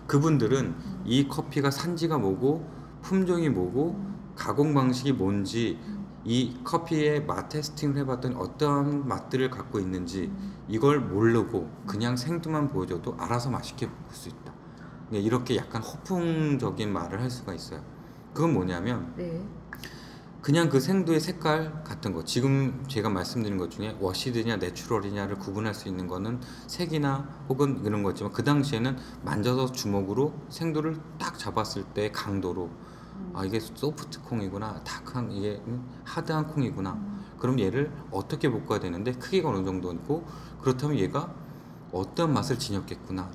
그분들은 0.07 0.75
이 1.05 1.27
커피가 1.27 1.71
산지가 1.71 2.17
뭐고 2.17 2.67
품종이 3.01 3.49
뭐고 3.49 3.91
음, 3.91 4.15
가공 4.35 4.73
방식이 4.73 5.13
뭔지 5.13 5.79
이 6.25 6.57
커피의 6.63 7.25
맛 7.25 7.49
테스팅을 7.49 7.97
해봤더니 7.97 8.35
어떠한 8.35 9.07
맛들을 9.07 9.51
갖고 9.51 9.79
있는지 9.79 10.23
음. 10.23 10.55
이걸 10.67 10.99
모르고 10.99 11.69
그냥 11.85 12.17
생두만 12.17 12.69
보여줘도 12.69 13.15
알아서 13.19 13.51
맛있게 13.51 13.85
먹을 13.85 14.15
수 14.15 14.29
있다. 14.29 14.53
네, 15.11 15.19
이렇게 15.19 15.55
약간 15.55 15.83
허풍적인 15.83 16.91
말을 16.91 17.21
할 17.21 17.29
수가 17.29 17.53
있어요. 17.53 17.83
그건 18.33 18.53
뭐냐면 18.53 19.13
네. 19.15 19.39
그냥 20.41 20.69
그 20.69 20.79
생두의 20.79 21.19
색깔 21.19 21.83
같은 21.83 22.11
거 22.11 22.23
지금 22.23 22.83
제가 22.87 23.09
말씀드린 23.09 23.57
것 23.57 23.71
중에 23.71 23.97
워시드냐 23.99 24.57
내추럴이냐를 24.57 25.37
구분할 25.37 25.73
수 25.73 25.87
있는 25.87 26.07
거는 26.07 26.39
색이나 26.67 27.45
혹은 27.49 27.83
이런 27.83 28.03
거지만 28.03 28.31
그 28.31 28.43
당시에는 28.43 28.95
만져서 29.23 29.71
주먹으로 29.71 30.33
생두를 30.49 30.99
딱 31.17 31.39
잡았을 31.39 31.83
때 31.95 32.11
강도로 32.11 32.69
아 33.33 33.43
이게 33.43 33.59
소프트 33.59 34.21
콩이구나 34.21 34.81
다크한 34.83 35.31
이게 35.31 35.61
음, 35.67 35.85
하드한 36.03 36.47
콩이구나 36.47 36.97
그럼 37.39 37.59
얘를 37.59 37.91
어떻게 38.11 38.49
볶아야 38.49 38.79
되는데 38.79 39.11
크기가 39.13 39.49
어느 39.49 39.65
정도 39.65 39.91
있고 39.91 40.25
그렇다면 40.61 40.97
얘가 40.97 41.33
어떤 41.91 42.33
맛을 42.33 42.57
지녔겠구나 42.57 43.29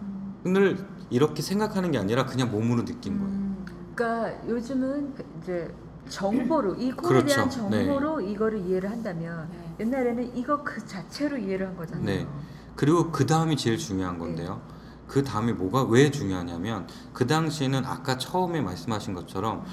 오늘 0.45 0.87
이렇게 1.11 1.43
생각하는 1.43 1.91
게 1.91 1.99
아니라 1.99 2.25
그냥 2.25 2.51
몸으로 2.51 2.85
느낀 2.85 3.19
거예요 3.19 3.31
음, 3.31 3.67
그러니까 3.95 4.49
요즘은 4.49 5.15
그 5.15 5.25
이제 5.43 5.75
정보로 6.09 6.75
이 6.75 6.91
콩에 6.93 7.09
그렇죠. 7.21 7.27
대한 7.27 7.51
정보로 7.51 8.21
이거를 8.21 8.59
이해를 8.61 8.91
한다면 8.91 9.49
네. 9.51 9.85
옛날에는 9.87 10.37
이거 10.37 10.63
그 10.63 10.85
자체로 10.85 11.39
이해를 11.39 11.69
한 11.69 11.77
거잖아요. 11.77 12.05
네. 12.05 12.27
그리고 12.75 13.11
그 13.11 13.27
다음이 13.27 13.57
제일 13.57 13.79
중요한 13.79 14.19
건데요. 14.19 14.61
그 15.11 15.25
다음에 15.25 15.53
뭐가 15.53 15.83
왜 15.83 16.09
중요하냐면 16.13 16.87
그 17.13 17.27
당시에는 17.27 17.85
아까 17.85 18.17
처음에 18.17 18.61
말씀하신 18.61 19.13
것처럼 19.15 19.65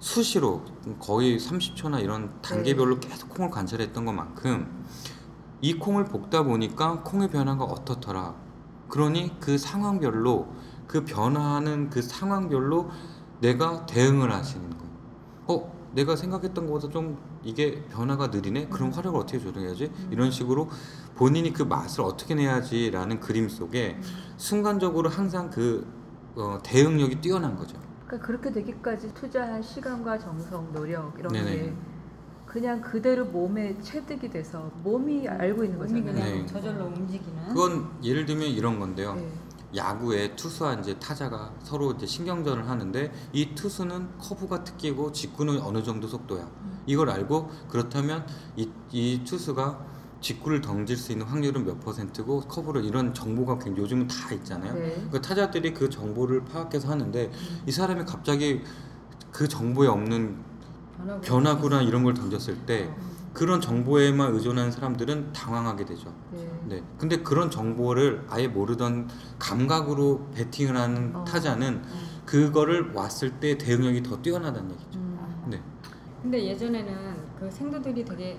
수시로 0.00 0.64
거의 0.98 1.38
30초나 1.38 2.02
이런 2.02 2.32
단계별로 2.42 2.98
계속 2.98 3.28
콩을 3.28 3.50
관찰했던 3.50 4.04
것만큼 4.04 4.84
이 5.60 5.74
콩을 5.74 6.06
볶다 6.06 6.42
보니까 6.42 7.04
콩의 7.04 7.30
변화가 7.30 7.62
어떻더라. 7.62 8.34
그러니 8.88 9.38
그 9.38 9.58
상황별로 9.58 10.48
그 10.88 11.04
변화하는 11.04 11.88
그 11.88 12.02
상황별로 12.02 12.90
내가 13.40 13.86
대응을 13.86 14.32
하시는 14.32 14.68
거예요. 14.70 14.92
어, 15.46 15.90
내가 15.92 16.16
생각했던 16.16 16.66
것보다 16.66 16.88
좀 16.88 17.16
이게 17.42 17.82
변화가 17.90 18.28
느리네? 18.28 18.68
그럼 18.68 18.90
화력을 18.90 19.18
어떻게 19.18 19.38
조정해야지? 19.38 19.90
이런 20.10 20.30
식으로 20.30 20.68
본인이 21.14 21.52
그 21.52 21.62
맛을 21.62 22.02
어떻게 22.02 22.34
내야지라는 22.34 23.20
그림 23.20 23.48
속에 23.48 24.00
순간적으로 24.36 25.08
항상 25.08 25.50
그 25.50 25.86
어, 26.36 26.58
대응력이 26.62 27.20
뛰어난 27.20 27.56
거죠. 27.56 27.78
그러니까 28.06 28.26
그렇게 28.26 28.52
되기까지 28.52 29.14
투자한 29.14 29.62
시간과 29.62 30.18
정성, 30.18 30.72
노력 30.72 31.14
이런 31.18 31.32
네네. 31.32 31.56
게 31.56 31.72
그냥 32.46 32.80
그대로 32.80 33.24
몸에 33.26 33.80
체득이 33.80 34.28
돼서 34.30 34.70
몸이 34.82 35.28
알고 35.28 35.64
있는 35.64 35.78
거잖아요. 35.78 36.04
그냥 36.04 36.26
네. 36.26 36.46
저절로 36.46 36.86
움직이는. 36.86 37.48
그건 37.48 37.88
예를 38.02 38.26
들면 38.26 38.48
이런 38.48 38.80
건데요. 38.80 39.14
네. 39.14 39.28
야구에 39.74 40.34
투수와 40.34 40.74
이제 40.74 40.98
타자가 40.98 41.52
서로 41.62 41.92
이제 41.92 42.06
신경전을 42.06 42.68
하는데 42.68 43.12
이 43.32 43.54
투수는 43.54 44.18
커브가 44.18 44.64
특기고 44.64 45.12
직구는 45.12 45.60
어느 45.60 45.82
정도 45.82 46.08
속도야. 46.08 46.48
이걸 46.86 47.10
알고 47.10 47.50
그렇다면 47.68 48.26
이, 48.56 48.68
이 48.90 49.22
투수가 49.24 49.86
직구를 50.20 50.60
던질 50.60 50.96
수 50.96 51.12
있는 51.12 51.26
확률은 51.26 51.64
몇 51.64 51.80
퍼센트고 51.80 52.40
커브를 52.42 52.84
이런 52.84 53.14
정보가 53.14 53.58
요즘은 53.76 54.06
다 54.06 54.34
있잖아요. 54.34 54.74
네. 54.74 55.08
그 55.10 55.20
타자들이 55.20 55.72
그 55.72 55.88
정보를 55.88 56.44
파악해서 56.44 56.90
하는데 56.90 57.30
이 57.66 57.72
사람이 57.72 58.04
갑자기 58.04 58.62
그 59.32 59.48
정보에 59.48 59.88
없는 59.88 60.36
변화구나 61.22 61.80
이런 61.80 62.04
걸 62.04 62.12
던졌을 62.12 62.58
때 62.66 62.92
그런 63.40 63.58
정보에만 63.58 64.34
의존하는 64.34 64.70
사람들은 64.70 65.32
당황하게 65.32 65.86
되죠. 65.86 66.12
네. 66.30 66.46
네. 66.66 66.82
근데 66.98 67.22
그런 67.22 67.50
정보를 67.50 68.26
아예 68.28 68.46
모르던 68.46 69.08
감각으로 69.38 70.26
배팅을 70.34 70.76
하는 70.76 71.16
어. 71.16 71.24
타자는 71.24 71.82
그거를 72.26 72.92
왔을 72.92 73.30
때 73.40 73.56
대응력이 73.56 74.02
더 74.02 74.20
뛰어나다는 74.20 74.72
얘기죠. 74.72 74.98
음. 74.98 75.46
네. 75.46 75.58
근데 76.20 76.48
예전에는 76.48 77.16
그 77.38 77.50
생두들이 77.50 78.04
되게 78.04 78.36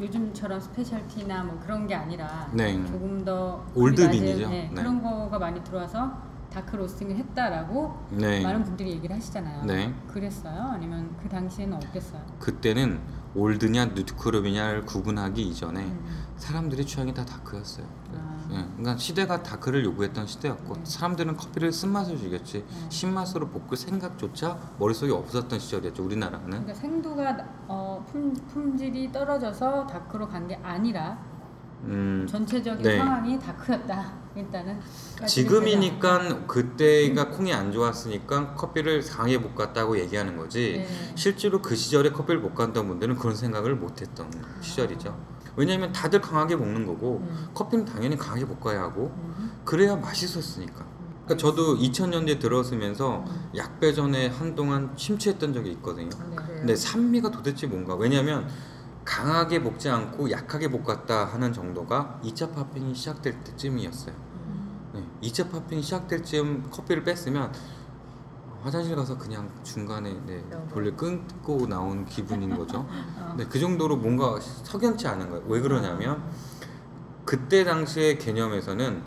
요즘처럼 0.00 0.60
스페셜티나 0.60 1.42
뭐 1.42 1.58
그런 1.58 1.88
게 1.88 1.96
아니라 1.96 2.48
네. 2.54 2.80
조금 2.86 3.24
더 3.24 3.66
old 3.74 4.08
bean이죠. 4.08 4.42
낮은, 4.42 4.50
네, 4.50 4.70
네. 4.72 4.74
그런 4.80 5.02
거가 5.02 5.36
많이 5.36 5.64
들어와서 5.64 6.16
dark 6.52 6.76
roasting을 6.76 7.16
했다라고 7.16 8.06
네. 8.12 8.40
많은 8.40 8.62
분들이 8.62 8.92
얘기를 8.92 9.16
하시잖아요. 9.16 9.64
네. 9.64 9.92
그랬어요? 10.06 10.62
아니면 10.74 11.12
그 11.20 11.28
당시에는 11.28 11.76
어땠어요? 11.76 12.22
그때는 12.38 13.17
old냐 13.34 13.86
new 13.86 14.06
crop이냐를 14.06 14.84
구분하기 14.86 15.42
이전에 15.42 15.82
음. 15.84 16.26
사람들의 16.36 16.86
취향이 16.86 17.12
다 17.12 17.24
dark였어요. 17.24 17.84
아. 18.14 18.38
예, 18.50 18.54
그러니까 18.76 18.96
시대가 18.96 19.42
dark를 19.42 19.84
요구했던 19.84 20.26
시대였고 20.26 20.74
네. 20.74 20.80
사람들은 20.84 21.36
커피를 21.36 21.70
쓴맛을 21.72 22.16
죽였지 22.16 22.64
네. 22.66 22.86
신맛으로 22.88 23.48
볶을 23.48 23.76
생각조차 23.76 24.58
머릿속에 24.78 25.12
없었던 25.12 25.58
시절이었죠 25.58 26.02
우리나라는 26.04 26.48
그러니까 26.48 26.74
생두가 26.74 27.36
어, 27.68 28.02
품, 28.10 28.32
품질이 28.32 29.12
떨어져서 29.12 29.86
dark로 29.86 30.28
간 30.28 30.48
게 30.48 30.54
아니라 30.62 31.18
음, 31.84 32.26
전체적인 32.28 32.82
네. 32.82 32.98
상황이 32.98 33.38
다크였다. 33.38 34.28
일단은 34.38 34.80
지금이니까 35.26 36.46
그때가 36.46 37.28
콩이 37.28 37.52
안 37.52 37.72
좋았으니까 37.72 38.54
커피를 38.54 39.02
강하게 39.02 39.40
볶았다고 39.40 39.98
얘기하는 39.98 40.36
거지 40.36 40.84
네. 40.86 41.14
실제로 41.16 41.60
그 41.60 41.74
시절에 41.74 42.10
커피를 42.10 42.40
볶았던 42.42 42.86
분들은 42.86 43.16
그런 43.16 43.34
생각을 43.34 43.74
못 43.74 44.00
했던 44.00 44.30
시절이죠 44.60 45.18
왜냐하면 45.56 45.92
다들 45.92 46.20
강하게 46.20 46.56
볶는 46.56 46.86
거고 46.86 47.18
음. 47.28 47.48
커피는 47.52 47.84
당연히 47.84 48.16
강하게 48.16 48.46
볶아야 48.46 48.82
하고 48.82 49.12
음. 49.16 49.50
그래야 49.64 49.96
맛있었으니까 49.96 50.86
그러니까 51.24 51.36
저도 51.36 51.76
2000년대 51.76 52.38
들어서면서 52.38 53.24
약배전에 53.56 54.28
한동안 54.28 54.92
심취했던 54.96 55.52
적이 55.52 55.72
있거든요 55.72 56.10
네. 56.10 56.36
그래요. 56.36 56.58
근데 56.58 56.76
산미가 56.76 57.30
도대체 57.30 57.66
뭔가 57.66 57.94
왜냐하면 57.96 58.48
강하게 59.08 59.62
볶지 59.62 59.88
않고 59.88 60.30
약하게 60.30 60.68
볶았다 60.68 61.24
하는 61.24 61.50
정도가 61.50 62.20
2차 62.22 62.54
파핑이 62.54 62.94
시작될 62.94 63.42
때쯤이었어요 63.42 64.14
네, 64.92 65.02
2차 65.22 65.50
파핑이 65.50 65.82
시작될 65.82 66.22
즈음 66.22 66.68
커피를 66.70 67.04
뺐으면 67.04 67.50
화장실 68.62 68.94
가서 68.96 69.16
그냥 69.16 69.50
중간에 69.62 70.12
네, 70.26 70.44
볼일 70.70 70.94
끊고 70.96 71.66
나온 71.66 72.04
기분인 72.04 72.54
거죠. 72.56 72.86
어. 72.90 73.34
네, 73.38 73.46
그 73.46 73.58
정도로 73.58 73.96
뭔가 73.96 74.38
석연치 74.40 75.06
않은 75.06 75.30
거예요. 75.30 75.44
왜 75.46 75.60
그러냐면 75.60 76.22
그때 77.24 77.62
당시의 77.62 78.18
개념에서는 78.18 79.02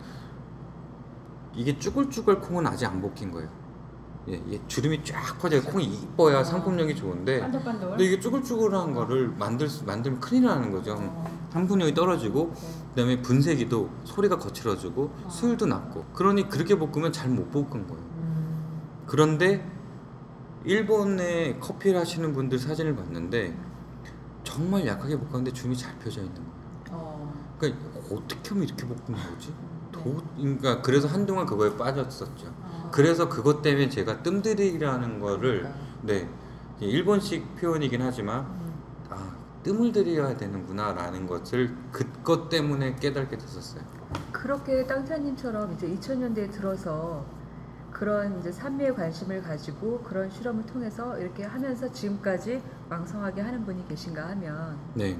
이게 1.53 1.77
쭈글쭈글 1.77 2.39
콩은 2.39 2.65
아직 2.65 2.85
안 2.85 3.01
볶인 3.01 3.31
거예요. 3.31 3.49
예, 4.29 4.33
이게 4.47 4.61
주름이 4.67 5.03
쫙 5.03 5.37
퍼져요. 5.39 5.61
콩이 5.63 5.83
이뻐야 5.85 6.39
아. 6.39 6.43
상품력이 6.43 6.95
좋은데 6.95 7.39
반들반들. 7.39 7.89
근데 7.89 8.03
이게 8.03 8.19
쭈글쭈글한 8.19 8.93
거를 8.93 9.29
만들 9.29 9.67
수, 9.67 9.83
만들면 9.83 10.19
큰일 10.19 10.43
나는 10.43 10.71
거죠. 10.71 10.95
어. 10.99 11.47
상품력이 11.51 11.93
떨어지고 11.95 12.51
네. 12.53 12.61
그다음에 12.89 13.21
분쇄기도 13.21 13.89
소리가 14.03 14.37
거칠어지고 14.37 15.11
어. 15.23 15.29
수율도 15.29 15.65
낮고 15.65 16.05
그러니 16.13 16.49
그렇게 16.49 16.77
볶으면 16.77 17.11
잘 17.11 17.29
못 17.31 17.49
볶은 17.51 17.87
거예요. 17.87 18.03
음. 18.17 18.71
그런데 19.07 19.67
일본에 20.65 21.57
커피를 21.59 21.99
하시는 21.99 22.31
분들 22.33 22.59
사진을 22.59 22.95
봤는데 22.95 23.57
정말 24.43 24.85
약하게 24.85 25.17
볶았는데 25.17 25.51
줌이 25.53 25.75
잘 25.75 25.97
펴져 25.97 26.21
있는 26.21 26.35
거예요. 26.35 26.51
어. 26.91 27.33
그러니까 27.57 27.81
어떻게 28.11 28.49
하면 28.49 28.65
이렇게 28.65 28.85
볶는 28.85 29.19
거지? 29.19 29.47
네. 29.47 29.91
도, 29.91 30.17
그러니까 30.37 30.81
그래서 30.83 31.07
한동안 31.07 31.45
그거에 31.47 31.75
빠졌었죠. 31.75 32.53
어. 32.91 32.93
그래서 32.93 33.29
그것 33.29 33.61
때문에 33.61 33.89
제가 33.89 34.21
뜸들이라는 34.21 35.19
거를 35.19 35.71
네 36.01 36.27
일본식 36.81 37.55
표현이긴 37.55 38.01
하지만 38.01 38.41
음. 38.41 38.73
아 39.09 39.35
뜸을 39.63 39.91
들여야 39.91 40.35
되는구나라는 40.35 41.25
것을 41.25 41.73
그것 41.91 42.49
때문에 42.49 42.95
깨닫게 42.95 43.37
됐었어요. 43.37 43.83
그렇게 44.31 44.85
땅타님처럼 44.85 45.73
이제 45.73 45.87
2000년대에 45.87 46.51
들어서 46.51 47.25
그런 47.91 48.39
이제 48.39 48.51
산미에 48.51 48.91
관심을 48.93 49.41
가지고 49.43 49.99
그런 49.99 50.29
실험을 50.29 50.65
통해서 50.65 51.17
이렇게 51.19 51.43
하면서 51.43 51.91
지금까지 51.91 52.61
왕성하게 52.89 53.41
하는 53.41 53.63
분이 53.63 53.87
계신가 53.87 54.29
하면 54.29 54.77
네, 54.95 55.17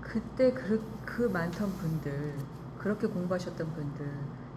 그때 0.00 0.52
그, 0.52 0.82
그 1.06 1.22
많던 1.22 1.72
분들 1.72 2.34
그렇게 2.78 3.06
공부하셨던 3.06 3.72
분들 3.72 4.06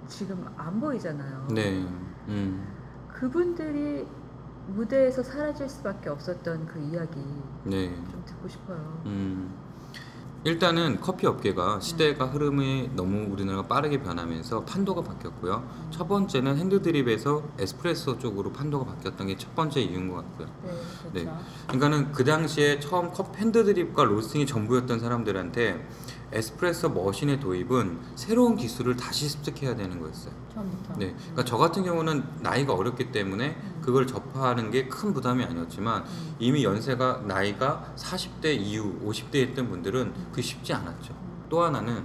지금 0.07 0.45
안 0.57 0.79
보이잖아요. 0.79 1.47
네. 1.51 1.85
음. 2.27 2.67
그분들이 3.13 4.05
무대에서 4.67 5.23
사라질 5.23 5.69
수밖에 5.69 6.09
없었던 6.09 6.65
그 6.65 6.79
이야기 6.79 7.19
네. 7.63 7.93
좀 8.11 8.23
듣고 8.25 8.47
싶어요. 8.47 9.01
음. 9.05 9.53
일단은 10.43 11.01
커피 11.01 11.25
업계가 11.25 11.79
시대가 11.79 12.25
흐름이 12.27 12.91
너무 12.95 13.31
우리나라가 13.31 13.67
빠르게 13.67 14.03
변하면서 14.03 14.65
판도가 14.65 15.01
바뀌었고요. 15.01 15.67
첫 15.89 16.07
번째는 16.07 16.57
핸드드립에서 16.57 17.41
에스프레소 17.57 18.19
쪽으로 18.19 18.51
판도가 18.51 18.85
바뀌었던 18.85 19.25
게 19.25 19.35
첫 19.37 19.55
번째 19.55 19.81
이유인 19.81 20.07
것 20.07 20.17
같고요. 20.17 20.47
네, 21.13 21.23
그렇죠. 21.23 21.39
그러니까는 21.65 22.11
그 22.11 22.23
당시에 22.23 22.79
처음 22.79 23.11
컵 23.11 23.35
핸드드립과 23.37 24.03
로스팅이 24.03 24.45
전부였던 24.45 24.99
사람들한테 24.99 25.83
에스프레소 26.35 26.89
머신의 26.89 27.39
도입은 27.39 27.99
새로운 28.15 28.55
기술을 28.57 28.97
다시 28.97 29.29
습득해야 29.29 29.75
되는 29.75 29.99
거였어요. 29.99 30.33
처음부터. 30.53 30.95
네, 30.97 31.13
그러니까 31.15 31.45
저 31.45 31.57
같은 31.57 31.83
경우는 31.83 32.23
나이가 32.41 32.73
어렸기 32.73 33.11
때문에 33.11 33.57
그걸 33.81 34.05
접하는 34.05 34.71
게 34.71 34.87
큰 34.89 35.13
부담이 35.13 35.43
아니었지만 35.43 36.03
음. 36.03 36.35
이미 36.39 36.63
연세가 36.63 37.23
나이가 37.25 37.93
40대 37.95 38.57
이후 38.59 38.99
50대 39.03 39.35
했던 39.41 39.69
분들은 39.69 40.13
그게 40.31 40.41
쉽지 40.41 40.73
않았죠. 40.73 41.13
또 41.49 41.63
하나는 41.63 42.03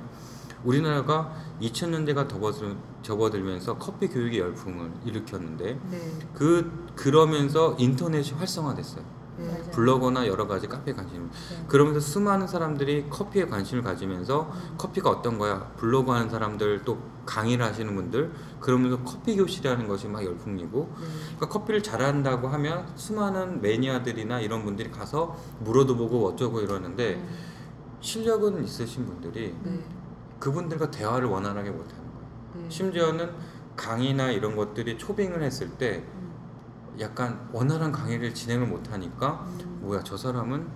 우리나라가 0.65 1.35
2000년대가 1.61 2.29
접어들, 2.29 2.77
접어들면서 3.03 3.79
커피 3.79 4.09
교육의 4.09 4.39
열풍을 4.39 4.91
일으켰는데 5.07 5.79
네. 5.91 6.19
그 6.35 6.87
그러면서 6.95 7.75
인터넷이 7.79 8.33
활성화됐어요. 8.33 9.20
네. 9.41 9.49
맞아요. 9.49 9.71
블로거나 9.71 10.27
여러 10.27 10.47
가지 10.47 10.67
카페 10.69 10.93
관심. 10.93 11.31
네. 11.31 11.65
그러면서 11.67 12.01
수많은 12.01 12.47
사람들이 12.47 13.09
커피에 13.09 13.47
관심을 13.47 13.83
가지면서 13.83 14.51
음. 14.53 14.75
커피가 14.77 15.11
어떤 15.11 15.39
거야? 15.39 15.73
블로그 15.77 16.13
하는 16.13 16.29
사람들 16.29 16.83
또 16.85 16.99
강의를 17.27 17.65
하시는 17.65 17.95
분들 17.95 18.33
그러면서 18.61 18.99
커피 19.03 19.37
교실이라는 19.37 19.87
것이 19.87 20.09
막 20.09 20.25
열풍이고 20.25 20.95
네. 21.01 21.07
그러니까 21.37 21.49
커피를 21.49 21.83
잘한다고 21.83 22.49
하면 22.49 22.87
수많은 22.97 23.61
매니아들이나 23.61 24.41
이런 24.41 24.65
분들이 24.65 24.91
가서 24.91 25.37
물어도 25.61 25.97
보고 25.97 26.27
어쩌고 26.29 26.61
이러는데 26.61 27.15
음. 27.15 27.29
실력은 28.01 28.65
있으신 28.65 29.07
분들이 29.07 29.55
네. 29.63 29.79
그분들과 30.39 30.91
대화를 30.91 31.29
원활하게 31.29 31.71
못 31.71 31.81
하는 31.93 32.05
거예요. 32.13 32.29
네. 32.55 32.67
심지어는 32.69 33.31
강의나 33.77 34.31
이런 34.31 34.57
것들이 34.57 34.99
초빙을 34.99 35.43
했을 35.43 35.71
때 35.71 36.03
음. 36.15 36.20
약간 36.99 37.49
원활한 37.53 37.93
강의를 37.93 38.35
진행을 38.35 38.67
못 38.67 38.91
하니까 38.93 39.47
음. 39.61 39.79
뭐야 39.83 40.03
저 40.03 40.17
사람은 40.17 40.67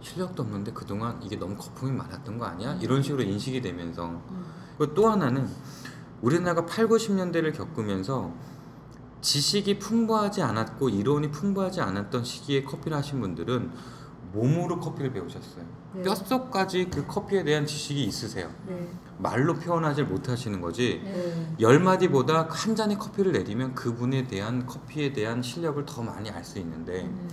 실력도 0.00 0.42
없는데 0.42 0.72
그동안 0.72 1.22
이게 1.22 1.36
너무 1.36 1.56
거품이 1.56 1.92
많았던 1.92 2.38
거 2.38 2.46
아니야? 2.46 2.74
이런 2.80 3.02
식으로 3.02 3.22
인식이 3.22 3.60
되면서 3.60 4.08
음. 4.08 4.46
또 4.94 5.08
하나는 5.08 5.48
우리나라가 6.22 6.66
8, 6.66 6.88
90년대를 6.88 7.56
겪으면서 7.56 8.32
지식이 9.20 9.78
풍부하지 9.78 10.42
않았고 10.42 10.88
이론이 10.88 11.30
풍부하지 11.30 11.80
않았던 11.82 12.24
시기에 12.24 12.62
커피를 12.64 12.96
하신 12.96 13.20
분들은 13.20 13.70
몸으로 14.32 14.78
커피를 14.78 15.12
배우셨어요. 15.12 15.64
네. 15.94 16.02
뼛속까지 16.02 16.90
그 16.90 17.06
커피에 17.06 17.42
대한 17.42 17.66
지식이 17.66 18.04
있으세요. 18.04 18.50
네. 18.66 18.88
말로 19.18 19.54
표현하지 19.54 20.04
못하시는 20.04 20.60
거지. 20.60 21.00
네. 21.04 21.56
열 21.60 21.80
마디보다 21.80 22.46
한 22.48 22.76
잔의 22.76 22.98
커피를 22.98 23.32
내리면 23.32 23.74
그분에 23.74 24.26
대한 24.26 24.66
커피에 24.66 25.12
대한 25.12 25.42
실력을 25.42 25.84
더 25.84 26.02
많이 26.02 26.30
알 26.30 26.44
수 26.44 26.58
있는데 26.58 27.02
음. 27.02 27.28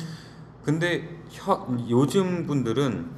근데 0.64 1.22
혀, 1.30 1.66
요즘 1.90 2.46
분들은 2.46 3.10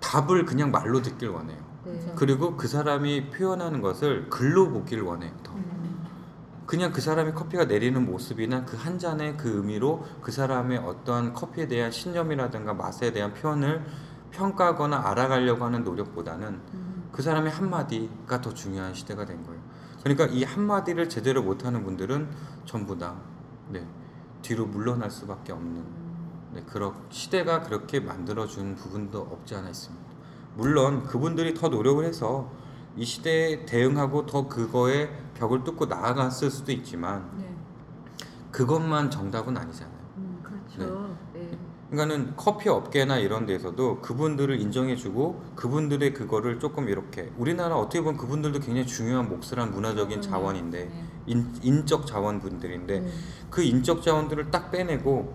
답을 0.00 0.44
그냥 0.44 0.70
말로 0.70 1.02
듣길 1.02 1.30
원해요. 1.30 1.58
네. 1.84 2.12
그리고 2.16 2.56
그 2.56 2.68
사람이 2.68 3.30
표현하는 3.30 3.80
것을 3.80 4.28
글로 4.28 4.70
보기를 4.70 5.02
원해요. 5.02 5.32
더. 5.42 5.52
음. 6.62 6.66
그냥 6.66 6.92
그 6.92 7.00
사람이 7.00 7.32
커피가 7.32 7.64
내리는 7.66 8.04
모습이나 8.04 8.64
그 8.64 8.76
한 8.76 8.98
잔의 8.98 9.36
그 9.36 9.58
의미로 9.58 10.04
그 10.20 10.32
사람의 10.32 10.78
어떠한 10.78 11.34
커피에 11.34 11.68
대한 11.68 11.90
신념이라든가 11.90 12.74
맛에 12.74 13.12
대한 13.12 13.32
표현을 13.34 13.84
평가하거나 14.32 15.08
알아가려고 15.08 15.64
하는 15.64 15.84
노력보다는 15.84 16.60
음. 16.74 17.08
그 17.12 17.22
사람의 17.22 17.52
한마디가 17.52 18.40
더 18.40 18.52
중요한 18.54 18.94
시대가 18.94 19.24
된 19.24 19.44
거예요. 19.44 19.60
그러니까 20.02 20.26
이 20.26 20.42
한마디를 20.42 21.08
제대로 21.08 21.42
못하는 21.42 21.84
분들은 21.84 22.28
전부 22.64 22.98
다 22.98 23.14
네, 23.68 23.86
뒤로 24.42 24.66
물러날 24.66 25.10
수밖에 25.10 25.52
없는 25.52 25.84
네, 26.54 26.62
그런 26.66 26.94
시대가 27.10 27.62
그렇게 27.62 28.00
만들어준 28.00 28.74
부분도 28.74 29.20
없지 29.20 29.54
않아 29.54 29.68
있습니다. 29.68 30.04
물론 30.56 31.04
그분들이 31.04 31.54
더 31.54 31.68
노력을 31.68 32.04
해서 32.04 32.50
이 32.96 33.04
시대에 33.04 33.64
대응하고 33.64 34.26
더 34.26 34.48
그거에 34.48 35.08
벽을 35.42 35.64
뚫고 35.64 35.86
나아갔을 35.86 36.50
수도 36.50 36.70
있지만 36.70 37.28
네. 37.36 37.52
그것만 38.52 39.10
정답은 39.10 39.56
아니잖아요. 39.56 39.98
음. 40.18 40.40
그렇죠. 40.42 41.16
네. 41.34 41.58
그러니까는 41.90 42.34
커피 42.36 42.68
업계나 42.68 43.18
이런 43.18 43.44
데서도 43.44 44.00
그분들을 44.00 44.58
인정해주고 44.60 45.42
그분들의 45.56 46.14
그거를 46.14 46.58
조금 46.58 46.88
이렇게 46.88 47.30
우리나라 47.36 47.76
어떻게 47.76 48.00
보면 48.00 48.16
그분들도 48.18 48.60
굉장히 48.60 48.86
중요한 48.86 49.28
몫을한 49.28 49.72
문화적인 49.72 50.20
그럼요. 50.20 50.22
자원인데 50.22 50.84
네. 50.84 51.04
인, 51.26 51.52
인적 51.60 52.06
자원분들인데 52.06 53.00
네. 53.00 53.10
그 53.50 53.62
인적 53.62 54.02
자원들을 54.02 54.50
딱 54.50 54.70
빼내고 54.70 55.34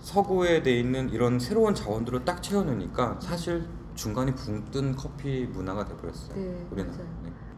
서구에 0.00 0.62
돼 0.62 0.78
있는 0.78 1.10
이런 1.10 1.38
새로운 1.38 1.74
자원들을 1.74 2.24
딱 2.24 2.42
채워놓으니까 2.42 3.18
사실 3.20 3.66
중간에 3.94 4.34
붕 4.34 4.64
뜬 4.70 4.96
커피 4.96 5.46
문화가 5.46 5.84
돼버렸어요. 5.84 6.36
네, 6.36 6.66
우리나라. 6.70 6.98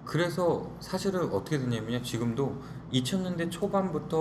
그래서 0.09 0.67
사실은 0.81 1.31
어떻게 1.33 1.59
됐냐면요. 1.59 2.01
지금도 2.03 2.57
2000년대 2.95 3.51
초반부터 3.51 4.19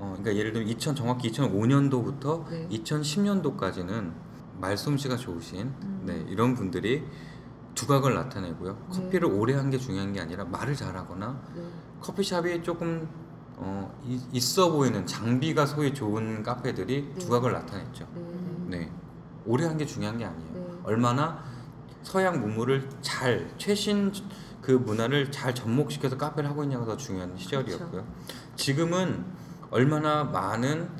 어, 0.00 0.14
그러니까 0.18 0.34
예를 0.34 0.52
들면 0.52 0.68
2000 0.70 0.96
정확히 0.96 1.30
2005년도부터 1.30 2.48
네. 2.50 2.68
2010년도까지는 2.68 4.12
말솜씨가 4.60 5.16
좋으신 5.16 5.72
음. 5.82 6.02
네, 6.04 6.24
이런 6.28 6.54
분들이 6.56 7.04
두각을 7.76 8.14
나타내고요. 8.14 8.72
네. 8.72 9.00
커피를 9.02 9.28
오래 9.28 9.54
한 9.54 9.70
게 9.70 9.78
중요한 9.78 10.12
게 10.12 10.20
아니라 10.20 10.44
말을 10.46 10.74
잘하거나 10.74 11.42
네. 11.54 11.62
커피숍이 12.00 12.64
조금 12.64 13.08
어, 13.56 13.96
이- 14.04 14.20
있어 14.32 14.72
보이는 14.72 15.06
장비가 15.06 15.64
소위 15.66 15.94
좋은 15.94 16.42
카페들이 16.42 17.12
네. 17.14 17.18
두각을 17.20 17.52
나타냈죠. 17.52 18.04
네. 18.66 18.78
네, 18.78 18.92
오래 19.46 19.64
한 19.64 19.78
게 19.78 19.86
중요한 19.86 20.18
게 20.18 20.24
아니에요. 20.24 20.52
네. 20.54 20.66
얼마나 20.82 21.44
서양 22.02 22.40
문물을 22.40 22.88
잘 23.00 23.48
최신 23.58 24.12
그 24.68 24.72
문화를 24.72 25.32
잘 25.32 25.54
접목시켜서 25.54 26.18
카페를 26.18 26.50
하고 26.50 26.62
있냐가 26.62 26.84
더 26.84 26.94
중요한 26.94 27.34
시절이었고요. 27.38 27.90
그렇죠. 27.90 28.06
지금은 28.54 29.24
얼마나 29.70 30.24
많은 30.24 30.90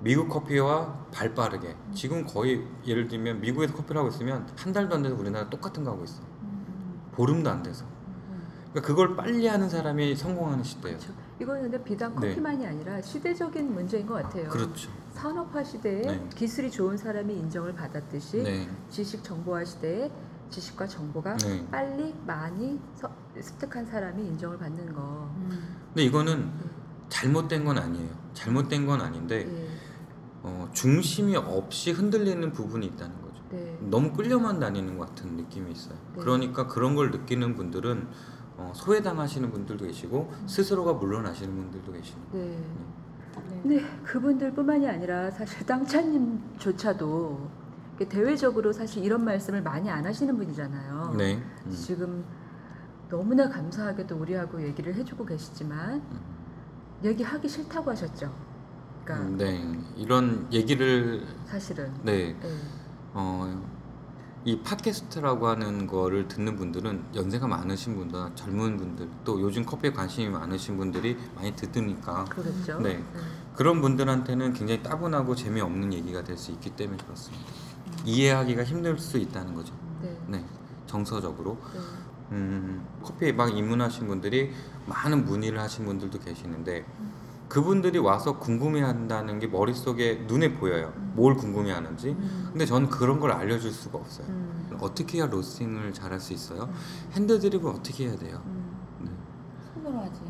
미국 0.00 0.28
커피와 0.28 1.06
발 1.10 1.34
빠르게 1.34 1.74
지금 1.94 2.26
거의 2.26 2.66
예를 2.86 3.08
들면 3.08 3.40
미국에서 3.40 3.72
커피를 3.72 4.00
하고 4.00 4.10
있으면 4.10 4.46
한 4.58 4.74
달도 4.74 4.96
안 4.96 5.02
돼서 5.02 5.14
우리나라 5.14 5.48
똑같은 5.48 5.84
거 5.84 5.92
하고 5.92 6.04
있어. 6.04 6.20
음. 6.42 7.00
보름도 7.12 7.48
안 7.48 7.62
돼서. 7.62 7.86
음. 8.28 8.42
그러니까 8.72 8.86
그걸 8.86 9.16
빨리 9.16 9.46
하는 9.46 9.70
사람이 9.70 10.14
성공하는 10.14 10.62
시대예요. 10.62 10.98
그렇죠. 10.98 11.14
이거는 11.40 11.62
근데 11.62 11.82
비단 11.82 12.14
네. 12.20 12.28
커피만이 12.28 12.66
아니라 12.66 13.00
시대적인 13.00 13.72
문제인 13.72 14.06
것 14.06 14.22
같아요. 14.22 14.50
그렇죠. 14.50 14.90
산업화 15.14 15.64
시대에 15.64 16.02
네. 16.02 16.28
기술이 16.34 16.70
좋은 16.70 16.98
사람이 16.98 17.34
인정을 17.34 17.74
받았듯이 17.74 18.42
네. 18.42 18.68
지식 18.90 19.24
정보화 19.24 19.64
시대에 19.64 20.10
지식과 20.54 20.86
정보가 20.86 21.36
네. 21.38 21.66
빨리 21.70 22.14
많이 22.26 22.78
서- 22.94 23.10
습득한 23.40 23.84
사람이 23.86 24.24
인정을 24.24 24.56
받는 24.58 24.92
거. 24.94 25.28
음. 25.36 25.76
근데 25.88 26.04
이거는 26.04 26.50
잘못된 27.08 27.64
건 27.64 27.78
아니에요. 27.78 28.08
잘못된 28.34 28.86
건 28.86 29.00
아닌데 29.00 29.46
예. 29.48 29.68
어, 30.42 30.68
중심이 30.72 31.34
없이 31.36 31.90
흔들리는 31.90 32.52
부분이 32.52 32.86
있다는 32.86 33.20
거죠. 33.22 33.42
네. 33.50 33.76
너무 33.82 34.12
끌려만 34.12 34.60
다니는 34.60 34.96
것 34.98 35.08
같은 35.08 35.36
느낌이 35.36 35.72
있어요. 35.72 35.96
네. 36.14 36.20
그러니까 36.20 36.66
그런 36.68 36.94
걸 36.94 37.10
느끼는 37.10 37.54
분들은 37.56 38.08
어, 38.56 38.72
소외당하시는 38.74 39.50
분들도 39.50 39.86
계시고 39.86 40.32
스스로가 40.46 40.92
물러나시는 40.94 41.54
분들도 41.56 41.92
계시는 41.92 42.30
거예요. 42.30 42.46
네. 42.46 42.56
네. 42.56 43.60
근데 43.62 43.82
그분들뿐만이 44.04 44.88
아니라 44.88 45.30
사실 45.32 45.58
땅차님조차도 45.66 47.40
이렇게 47.40 47.63
대외적으로 48.08 48.72
사실 48.72 49.04
이런 49.04 49.24
말씀을 49.24 49.62
많이 49.62 49.88
안 49.90 50.04
하시는 50.04 50.36
분이잖아요. 50.36 51.14
네. 51.16 51.40
음. 51.66 51.70
지금 51.70 52.24
너무나 53.08 53.48
감사하게도 53.48 54.16
우리하고 54.16 54.62
얘기를 54.62 54.94
해주고 54.94 55.24
계시지만 55.26 56.02
얘기하기 57.04 57.48
싫다고 57.48 57.90
하셨죠. 57.92 58.32
그러니까 59.04 59.28
음, 59.28 59.36
네. 59.36 59.78
이런 59.96 60.48
얘기를 60.52 61.24
사실은 61.46 61.92
네. 62.02 62.34
네. 62.40 62.48
어, 63.12 63.62
이 64.46 64.60
팟캐스트라고 64.60 65.46
하는 65.46 65.86
거를 65.86 66.26
듣는 66.28 66.56
분들은 66.56 67.02
연세가 67.14 67.46
많으신 67.46 67.96
분들, 67.96 68.34
젊은 68.34 68.76
분들, 68.76 69.08
또 69.24 69.40
요즘 69.40 69.64
커피에 69.64 69.92
관심이 69.92 70.28
많으신 70.28 70.76
분들이 70.76 71.16
많이 71.34 71.54
듣으니까 71.54 72.24
그렇죠. 72.24 72.78
네. 72.80 73.02
그런 73.54 73.80
분들한테는 73.80 74.52
굉장히 74.52 74.82
따분하고 74.82 75.34
재미없는 75.34 75.92
얘기가 75.92 76.24
될 76.24 76.36
수 76.36 76.50
있기 76.50 76.70
때문에 76.70 76.98
그렇습니다. 77.04 77.44
이해하기가 78.04 78.64
힘들 78.64 78.98
수 78.98 79.18
있다는 79.18 79.54
거죠. 79.54 79.74
네. 80.02 80.16
네, 80.28 80.44
정서적으로. 80.86 81.58
네. 81.72 81.80
음, 82.32 82.86
커피에 83.02 83.32
막 83.32 83.56
입문하신 83.56 84.06
분들이 84.06 84.50
많은 84.86 85.24
문의를 85.24 85.58
하신 85.60 85.84
분들도 85.84 86.18
계시는데 86.20 86.84
그분들이 87.48 87.98
와서 87.98 88.38
궁금해한다는 88.38 89.38
게 89.38 89.46
머릿속에 89.46 90.24
눈에 90.26 90.54
보여요. 90.54 90.92
뭘 91.14 91.36
궁금해하는지. 91.36 92.08
음. 92.10 92.48
근데 92.50 92.66
저는 92.66 92.88
그런 92.88 93.20
걸 93.20 93.32
알려줄 93.32 93.70
수가 93.70 93.98
없어요. 93.98 94.26
음. 94.28 94.76
어떻게 94.80 95.18
해야 95.18 95.26
로스팅을 95.26 95.92
잘할 95.92 96.18
수 96.18 96.32
있어요? 96.32 96.72
hand 97.12 97.38
drip을 97.38 97.70
어떻게 97.70 98.08
해야 98.08 98.16
돼요? 98.16 98.42
음. 98.46 98.76
네. 99.02 99.10
손으로 99.74 100.00
하지. 100.02 100.20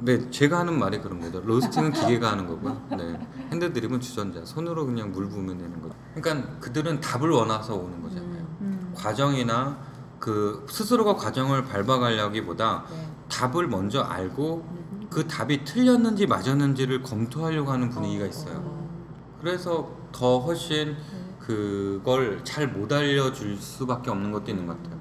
네, 0.00 0.30
제가 0.30 0.58
하는 0.58 0.78
말이 0.78 1.00
그런 1.00 1.18
거죠. 1.20 1.40
roasting은 1.40 1.92
기계가 1.92 2.32
하는 2.32 2.46
거고요. 2.46 2.86
네. 2.90 3.26
hand 3.54 3.72
drip은 3.72 4.00
주전자. 4.00 4.44
손으로 4.44 4.84
그냥 4.84 5.12
물 5.12 5.28
부으면 5.28 5.56
되는 5.58 5.80
거죠. 5.80 5.94
그러니까 6.14 6.58
그들은 6.58 7.00
답을 7.00 7.30
원해서 7.30 7.76
오는 7.76 8.02
거잖아요. 8.02 8.44
음. 8.62 8.92
과정이나 8.96 9.78
그 10.18 10.66
스스로가 10.68 11.14
과정을 11.14 11.64
밟아가려기보다 11.64 12.84
네. 12.90 13.08
답을 13.28 13.68
먼저 13.68 14.00
알고 14.00 14.66
음. 14.68 15.06
그 15.08 15.28
답이 15.28 15.64
틀렸는지 15.64 16.26
맞았는지를 16.26 17.02
검토하려고 17.02 17.70
하는 17.70 17.90
분위기가 17.90 18.26
있어요. 18.26 18.56
어. 18.56 19.38
그래서 19.40 19.88
더 20.10 20.40
훨씬 20.40 20.96
네. 20.96 21.36
그걸 21.38 22.40
잘 22.42 22.66
못 22.72 22.92
알려줄 22.92 23.56
수밖에 23.58 24.10
없는 24.10 24.32
것도 24.32 24.50
있는 24.50 24.66
것 24.66 24.82
같아요. 24.82 24.98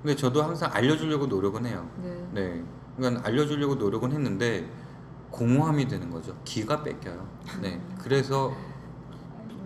근데 0.00 0.14
저도 0.14 0.44
항상 0.44 0.70
알려주려고 0.72 1.26
노력은 1.26 1.66
해요. 1.66 1.90
네. 2.00 2.28
네. 2.32 2.64
그러니까 2.96 3.26
알려주려고 3.26 3.74
노력은 3.74 4.12
했는데 4.12 4.70
공허함이 5.30 5.86
되는 5.88 6.10
거죠. 6.10 6.34
기가 6.44 6.82
뺏겨요. 6.82 7.26
네. 7.60 7.80
그래서 7.98 8.52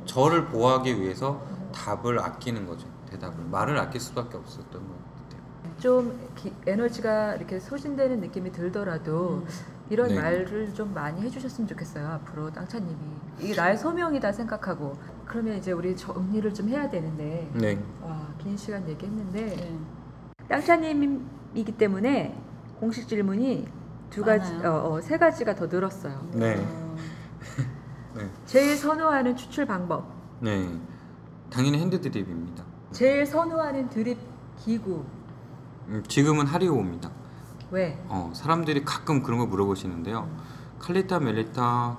저를 0.05 0.47
보호하기 0.47 1.01
위해서 1.01 1.41
답을 1.73 2.19
아끼는 2.19 2.67
거죠. 2.67 2.89
대답을 3.09 3.45
말을 3.45 3.79
아낄 3.79 4.01
수밖에 4.01 4.37
없었던 4.37 4.73
것 4.73 4.89
같아요. 4.89 5.77
좀 5.79 6.29
기- 6.35 6.53
에너지가 6.67 7.37
이렇게 7.37 7.61
소진되는 7.61 8.21
느낌이 8.21 8.51
들더라도 8.53 9.45
이런 9.89 10.09
네. 10.09 10.21
말을 10.21 10.73
좀 10.75 10.93
많이 10.95 11.21
해주셨으면 11.23 11.69
좋겠어요. 11.69 12.07
앞으로 12.09 12.51
땅차님이 12.53 12.95
이게 13.41 13.55
나의 13.55 13.77
소명이다 13.77 14.33
생각하고 14.33 14.97
그러면 15.27 15.57
이제 15.57 15.73
우리 15.73 15.97
정리를 15.97 16.53
좀 16.55 16.69
해야 16.69 16.89
되는데 16.89 17.49
네. 17.55 17.79
와 18.03 18.21
긴 18.39 18.57
시간 18.57 18.89
얘기했는데 18.89 19.47
네. 19.47 19.79
땅차님이기 20.49 21.73
때문에 21.77 22.35
공식 22.79 23.07
질문이 23.07 23.69
두 24.11 24.25
가지, 24.25 24.53
많아요. 24.55 24.71
어, 24.73 24.93
어, 24.95 25.01
세 25.01 25.17
가지가 25.17 25.55
더 25.55 25.67
늘었어요. 25.67 26.27
네. 26.33 26.57
어, 26.57 26.97
네. 28.17 28.29
제일 28.45 28.77
선호하는 28.77 29.37
추출 29.37 29.67
방법, 29.67 30.05
네. 30.41 30.69
당연히 31.49 31.79
hand 31.79 32.01
drip입니다. 32.01 32.65
제일 32.93 33.25
선호하는 33.25 33.89
드립 33.89 34.19
기구 34.59 35.05
음, 35.89 36.03
지금은 36.07 36.47
하리오입니다. 36.47 37.11
왜? 37.71 38.03
어, 38.09 38.33
사람들이 38.35 38.85
가끔 38.85 39.23
그런 39.23 39.39
거 39.39 39.47
물어보시는데요. 39.47 40.29
칼리타, 40.81 41.21
멜리타 41.21 41.97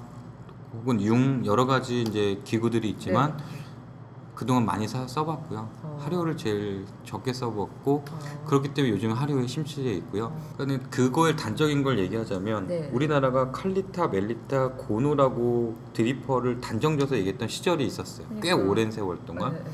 혹은 0.74 1.02
융 1.02 1.46
여러 1.46 1.66
가지 1.66 2.02
이제 2.02 2.42
기구들이 2.44 2.90
있지만 2.92 3.38
그동안 4.42 4.66
많이 4.66 4.88
사, 4.88 5.06
써봤고요. 5.08 5.60
네. 5.62 5.68
어. 5.84 6.00
하리오를 6.02 6.36
제일 6.36 6.84
적게 7.06 7.32
써봤고 7.32 8.06
어. 8.10 8.44
그렇기 8.48 8.74
때문에 8.74 8.92
요즘 8.92 9.12
하리오에 9.12 9.46
심취해 9.46 9.94
있고요. 9.98 10.36
그러니까 10.58 10.90
그거의 10.90 11.36
단적인 11.38 11.84
걸 11.84 12.00
얘기하자면 12.00 12.66
네. 12.66 12.90
우리나라가 12.92 13.52
칼리타, 13.52 14.08
멜리타, 14.08 14.70
고노라고 14.78 15.76
드리퍼를 15.94 16.60
단정져서 16.60 17.18
얘기했던 17.18 17.50
시절이 17.50 17.86
있었어요. 17.86 18.26
꽤 18.42 18.50
그러니까요. 18.50 18.72
오랜 18.72 18.90
세월 18.90 19.20
동안. 19.28 19.54
네, 19.54 19.60
네. 19.64 19.70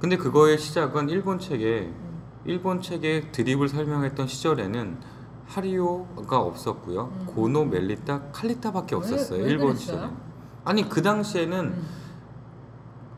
근데 0.00 0.16
그거의 0.16 0.58
시작은 0.58 1.08
일본 1.08 1.38
책에 1.38 1.82
음. 1.82 2.22
일본 2.46 2.82
책에 2.82 3.30
드립을 3.30 3.68
설명했던 3.68 4.26
시절에는 4.26 4.96
하리오가 5.46 6.40
없었고요. 6.40 7.12
음. 7.16 7.26
고노, 7.26 7.66
멜리타, 7.66 8.22
칼리타밖에 8.32 8.96
왜- 8.96 8.98
없었어요. 8.98 9.44
왜 9.44 9.50
일본 9.50 9.68
그랬어요? 9.74 9.78
시절에. 9.98 10.08
아니 10.64 10.88
그 10.88 11.00
당시에는 11.00 11.58
음. 11.60 11.99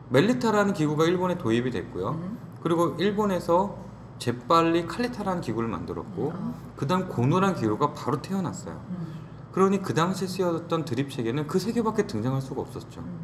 멜리타라는 0.09 0.73
기구가 0.73 1.05
일본에 1.05 1.37
도입이 1.37 1.71
됐고요. 1.71 2.09
음. 2.11 2.37
그리고 2.61 2.95
일본에서 2.99 3.77
재빨리 4.19 4.85
칼리타라는 4.87 5.41
기구를 5.41 5.67
만들었고 5.69 6.31
어. 6.35 6.55
그다음 6.75 7.09
고노라는 7.09 7.55
기구가 7.55 7.93
바로 7.93 8.21
태어났어요. 8.21 8.73
음. 8.89 9.13
그러니 9.51 9.81
그 9.81 9.93
당시에 9.93 10.27
쓰였던 10.27 10.85
드립 10.85 11.09
책에는 11.11 11.47
그 11.47 11.59
세 11.59 11.71
개밖에 11.73 12.07
등장할 12.07 12.41
수가 12.41 12.61
없었죠. 12.61 13.01
음. 13.01 13.19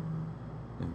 네. 0.80 0.88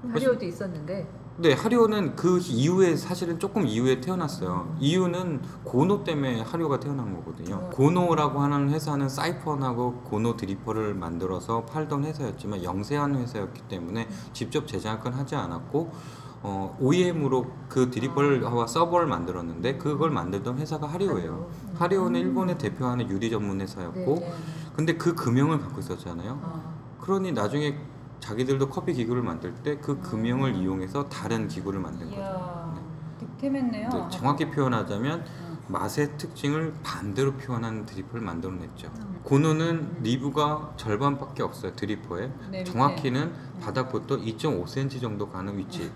그럼 0.00 0.14
하리오도 0.14 0.44
있었는데 0.44 1.08
네, 1.38 1.54
하리오는 1.54 2.14
그 2.14 2.38
이후에 2.38 2.94
사실은 2.94 3.38
조금 3.38 3.66
이후에 3.66 4.00
태어났어요. 4.02 4.76
이유는 4.78 5.40
고노 5.64 6.04
때문에 6.04 6.42
하리오가 6.42 6.78
태어난 6.78 7.14
거거든요. 7.14 7.56
어. 7.56 7.70
고노라고 7.70 8.40
하는 8.40 8.68
회사는 8.68 9.08
사이펀하고 9.08 10.02
고노 10.04 10.36
드리퍼를 10.36 10.94
만들어서 10.94 11.64
팔던 11.64 12.04
회사였지만 12.04 12.62
영세한 12.62 13.16
회사였기 13.16 13.62
때문에 13.62 14.08
직접 14.34 14.68
제작은 14.68 15.14
하지 15.14 15.34
않았고 15.34 15.92
어, 16.42 16.76
OEM으로 16.80 17.46
그 17.68 17.90
드리퍼와 17.90 18.66
서버를 18.66 19.06
만들었는데 19.06 19.78
그걸 19.78 20.10
만들던 20.10 20.58
회사가 20.58 20.86
하리오예요. 20.86 21.48
하리오는 21.76 22.20
일본에 22.20 22.58
대표하는 22.58 23.08
유리 23.08 23.30
전문 23.30 23.60
회사였고 23.60 24.16
네. 24.16 24.34
근데 24.76 24.96
그 24.96 25.14
금형을 25.14 25.60
갖고 25.60 25.80
있었잖아요. 25.80 26.38
어. 26.42 26.82
그러니 27.00 27.32
나중에 27.32 27.78
자기들도 28.26 28.68
커피 28.68 28.94
기구를 28.94 29.22
만들 29.22 29.52
때 29.54 29.76
그 29.80 30.00
금형을 30.00 30.54
이용해서 30.54 31.08
다른 31.08 31.48
기구를 31.48 31.80
만든 31.80 32.08
거죠. 32.08 32.20
이야, 32.20 32.74
득템했네요. 33.18 33.88
네, 33.88 34.08
정확히 34.10 34.48
표현하자면 34.48 35.20
어. 35.20 35.56
맛의 35.68 36.16
특징을 36.18 36.72
반대로 36.84 37.32
표현하는 37.34 37.84
드리퍼를 37.84 38.20
만들어냈죠. 38.24 38.88
음. 38.96 39.20
고노는 39.24 40.02
리브가 40.02 40.74
절반밖에 40.76 41.42
없어요 41.42 41.74
드리퍼에. 41.74 42.30
네. 42.50 42.64
정확히는 42.64 43.32
바닥부터 43.60 44.18
2.5cm 44.18 45.00
정도 45.00 45.28
가는 45.28 45.56
위치. 45.58 45.90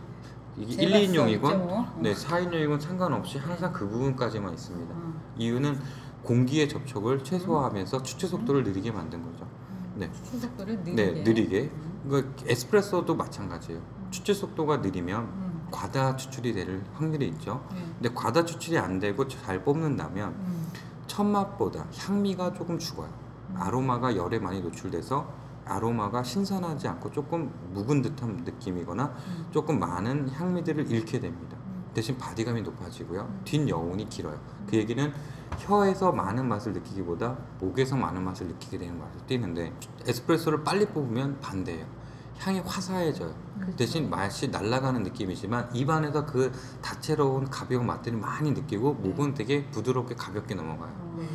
이게 0.56 0.72
제가 0.72 0.98
1인용이건 0.98 1.42
써, 1.42 1.66
2.5. 1.68 2.00
네 2.00 2.14
4인용이건 2.14 2.80
상관없이 2.80 3.38
항상 3.38 3.72
그 3.72 3.88
부분까지만 3.88 4.52
있습니다. 4.54 4.94
어. 4.96 5.14
이유는 5.38 5.78
공기의 6.24 6.68
접촉을 6.68 7.22
최소화하면서 7.22 8.02
추출 8.02 8.28
속도를 8.28 8.64
느리게 8.64 8.90
만든 8.90 9.22
거죠. 9.22 9.46
네. 9.94 10.10
추출 10.12 10.40
속도를 10.40 10.78
느리게. 10.80 10.94
네, 10.94 11.22
느리게. 11.22 11.60
음. 11.72 11.95
그 12.08 12.34
에스프레소도 12.46 13.14
마찬가지예요. 13.16 13.80
추출 14.10 14.34
속도가 14.34 14.78
느리면 14.78 15.22
음. 15.22 15.68
과다 15.70 16.16
추출이 16.16 16.52
될 16.52 16.84
확률이 16.94 17.28
있죠. 17.28 17.66
네. 17.74 17.84
근데 18.00 18.14
과다 18.14 18.44
추출이 18.44 18.78
안 18.78 18.98
되고 18.98 19.26
잘 19.26 19.64
뽑는다면 19.64 20.28
음. 20.30 20.66
첫 21.06 21.24
맛보다 21.24 21.86
향미가 21.96 22.52
조금 22.52 22.78
죽어요. 22.78 23.10
아로마가 23.54 24.16
열에 24.16 24.38
많이 24.38 24.60
노출돼서 24.60 25.28
아로마가 25.64 26.22
신선하지 26.22 26.86
않고 26.88 27.10
조금 27.10 27.52
묵은 27.72 28.02
듯한 28.02 28.44
느낌이거나 28.44 29.04
음. 29.04 29.46
조금 29.50 29.80
많은 29.80 30.30
향미들을 30.30 30.90
잃게 30.90 31.18
됩니다. 31.18 31.56
음. 31.66 31.84
대신 31.92 32.16
바디감이 32.16 32.62
높아지고요. 32.62 33.28
뒷 33.44 33.68
여운이 33.68 34.08
길어요. 34.08 34.38
그 34.68 34.76
얘기는 34.76 35.12
혀에서 35.58 36.12
많은 36.12 36.46
맛을 36.46 36.72
느끼기보다 36.72 37.36
목에서 37.60 37.96
많은 37.96 38.22
맛을 38.22 38.46
느끼게 38.48 38.78
되는 38.78 38.98
맛을 38.98 39.26
띠는데 39.26 39.72
에스프레소를 40.06 40.62
빨리 40.62 40.86
뽑으면 40.86 41.40
반대예요. 41.40 41.95
향이 42.38 42.60
화사해져요. 42.60 43.34
그렇죠. 43.58 43.76
대신 43.76 44.10
맛이 44.10 44.48
날아가는 44.48 45.02
느낌이지만 45.02 45.74
입안에서 45.74 46.26
그 46.26 46.52
다채로운 46.82 47.48
가벼운 47.50 47.86
맛들을 47.86 48.18
많이 48.18 48.50
느끼고 48.52 48.94
목은 48.94 49.34
되게 49.34 49.66
부드럽게 49.70 50.14
가볍게 50.14 50.54
넘어가요. 50.54 50.92
어. 50.96 51.16
네. 51.18 51.28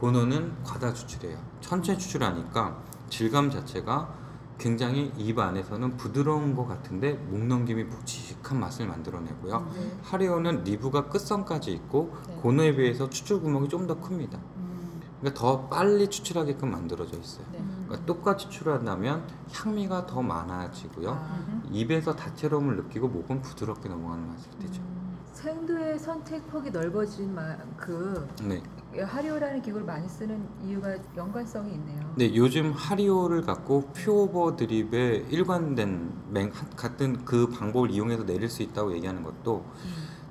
고노는 0.00 0.64
과다 0.64 0.92
추출해요. 0.92 1.38
천천히 1.60 1.98
추출하니까 1.98 2.76
질감 3.08 3.50
자체가 3.50 4.20
굉장히 4.58 5.12
입 5.16 5.38
안에서는 5.38 5.96
부드러운 5.96 6.54
것 6.54 6.66
같은데 6.66 7.14
목 7.14 7.44
넘김이 7.46 7.84
묵직한 7.84 8.58
맛을 8.60 8.86
만들어내고요. 8.86 9.70
네. 9.74 9.96
하리오는 10.02 10.64
리브가 10.64 11.08
끝선까지 11.08 11.72
있고 11.72 12.14
네. 12.28 12.34
고노에 12.36 12.76
비해서 12.76 13.08
추출 13.10 13.40
구멍이 13.40 13.68
좀 13.68 13.86
더 13.86 14.00
큽니다. 14.00 14.38
음. 14.56 15.00
그러니까 15.20 15.40
더 15.40 15.68
빨리 15.68 16.08
추출하게끔 16.08 16.70
만들어져 16.70 17.16
있어요. 17.18 17.44
네. 17.52 17.58
그러니까 17.92 18.06
똑같이 18.06 18.48
추출한다면 18.48 19.22
향미가 19.52 20.06
더 20.06 20.22
많아지고요. 20.22 21.10
아. 21.10 21.44
음. 21.48 21.62
입에서 21.70 22.14
다채로움을 22.16 22.76
느끼고 22.76 23.08
목은 23.08 23.42
부드럽게 23.42 23.88
넘어가는 23.88 24.26
맛이 24.28 24.50
되죠. 24.58 24.80
음. 24.80 25.18
생두의 25.32 25.98
선택 25.98 26.46
폭이 26.48 26.70
넓어진 26.70 27.34
만큼 27.34 28.28
네. 28.42 28.62
하리오라는 29.02 29.62
기구를 29.62 29.84
많이 29.84 30.08
쓰는 30.08 30.46
이유가 30.62 30.94
연관성이 31.16 31.72
있네요. 31.74 32.14
네, 32.16 32.34
요즘 32.34 32.72
하리오를 32.72 33.42
갖고 33.42 33.88
퓨오버 33.92 34.56
드립에 34.56 35.26
일관된 35.30 36.12
맹, 36.30 36.52
같은 36.76 37.24
그 37.24 37.48
방법을 37.48 37.90
이용해서 37.90 38.24
내릴 38.24 38.48
수 38.48 38.62
있다고 38.62 38.92
얘기하는 38.92 39.22
것도 39.22 39.64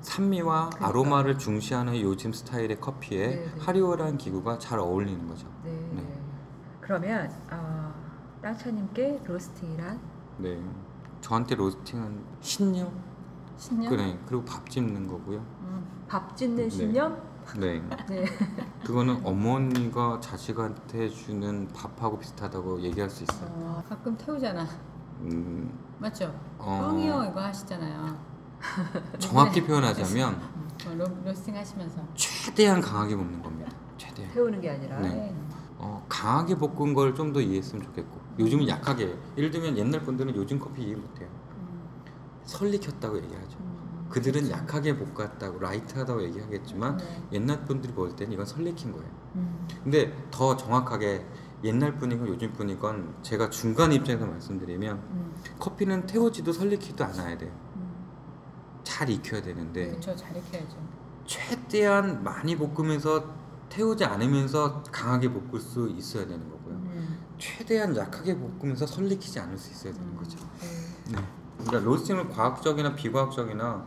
산미와 0.00 0.70
그러니까. 0.70 0.88
아로마를 0.88 1.38
중시하는 1.38 2.00
요즘 2.00 2.32
스타일의 2.32 2.80
커피에 2.80 3.26
네, 3.26 3.36
네. 3.36 3.60
하리오라는 3.60 4.18
기구가 4.18 4.58
잘 4.58 4.78
어울리는 4.78 5.26
거죠. 5.28 5.46
네. 5.64 5.70
네. 5.94 6.11
그러면 6.92 7.32
어, 7.50 7.94
땅차님께 8.42 9.22
로스팅이란 9.24 9.98
네, 10.36 10.60
저한테 11.22 11.54
로스팅은 11.54 12.22
신념, 12.42 12.92
신념. 13.56 13.88
그래 13.88 14.18
그리고 14.26 14.44
밥 14.44 14.68
짓는 14.68 15.06
거고요. 15.08 15.38
음. 15.38 16.04
밥 16.06 16.36
짓는 16.36 16.64
네. 16.64 16.68
신념? 16.68 17.16
네. 17.58 17.82
네. 18.10 18.26
그거는 18.84 19.24
어머니가 19.24 20.20
자식한테 20.20 21.08
주는 21.08 21.66
밥하고 21.68 22.18
비슷하다고 22.18 22.82
얘기할 22.82 23.08
수 23.08 23.22
있어요. 23.22 23.48
어, 23.54 23.82
가끔 23.88 24.14
태우잖아. 24.18 24.66
음, 25.22 25.72
맞죠? 25.98 26.30
어, 26.58 26.90
뻥이요 26.90 27.28
이거 27.30 27.40
하시잖아요. 27.40 28.18
정확히 29.18 29.64
표현하자면 29.64 30.34
어, 30.34 30.94
로, 30.94 31.06
로스팅 31.24 31.56
하시면서. 31.56 32.06
최대한 32.14 32.82
강하게 32.82 33.16
볶는 33.16 33.40
겁니다. 33.40 33.72
최대한. 33.96 34.30
태우는 34.34 34.60
게 34.60 34.68
아니라. 34.68 35.00
네. 35.00 35.34
어, 35.82 36.04
강하게 36.08 36.56
볶은 36.56 36.94
걸 36.94 37.12
좀 37.14 37.32
더 37.32 37.40
이해했으면 37.40 37.84
좋겠고 37.84 38.20
요즘은 38.38 38.68
약하게 38.68 39.16
예를 39.36 39.50
들면 39.50 39.76
옛날 39.76 40.00
분들은 40.02 40.34
요즘 40.36 40.58
커피 40.58 40.82
이해 40.84 40.94
못해요. 40.94 41.28
음, 41.56 41.90
설리켰다고 42.44 43.16
얘기하죠. 43.18 43.58
음, 43.60 44.06
그들은 44.08 44.48
약하게 44.50 44.96
볶았다고 44.96 45.58
라이트하다고 45.58 46.22
얘기하겠지만 46.24 46.96
네. 46.98 47.22
옛날 47.32 47.64
분들이 47.64 47.92
볼 47.92 48.14
때는 48.14 48.32
이건 48.32 48.46
설리킨 48.46 48.92
거예요. 48.92 49.08
음, 49.34 49.68
근데 49.82 50.14
더 50.30 50.56
정확하게 50.56 51.26
옛날 51.64 51.96
분이건 51.98 52.28
요즘 52.28 52.52
분이건 52.52 53.14
제가 53.22 53.50
중간 53.50 53.92
입장에서 53.92 54.26
말씀드리면 54.26 54.96
음, 54.96 55.34
커피는 55.58 56.06
태우지도 56.06 56.52
설리키도 56.52 57.04
않아야 57.04 57.36
돼요. 57.38 57.50
음. 57.76 57.92
잘 58.84 59.08
익혀야 59.10 59.42
되는데 59.42 59.88
그렇죠. 59.90 60.14
잘 60.16 60.36
익혀야죠. 60.36 60.76
최대한 61.24 62.22
많이 62.22 62.56
볶으면서 62.56 63.41
태우지 63.72 64.04
않으면서 64.04 64.82
강하게 64.92 65.32
볶을 65.32 65.58
수 65.58 65.88
있어야 65.88 66.26
되는 66.26 66.50
거고요. 66.50 66.74
음, 66.74 67.18
최대한 67.38 67.96
약하게 67.96 68.36
볶으면서 68.36 68.86
설리키지 68.86 69.40
않을 69.40 69.56
수 69.56 69.70
있어야 69.70 69.94
되는 69.94 70.14
거죠. 70.14 70.38
음. 70.62 71.12
네. 71.12 71.18
그러니까 71.56 71.90
로스팅을 71.90 72.28
과학적이나 72.28 72.94
비과학적이나 72.94 73.86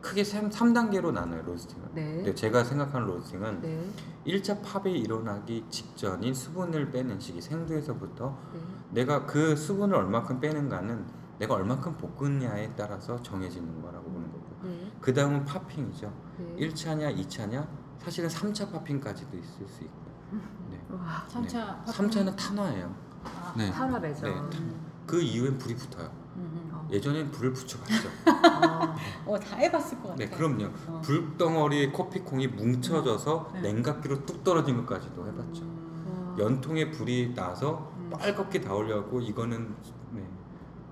크게 0.00 0.24
3, 0.24 0.50
단계로 0.72 1.12
나눠요, 1.12 1.42
로스팅을. 1.42 1.88
네. 1.94 2.14
근데 2.16 2.34
제가 2.34 2.64
생각하는 2.64 3.06
로스팅은 3.06 3.60
네. 3.60 3.90
1차 4.26 4.62
팝이 4.62 4.98
일어나기 4.98 5.66
직전인 5.68 6.32
수분을 6.32 6.90
빼는 6.90 7.20
시기, 7.20 7.42
생두에서부터 7.42 8.38
네. 8.54 8.60
내가 8.90 9.26
그 9.26 9.54
수분을 9.54 9.96
얼마큼 9.96 10.40
빼는가는 10.40 11.04
내가 11.38 11.54
얼마큼 11.54 11.98
볶느냐에 11.98 12.72
따라서 12.74 13.20
정해지는 13.22 13.82
거라고 13.82 14.10
보는 14.10 14.32
거고 14.32 14.46
네. 14.62 14.90
그 15.00 15.12
다음은 15.12 15.44
팝핑이죠 15.44 16.12
네. 16.38 16.68
1차냐 16.68 17.18
2차냐 17.18 17.83
사실은 17.98 18.28
3차 18.28 18.70
팝핑까지도 18.72 19.36
있을 19.36 19.66
수 19.66 19.84
있고요 19.84 20.40
네. 20.70 20.80
와, 20.90 21.24
3차. 21.28 21.84
3차는 21.84 22.36
탄화예요 22.36 22.94
아, 23.24 23.54
네. 23.56 23.70
탄화 23.70 24.00
배전. 24.00 24.50
네. 24.50 24.58
음, 24.58 24.86
그 25.06 25.20
이후엔 25.20 25.58
불이 25.58 25.74
붙어요 25.76 26.10
음, 26.36 26.70
어. 26.72 26.86
예전엔 26.90 27.30
불을 27.30 27.52
붙여봤죠 27.52 28.08
아, 28.26 28.94
음. 29.26 29.28
어, 29.32 29.38
다 29.38 29.56
해봤을 29.56 29.98
것 30.02 30.08
같아. 30.10 30.16
네 30.16 30.28
그럼요 30.28 30.68
어. 30.88 31.00
불덩어리에 31.04 31.92
커피콩이 31.92 32.48
뭉쳐져서 32.48 33.50
네. 33.54 33.60
냉각기로 33.72 34.26
뚝 34.26 34.42
떨어진 34.44 34.76
것까지도 34.78 35.26
해봤죠 35.26 35.62
음, 35.62 36.26
와. 36.32 36.38
연통에 36.38 36.90
불이 36.90 37.34
나서 37.34 37.92
음. 37.98 38.10
빨갛게 38.10 38.60
닿으려고 38.60 39.20
이거는 39.20 39.74
네, 40.10 40.28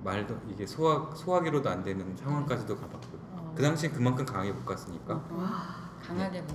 말도 0.05 0.37
이게 0.49 0.67
소화 0.67 1.11
소화기로도 1.15 1.69
안 1.69 1.83
되는 1.85 2.17
상황까지도 2.17 2.75
가봤고요. 2.77 3.21
어. 3.33 3.53
그 3.57 3.63
당시엔 3.63 3.93
그만큼 3.93 4.25
강하게 4.25 4.53
볶았으니까. 4.55 5.15
와, 5.31 5.91
강하게 6.05 6.43
보 6.45 6.55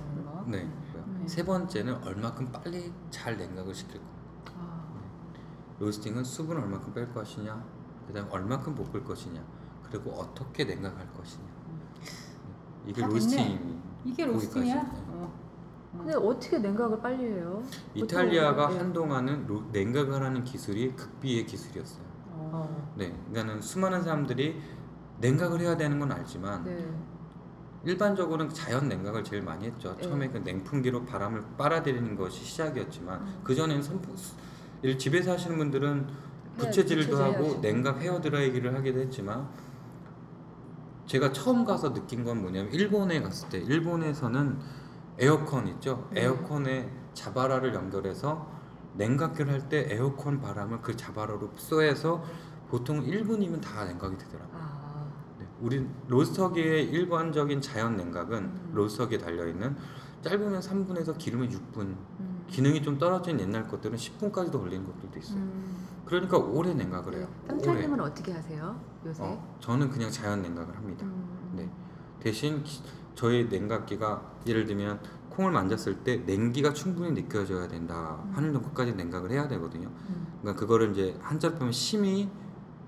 네. 0.50 0.62
음. 1.06 1.24
세 1.26 1.44
번째는 1.44 2.02
얼마큼 2.02 2.50
빨리 2.50 2.92
잘 3.10 3.36
냉각을 3.36 3.74
시킬 3.74 3.98
거. 4.00 4.06
아, 4.56 4.82
로스팅은 5.78 6.24
수분을 6.24 6.62
얼마큼 6.62 6.92
뺄 6.94 7.12
것이냐, 7.12 7.62
그다음 8.06 8.28
얼마큼 8.30 8.74
볶을 8.74 9.04
것이냐, 9.04 9.42
그리고 9.90 10.12
어떻게 10.12 10.64
냉각할 10.64 11.12
것이냐. 11.12 11.44
이게 12.86 13.00
다 13.02 13.08
됐네. 13.08 13.14
로스팅이. 13.14 13.78
이게. 14.04 14.24
로스팅이야? 14.26 14.74
네. 14.82 14.90
어. 15.08 15.32
어. 15.92 15.98
근데 15.98 16.14
어떻게 16.14 16.58
냉각을 16.58 17.00
빨리 17.00 17.24
해요? 17.24 17.62
이탈리아가 17.94 18.68
네. 18.68 18.78
한동안은 18.78 19.46
로- 19.46 19.64
냉각을 19.72 20.22
하는 20.22 20.44
기술이 20.44 20.94
극비의 20.94 21.46
기술이었어요. 21.46 22.04
어. 22.30 22.50
어. 22.52 22.92
네, 22.96 23.10
그러니까는 23.30 23.60
수많은 23.60 24.02
사람들이 24.02 24.60
냉각을 25.20 25.60
해야 25.60 25.76
되는 25.76 25.98
건 25.98 26.12
알지만 26.12 26.64
네. 26.64 26.88
일반적으로는 27.84 28.52
자연 28.52 28.88
냉각을 28.88 29.22
제일 29.24 29.42
많이 29.42 29.66
했죠. 29.66 29.94
네. 29.96 30.02
처음에 30.02 30.28
그 30.28 30.38
냉풍기로 30.38 31.04
바람을 31.04 31.42
빨아들이는 31.56 32.16
것이 32.16 32.44
시작이었지만 32.44 33.20
음. 33.20 33.40
그 33.44 33.54
전에는 33.54 33.82
선풍 33.82 34.14
일- 34.82 34.98
집에서 34.98 35.32
하시는 35.32 35.56
분들은 35.56 36.06
부채질도 36.56 37.10
부채질 37.16 37.16
하고. 37.22 37.60
냉각 37.60 37.98
헤어 38.00 38.20
드라이기를 38.20 38.74
하기도 38.74 39.00
했지만 39.00 39.48
제가 41.06 41.32
처음 41.32 41.64
가서 41.64 41.92
느낀 41.94 42.24
건 42.24 42.42
뭐냐면 42.42 42.72
일본에 42.72 43.20
갔을 43.22 43.48
때 43.48 43.58
일본에서는 43.58 44.58
에어컨 45.18 45.66
있죠. 45.68 46.08
네. 46.12 46.22
에어컨에 46.24 46.90
자바라를 47.14 47.74
연결해서 47.74 48.46
냉각기를 48.94 49.52
할 49.52 49.68
때 49.68 49.86
에어컨 49.90 50.40
바람을 50.40 50.80
그 50.82 50.96
자바라로 50.96 51.52
쏘해서 51.56 52.22
보통 52.68 53.02
1분이면 53.04 53.60
다 53.62 53.84
냉각이 53.84 54.16
되더라고요. 54.18 54.58
아, 54.60 54.66
네, 54.66 54.67
우리 55.60 55.86
로스터기의 56.08 56.88
일반적인 56.90 57.60
자연 57.60 57.96
냉각은 57.96 58.38
음. 58.38 58.70
로스터기에 58.74 59.18
달려 59.18 59.46
있는 59.46 59.76
짧으면 60.22 60.60
3분에서 60.60 61.16
길으면 61.18 61.48
6분. 61.50 61.78
음. 61.80 62.44
기능이 62.48 62.82
좀 62.82 62.98
떨어진 62.98 63.38
옛날 63.40 63.66
것들은 63.68 63.96
10분까지도 63.96 64.52
걸리는 64.52 64.86
것들도 64.86 65.18
있어요. 65.18 65.38
음. 65.38 65.86
그러니까 66.04 66.38
오래 66.38 66.72
냉각을 66.72 67.14
해요. 67.14 67.28
땀차님은 67.48 68.00
어떻게 68.00 68.32
하세요? 68.32 68.80
요새? 69.04 69.22
어, 69.22 69.56
저는 69.60 69.90
그냥 69.90 70.10
자연 70.10 70.42
냉각을 70.42 70.74
합니다. 70.76 71.04
음. 71.04 71.52
네. 71.54 71.70
대신 72.20 72.62
기- 72.64 72.82
저희 73.14 73.48
냉각기가 73.48 74.22
예를 74.46 74.64
들면 74.64 75.00
콩을 75.30 75.52
만졌을 75.52 75.96
때 76.02 76.16
냉기가 76.24 76.72
충분히 76.72 77.12
느껴져야 77.12 77.68
된다 77.68 78.24
하는 78.32 78.52
정도까지 78.52 78.94
냉각을 78.94 79.30
해야 79.30 79.46
되거든요. 79.48 79.88
음. 80.08 80.26
그러니까 80.40 80.60
그거를 80.60 80.92
이제 80.92 81.16
한자로 81.20 81.56
보면 81.56 81.72
심히 81.72 82.28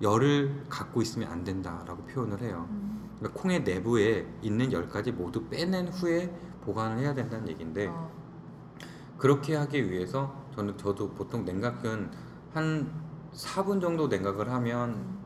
열을 0.03 0.67
갖고 0.69 1.03
있으면 1.03 1.31
안 1.31 1.45
된다라고 1.45 2.05
표현을 2.05 2.41
해요. 2.41 2.67
음. 2.71 3.11
그러니까 3.19 3.41
콩의 3.41 3.63
내부에 3.65 4.27
있는 4.43 4.73
열까지 4.73 5.13
모두 5.13 5.45
빼낸 5.49 5.89
후에 5.89 6.35
보관을 6.65 6.99
해야 6.99 7.15
된다는 7.15 7.49
얘기인데 7.49 7.89
어. 7.89 8.11
그렇게 9.19 9.55
하기 9.55 9.91
위해서 9.91 10.35
저는 10.55 10.79
저도 10.79 11.11
보통 11.11 11.45
냉각은 11.45 12.11
한 12.55 12.91
4분 13.35 13.81
정도 13.81 14.09
냉각을 14.09 14.51
하면 14.51 14.91
음. 14.91 15.21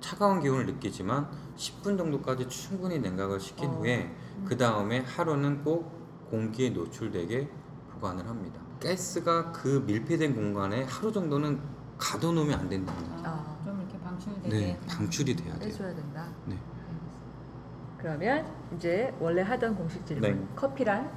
차가운 0.00 0.40
기운을 0.40 0.66
느끼지만 0.66 1.28
10분 1.56 1.96
정도까지 1.96 2.48
충분히 2.48 2.98
냉각을 2.98 3.40
시킨 3.40 3.70
어. 3.70 3.72
후에 3.78 4.14
음. 4.36 4.44
그 4.46 4.56
다음에 4.56 5.00
하루는 5.00 5.64
꼭 5.64 6.28
공기에 6.30 6.70
노출되게 6.70 7.48
보관을 7.92 8.28
합니다. 8.28 8.60
가스가 8.80 9.52
그 9.52 9.82
밀폐된 9.86 10.34
공간에 10.34 10.84
하루 10.84 11.10
정도는 11.10 11.58
가둬놓으면 11.96 12.58
안 12.58 12.68
된답니다. 12.68 13.20
이렇게 13.20 13.55
방출되게. 14.18 14.48
네, 14.48 14.80
방출이 14.88 15.36
돼야 15.36 15.54
돼요. 15.58 15.68
해줘야 15.68 15.94
된다. 15.94 16.26
네. 16.46 16.58
그러면 17.98 18.46
이제 18.74 19.14
원래 19.20 19.42
하던 19.42 19.74
공식 19.74 20.04
질문 20.06 20.30
네. 20.30 20.46
커피란 20.54 21.10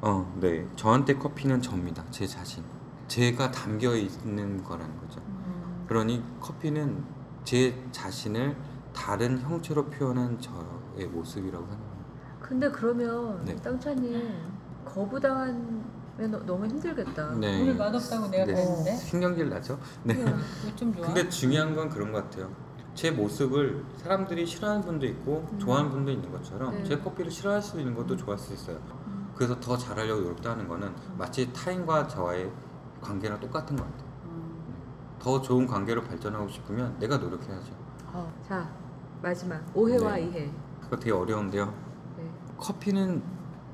어, 0.00 0.36
네. 0.40 0.66
저한테 0.76 1.14
커피는 1.14 1.60
접니다. 1.62 2.04
제 2.10 2.26
자신. 2.26 2.62
제가 3.08 3.50
담겨 3.50 3.94
있는 3.94 4.62
거라는 4.62 4.98
거죠. 5.00 5.20
음. 5.20 5.84
그러니 5.88 6.22
커피는 6.40 7.04
제 7.44 7.74
자신을 7.92 8.56
다른 8.92 9.38
형체로 9.40 9.86
표현한 9.86 10.38
저의 10.40 11.06
모습이라고 11.08 11.64
생각합니다. 11.66 12.06
근데 12.40 12.70
그러면 12.70 13.44
네. 13.44 13.56
땀차님 13.56 14.32
거부당하면 14.84 15.84
너- 16.18 16.38
너무 16.46 16.66
힘들겠다. 16.66 17.34
네. 17.34 17.60
오늘 17.62 17.74
맛없다고 17.76 18.28
내가 18.28 18.46
네. 18.46 18.54
그랬는데. 18.54 18.96
신경질 18.96 19.50
나죠? 19.50 19.78
네. 20.02 20.14
음. 20.14 20.40
이거 20.64 20.76
좀 20.76 20.94
좋아. 20.94 21.06
근데 21.06 21.28
중요한 21.28 21.74
건 21.74 21.88
그런 21.90 22.10
것 22.12 22.24
같아요. 22.24 22.50
제 22.94 23.10
모습을 23.10 23.84
사람들이 23.98 24.46
싫어하는 24.46 24.80
분도 24.82 25.04
있고 25.06 25.46
음. 25.52 25.58
좋아하는 25.58 25.90
분도 25.90 26.10
있는 26.10 26.30
것처럼 26.32 26.74
네. 26.76 26.84
제 26.84 26.98
커피를 26.98 27.30
싫어할 27.30 27.60
수 27.60 27.78
있는 27.78 27.94
것도 27.94 28.16
좋아할 28.16 28.38
수 28.38 28.54
있어요. 28.54 28.78
음. 29.06 29.30
그래서 29.34 29.58
더 29.60 29.76
잘하려고 29.76 30.22
노력하는 30.22 30.66
거는 30.66 30.94
마치 31.18 31.52
타인과 31.52 32.08
저와의 32.08 32.50
관계랑 33.02 33.38
똑같은 33.40 33.76
것 33.76 33.84
같아요. 33.84 34.08
음. 34.24 34.64
더 35.18 35.42
좋은 35.42 35.66
관계로 35.66 36.02
발전하고 36.02 36.48
싶으면 36.48 36.96
내가 36.98 37.18
노력해야죠. 37.18 37.72
어. 38.14 38.32
자 38.48 38.70
마지막 39.20 39.62
오해와 39.74 40.14
네. 40.14 40.22
이해. 40.22 40.50
그거 40.80 40.96
되게 40.96 41.12
어려운데요. 41.12 41.66
네. 42.16 42.30
커피는 42.56 43.22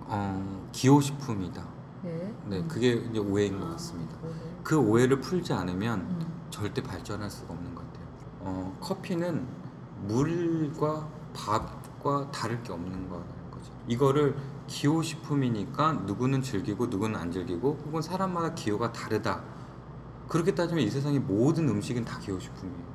어, 0.06 0.68
기호식품이다. 0.72 1.62
네. 2.02 2.34
네, 2.46 2.58
음. 2.58 2.68
그게 2.68 2.92
이제 2.94 3.18
오해인 3.18 3.58
것 3.58 3.66
아. 3.66 3.70
같습니다. 3.70 4.16
오해. 4.22 4.32
그 4.62 4.76
오해를 4.76 5.20
풀지 5.20 5.52
않으면 5.52 6.00
음. 6.00 6.42
절대 6.50 6.82
발전할 6.82 7.30
수가 7.30 7.54
없는 7.54 7.74
것 7.74 7.84
같아요. 7.86 8.06
어, 8.40 8.76
커피는 8.80 9.46
물과 10.06 11.08
밥과 11.34 12.30
다를 12.30 12.62
게 12.62 12.72
없는 12.72 13.08
거라는 13.08 13.50
거죠. 13.50 13.72
이거를 13.86 14.36
기호식품이니까 14.66 15.92
누구는 16.06 16.42
즐기고 16.42 16.86
누구는 16.86 17.18
안 17.18 17.30
즐기고 17.30 17.82
혹은 17.86 18.02
사람마다 18.02 18.54
기호가 18.54 18.92
다르다. 18.92 19.42
그렇게 20.28 20.54
따지면 20.54 20.84
이 20.84 20.90
세상의 20.90 21.20
모든 21.20 21.68
음식은 21.68 22.04
다 22.04 22.18
기호식품이에요. 22.18 22.92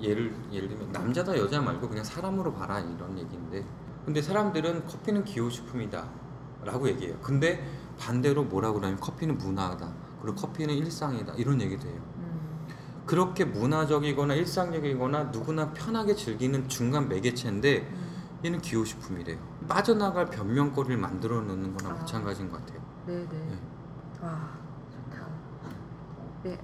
예를 0.00 0.34
예를 0.52 0.68
들면 0.68 0.92
남자다 0.92 1.36
여자 1.38 1.60
말고 1.60 1.88
그냥 1.88 2.04
사람으로 2.04 2.54
봐라 2.54 2.78
이런 2.78 3.18
얘기인데 3.18 3.64
근데 4.04 4.22
사람들은 4.22 4.86
커피는 4.86 5.24
기호식품이다 5.24 6.08
라고 6.64 6.88
얘기해요. 6.88 7.16
근데 7.22 7.64
반대로 7.98 8.44
뭐라고 8.44 8.74
그러냐면 8.74 9.00
커피는 9.00 9.38
문화다. 9.38 9.92
그리고 10.22 10.36
커피는 10.36 10.74
일상이다. 10.74 11.34
이런 11.34 11.60
얘기도 11.60 11.88
해요. 11.88 12.00
음, 12.16 12.66
그렇게 13.06 13.44
문화적이거나 13.44 14.34
일상적이거나 14.34 15.24
누구나 15.24 15.72
편하게 15.72 16.14
즐기는 16.14 16.68
중간 16.68 17.08
매개체인데 17.08 17.78
음. 17.90 18.08
얘는 18.44 18.60
기호식품이래요. 18.60 19.38
빠져나갈 19.68 20.26
변명거리를 20.26 20.96
만들어 20.96 21.40
놓는 21.40 21.76
거나 21.76 21.90
아. 21.90 21.98
마찬가지인 21.98 22.50
것 22.50 22.58
같아요. 22.58 22.80
네네. 23.06 23.58
와 24.22 24.50
좋다. 24.90 25.26
네. 26.44 26.58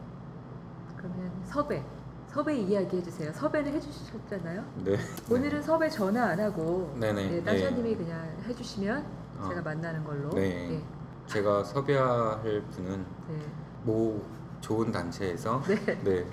그러면 0.97 1.33
섭외. 1.45 1.85
섭외 2.29 2.57
이야기 2.59 2.97
해주세요. 2.97 3.33
섭외는 3.33 3.73
해주셨잖아요. 3.75 4.65
네. 4.85 4.97
오늘은 5.31 5.63
섭외 5.63 5.89
전화 5.89 6.27
안 6.27 6.41
하고 6.41 6.95
네네. 6.99 7.29
네, 7.29 7.37
네. 7.37 7.45
따샤님이 7.45 7.97
그냥 7.97 8.37
해주시면 8.47 9.24
어. 9.39 9.49
제가 9.49 9.63
만나는 9.63 10.05
걸로. 10.05 10.31
네. 10.31 10.69
네. 10.69 10.83
제가 11.27 11.65
섭외할 11.65 12.63
분은 12.71 13.07
네. 13.29 13.37
모 13.83 14.23
좋은 14.61 14.93
단체에서 14.93 15.63
네. 15.67 15.77
네. 16.03 16.27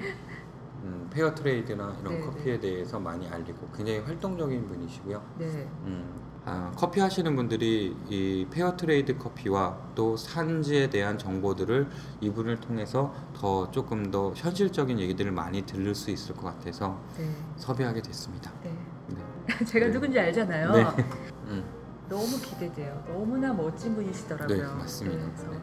음, 0.84 1.08
fair 1.12 1.34
trade나 1.36 1.96
이런 2.02 2.16
네, 2.16 2.22
커피에 2.22 2.60
대해서 2.60 3.00
많이 3.00 3.28
알리고 3.28 3.68
굉장히 3.76 4.00
활동적인 4.00 4.68
분이시고요. 4.68 5.22
네. 5.38 5.46
음, 5.86 6.22
아, 6.44 6.72
커피 6.76 7.00
하시는 7.00 7.36
분들이 7.36 7.96
이 8.10 8.48
fair 8.50 8.76
trade 8.76 9.16
커피와 9.18 9.78
또 9.94 10.18
산지에 10.18 10.90
대한 10.90 11.18
정보들을 11.18 11.88
이분을 12.22 12.60
통해서 12.60 13.14
더 13.34 13.70
조금 13.70 14.10
더 14.10 14.34
현실적인 14.34 15.00
얘기들을 15.00 15.32
많이 15.32 15.62
들을 15.66 15.94
수 15.94 16.10
있을 16.10 16.36
것 16.36 16.46
같아서 16.46 17.00
네. 17.18 17.30
섭외하게 17.58 18.02
됐습니다. 18.02 18.52
네. 18.64 18.76
네. 19.10 19.18
제가 19.66 19.86
네. 19.86 19.92
누군지 19.92 20.20
알잖아요. 20.20 20.72
네. 20.72 20.86
음, 21.48 21.64
너무 22.12 22.38
기대돼요. 22.42 23.02
너무나 23.08 23.54
멋진 23.54 23.96
분이시더라고요. 23.96 24.58
네, 24.58 24.64
맞습니다. 24.74 25.26
그래서 25.34 25.50
네. 25.52 25.58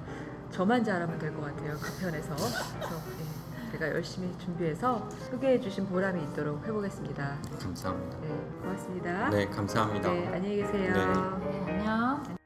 저만 0.50 0.82
잘하면 0.82 1.18
될 1.18 1.34
것 1.34 1.42
같아요. 1.42 1.74
그 1.78 1.92
편에서. 2.00 2.34
그래서 2.34 2.96
네, 3.18 3.70
제가 3.72 3.88
열심히 3.90 4.34
준비해서 4.38 5.06
소개해 5.30 5.60
주신 5.60 5.86
보람이 5.86 6.22
있도록 6.24 6.66
해보겠습니다. 6.66 7.36
감사합니다. 7.60 8.18
네, 8.22 8.28
고맙습니다. 8.62 9.28
네, 9.28 9.46
감사합니다. 9.46 10.10
네, 10.10 10.26
안녕히 10.28 10.56
계세요. 10.56 11.38
네. 11.38 12.37